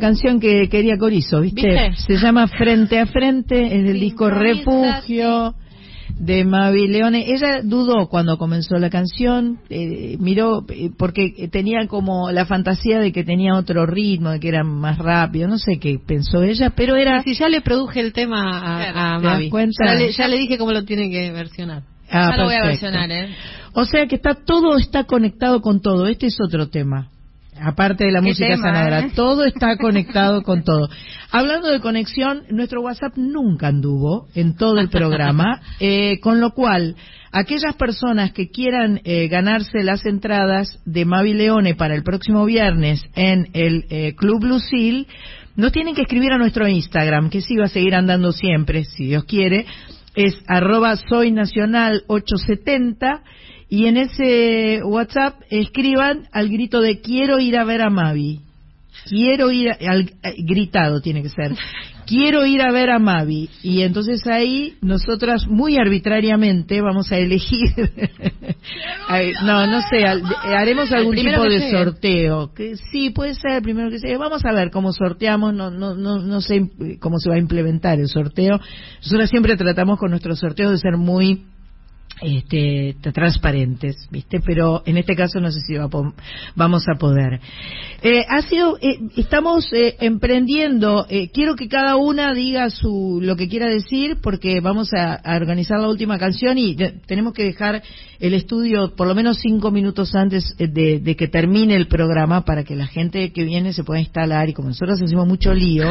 [0.00, 1.92] Canción que quería Corizo, ¿viste?
[1.94, 5.54] Se llama Frente a Frente, es del disco Refugio
[6.20, 7.32] de Mavi Leone.
[7.32, 13.12] Ella dudó cuando comenzó la canción, eh, miró, eh, porque tenía como la fantasía de
[13.12, 16.96] que tenía otro ritmo, de que era más rápido, no sé qué pensó ella, pero
[16.96, 17.22] era...
[17.22, 19.50] Si ya le produje el tema a, a Mavi.
[19.50, 21.82] Ya le, ya le, dije cómo lo tiene que versionar.
[22.10, 23.28] Ah, ya lo voy a versionar, ¿eh?
[23.72, 26.08] O sea que está todo está conectado con todo.
[26.08, 27.09] Este es otro tema
[27.60, 29.12] aparte de la música sanadora, eh?
[29.14, 30.88] todo está conectado con todo.
[31.30, 36.96] Hablando de conexión, nuestro WhatsApp nunca anduvo en todo el programa, eh, con lo cual,
[37.32, 43.02] aquellas personas que quieran eh, ganarse las entradas de Mavi Leone para el próximo viernes
[43.14, 45.06] en el Club Lucil,
[45.56, 49.06] nos tienen que escribir a nuestro Instagram, que sí va a seguir andando siempre, si
[49.06, 49.66] Dios quiere,
[50.14, 53.22] es arroba soy nacional 870
[53.70, 58.40] y en ese WhatsApp escriban al grito de quiero ir a ver a Mavi.
[59.08, 61.54] Quiero ir, al, eh, gritado tiene que ser.
[62.06, 63.48] Quiero ir a ver a Mavi.
[63.62, 67.70] Y entonces ahí nosotras muy arbitrariamente vamos a elegir.
[69.44, 72.52] no, no sé, haremos algún tipo de sorteo.
[72.52, 74.18] Que sí, puede ser el primero que sea.
[74.18, 75.54] Vamos a ver cómo sorteamos.
[75.54, 76.68] No, no, no, no sé
[76.98, 78.58] cómo se va a implementar el sorteo.
[79.02, 81.44] Nosotros siempre tratamos con nuestros sorteos de ser muy
[82.20, 84.40] este, transparentes, ¿viste?
[84.40, 85.76] Pero en este caso no sé si
[86.54, 87.40] vamos a poder.
[88.02, 93.48] Eh, ha sido, eh, estamos eh, emprendiendo, quiero que cada una diga su, lo que
[93.48, 96.76] quiera decir porque vamos a, organizar la última canción y
[97.06, 97.82] tenemos que dejar
[98.18, 102.76] el estudio por lo menos cinco minutos antes de, que termine el programa para que
[102.76, 105.90] la gente que viene se pueda instalar y como nosotros hacemos mucho lío,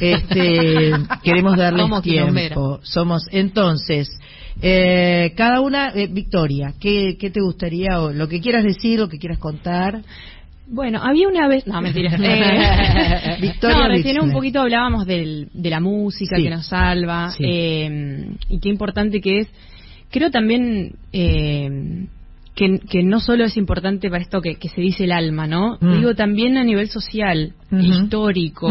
[0.00, 2.80] este, queremos darles tiempo.
[2.82, 4.08] Somos, entonces,
[4.60, 9.08] eh, cada una, eh, Victoria, ¿qué, ¿qué te gustaría o lo que quieras decir, lo
[9.08, 10.02] que quieras contar?
[10.70, 15.70] Bueno, había una vez, no mentira, eh, Victoria no, recién un poquito hablábamos del, de
[15.70, 19.48] la música que nos salva eh, y qué importante que es.
[20.10, 22.06] Creo también eh,
[22.58, 25.78] que, no solo es importante para esto que, se dice el alma, ¿no?
[25.80, 25.98] Mm.
[25.98, 28.68] Digo también a nivel social, histórico.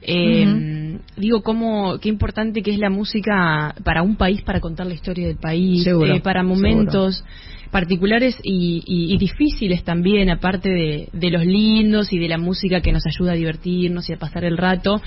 [0.00, 4.94] Eh, digo cómo qué importante que es la música para un país para contar la
[4.94, 7.22] historia del país, eh, para momentos
[7.70, 10.68] particulares y, difíciles también, aparte
[11.12, 14.44] de, los lindos y de la música que nos ayuda a divertirnos y a pasar
[14.44, 15.00] el rato.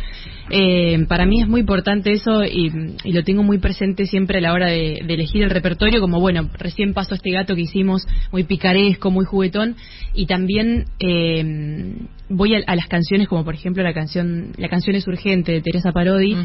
[0.49, 2.71] Eh, para mí es muy importante eso y,
[3.11, 6.93] lo tengo muy presente siempre a la hora de, elegir el repertorio, como bueno, recién
[6.93, 9.75] pasó este gato que hicimos muy picaresco, muy juguetón,
[10.13, 11.95] y también eh,
[12.29, 15.91] voy a, las canciones como por ejemplo la canción La canción es urgente de Teresa
[15.91, 16.35] Parodi.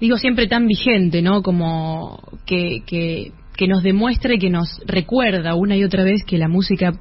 [0.00, 1.42] Digo siempre tan vigente, ¿no?
[1.42, 3.30] Como que, que
[3.62, 6.94] que nos demuestra y que nos recuerda una y otra vez que la música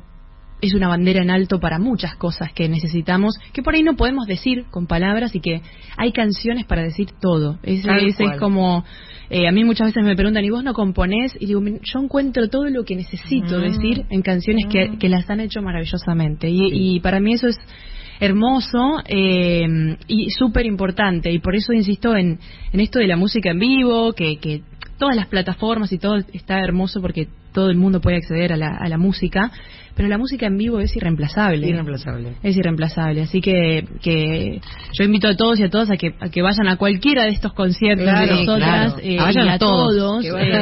[0.62, 4.28] es una bandera en alto para muchas cosas que necesitamos, que por ahí no podemos
[4.28, 5.64] decir con palabras y que
[5.98, 7.58] hay canciones para decir todo.
[7.64, 8.86] Ese, es como,
[9.32, 11.36] eh, a mí muchas veces me preguntan, ¿y vos no componés?
[11.40, 13.62] Y digo, yo encuentro todo lo que necesito mm.
[13.62, 15.00] decir en canciones que, mm.
[15.00, 16.48] que, las han hecho maravillosamente.
[16.48, 17.58] Y, y para mí eso es
[18.22, 21.32] hermoso eh, y súper importante.
[21.32, 22.40] Y por eso insisto en,
[22.72, 24.62] en esto de la música en vivo, que, que
[24.98, 28.78] todas las plataformas y todo está hermoso porque todo el mundo puede acceder a la,
[28.80, 29.52] a la música,
[29.96, 31.68] pero la música en vivo es irreemplazable.
[31.68, 32.36] Irreemplazable.
[32.44, 33.24] Es irreemplazable.
[33.24, 34.62] Así que, que
[34.94, 37.32] yo invito a todos y a todas a que, a que vayan a cualquiera de
[37.32, 40.24] estos conciertos de nosotras eh, y a todos.
[40.24, 40.62] Eh,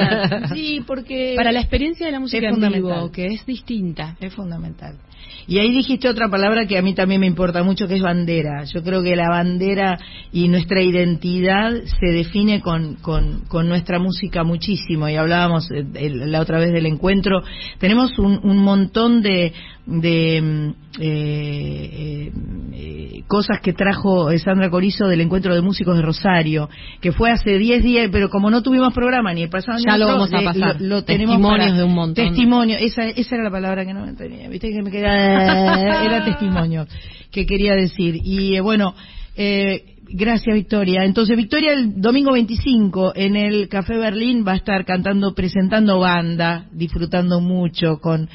[0.53, 4.15] sí, porque para la experiencia de la música en vivo, que es distinta.
[4.21, 4.95] Es fundamental.
[5.47, 8.65] Y ahí dijiste otra palabra que a mí también me importa mucho, que es bandera.
[8.65, 9.97] Yo creo que la bandera
[10.31, 15.09] y nuestra identidad se define con, con, nuestra música muchísimo.
[15.09, 17.41] Y hablábamos eh, la otra vez del encuentro.
[17.79, 19.53] Tenemos un, un montón de,
[19.89, 22.31] de mm, eh,
[22.73, 26.69] eh, cosas que trajo Sandra Corizo del encuentro de músicos de Rosario,
[27.01, 30.07] que fue hace 10 días, pero como no tuvimos programa ni el pasado ya lo
[30.07, 30.79] vamos a pasar.
[30.79, 32.25] Lo, tenemos testimonios de un montón.
[32.25, 36.23] Testimonio, esa, esa era la palabra que no me tenía, viste que me quedaba, era
[36.25, 36.85] testimonio
[37.31, 38.19] que quería decir.
[38.23, 38.93] Y eh, bueno,
[39.35, 41.03] eh, Gracias, Victoria.
[41.03, 46.65] Entonces, Victoria el domingo 25 en el Café Berlín va a estar cantando, presentando banda,
[46.71, 48.27] disfrutando mucho con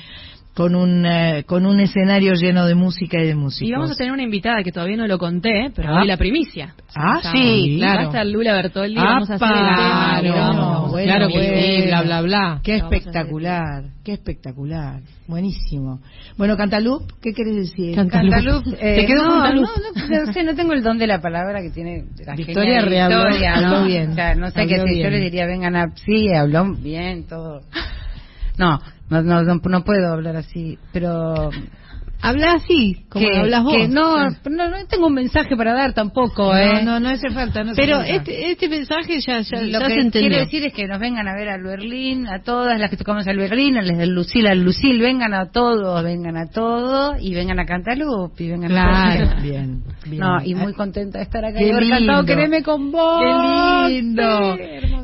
[0.54, 3.66] con un, eh, con un escenario lleno de música y de música.
[3.66, 6.04] Y vamos a tener una invitada que todavía no lo conté, pero ah.
[6.04, 6.74] la primicia.
[6.94, 7.96] Ah, sí, claro.
[7.96, 10.90] Va a estar Lula Bertoldi, vamos a hacer el tema.
[10.92, 12.60] claro que sí, bla, bla, bla.
[12.62, 15.00] Qué espectacular, qué espectacular.
[15.26, 16.00] Buenísimo.
[16.36, 17.96] Bueno, Cantalup, ¿qué quieres decir?
[17.96, 18.64] Cantalup.
[18.78, 21.70] Eh, ¿Te quedó no, no, no, sé, no tengo el don de la palabra que
[21.70, 23.10] tiene la Victoria Real.
[23.10, 23.84] ¿no?
[23.86, 24.10] bien.
[24.10, 25.96] O sea, no sé qué si yo le diría, vengan a...
[25.96, 27.62] Sí, habló bien, todo.
[28.56, 28.78] No,
[29.22, 31.50] no, no, no, puedo hablar así, pero
[32.24, 33.88] Habla así, como hablas vos.
[33.90, 36.82] no, no, tengo un mensaje para dar tampoco, ¿eh?
[36.82, 37.62] No, no, hace falta.
[37.62, 40.30] No Pero Este, este mensaje ya, ya, Lo que se entendió.
[40.30, 43.26] quiero decir es que nos vengan a ver al Berlín, a todas las que tocamos
[43.26, 47.34] al Berlín, a las de Lucila, al Lucil, vengan a todos, vengan a todos y
[47.34, 47.98] vengan a cantar
[48.38, 49.28] y vengan claro.
[49.28, 50.20] a bien, bien.
[50.20, 51.58] No, y muy contenta de estar acá.
[51.58, 51.88] Qué lindo.
[51.90, 53.20] cantado Quereme con vos.
[53.20, 54.56] Qué lindo.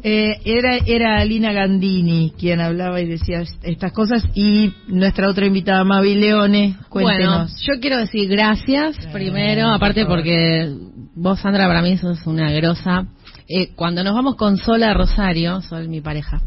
[0.03, 5.85] eh, era, era Alina Gandini quien hablaba y decía estas cosas y nuestra otra invitada,
[5.85, 7.10] Mavi Leone, cuéntenos.
[7.17, 10.73] Bueno, yo quiero decir gracias primero, aparte porque
[11.15, 13.07] vos, Sandra, para mí sos una grosa.
[13.49, 16.41] Eh, cuando nos vamos con Sola Rosario, Sol, mi pareja,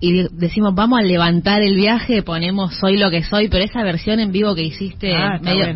[0.00, 4.20] y decimos vamos a levantar el viaje, ponemos soy lo que soy, pero esa versión
[4.20, 5.66] en vivo que hiciste ah, medio...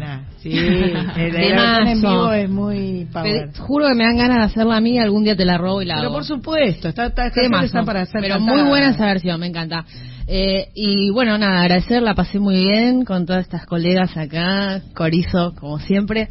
[0.42, 0.50] Sí,
[1.16, 3.50] versión en vivo es muy power.
[3.58, 5.84] juro que me dan ganas de hacerla a mí, algún día te la robo y
[5.84, 9.46] la Pero por supuesto, está, está, está, para hacer Pero muy buena esa versión, me
[9.46, 9.84] encanta.
[10.26, 15.54] Eh, y bueno, nada, agradecer, la pasé muy bien con todas estas colegas acá, Corizo,
[15.54, 16.28] como siempre.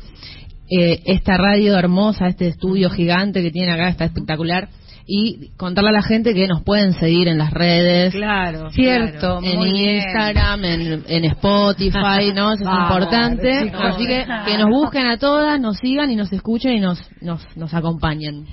[0.69, 4.67] Eh, esta radio hermosa, este estudio gigante que tiene acá, está espectacular.
[5.13, 8.13] Y contarle a la gente que nos pueden seguir en las redes.
[8.13, 8.69] Claro.
[8.71, 9.41] Cierto.
[9.43, 12.53] en Instagram, en, Spotify, ¿no?
[12.53, 13.73] Eso es importante.
[13.73, 17.45] Así que que nos busquen a todas, nos sigan y nos escuchen y nos, nos,
[17.57, 18.47] nos acompañen.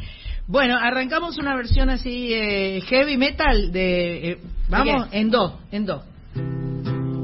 [0.48, 4.30] Bueno, arrancamos una versión así eh, heavy metal de...
[4.32, 6.02] Eh, vamos, en do, en do.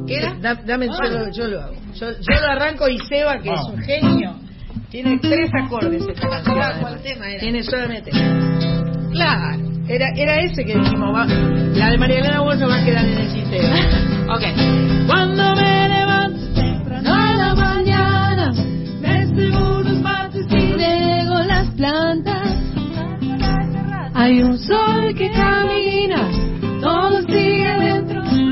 [0.06, 0.36] ¿Qué era?
[0.64, 1.74] dame, yo, lo, yo, lo, hago.
[1.94, 4.36] Yo, yo, lo arranco y Seba, que es un genio,
[4.90, 6.80] tiene tres acordes esta canción.
[6.80, 7.40] ¿Cuál tema era?
[7.40, 8.12] Tiene solamente...
[9.14, 13.04] Claro, era, era ese que dijimos, va, la de María Elena Bolsa va a quedar
[13.04, 13.76] en el sistema.
[14.34, 14.42] ok.
[15.06, 18.52] Cuando me levanto temprano a la mañana,
[19.00, 22.48] me seguro los martes y lego las plantas.
[24.14, 26.28] Hay un sol que camina,
[26.80, 28.44] todo sigue dentro de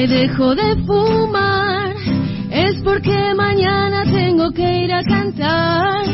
[0.00, 1.94] mi casa y dejo de fumar
[2.82, 6.04] porque mañana tengo que ir a cantar.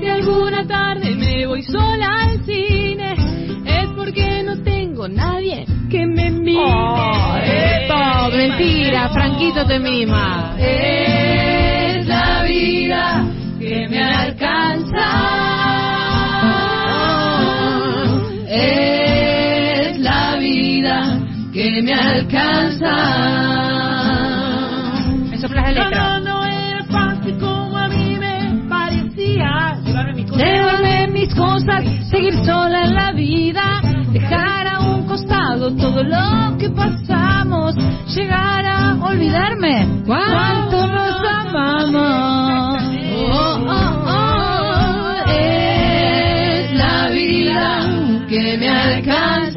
[0.00, 3.14] Si alguna tarde me voy sola al cine,
[3.66, 6.62] es porque no tengo nadie que me mime.
[6.64, 10.54] Oh, mentira, Franquito te mima.
[10.58, 13.26] Es la vida
[13.58, 14.37] que me alcanza.
[21.78, 22.92] Que me alcanza.
[25.90, 29.78] No, no, era fácil como a mí me parecía.
[30.36, 33.80] Llevarme mis cosas, seguir sola en la vida,
[34.12, 37.76] dejar a un costado todo lo que pasamos,
[38.14, 42.82] llegar a olvidarme cuánto nos amamos.
[43.30, 49.47] Oh, oh, oh, es la vida que me alcanza.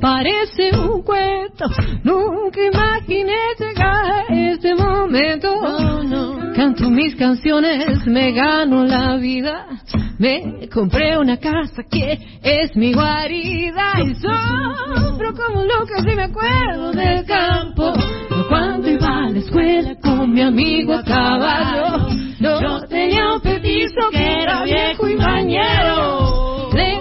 [0.00, 1.64] Parece un cuento.
[2.02, 5.48] Nunca imaginé llegar a este momento.
[6.54, 9.66] Canto mis canciones, me gano la vida.
[10.18, 16.92] Me compré una casa que es mi guarida y sopro como loca si me acuerdo
[16.92, 17.92] del campo.
[18.48, 24.42] Cuando iba a la escuela con mi amigo a caballo, yo tenía un petizo que
[24.42, 26.70] era viejo y bañero.
[26.74, 26.99] Le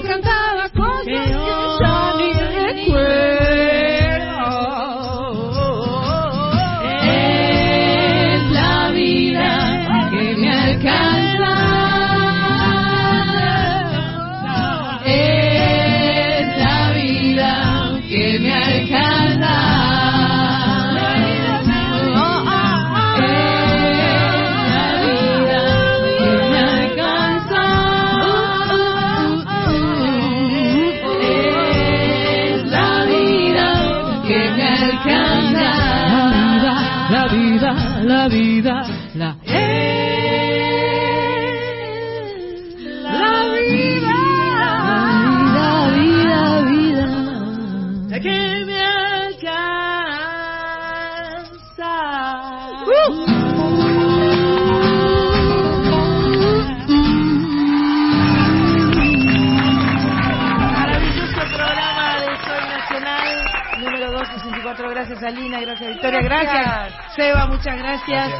[66.23, 66.93] gracias.
[67.15, 68.33] Seba, muchas gracias.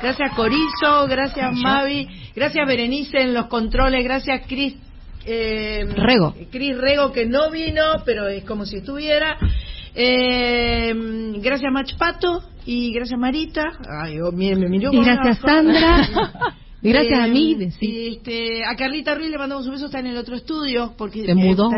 [0.00, 4.76] Gracias, eh, Corizo, gracias Mavi, gracias Berenice en los controles, gracias Cris.
[5.26, 6.34] Eh, Rego.
[6.50, 9.36] Cris Rego que no vino, pero es como si estuviera.
[9.94, 10.94] Eh,
[11.36, 13.64] gracias Machpato y gracias Marita.
[14.02, 16.54] Ay, oh, me, y gracias Sandra.
[16.82, 17.56] Gracias a mí.
[17.80, 21.24] Este, a Carlita Ruiz le mandamos un beso, está en el otro estudio, porque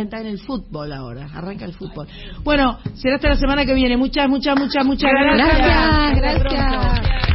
[0.03, 2.07] Está, en el fútbol ahora, arranca el fútbol.
[2.45, 3.97] Bueno, será hasta la semana que viene.
[3.97, 6.17] Muchas, muchas, muchas, muchas gracias.
[6.17, 7.32] Gracias, gracias.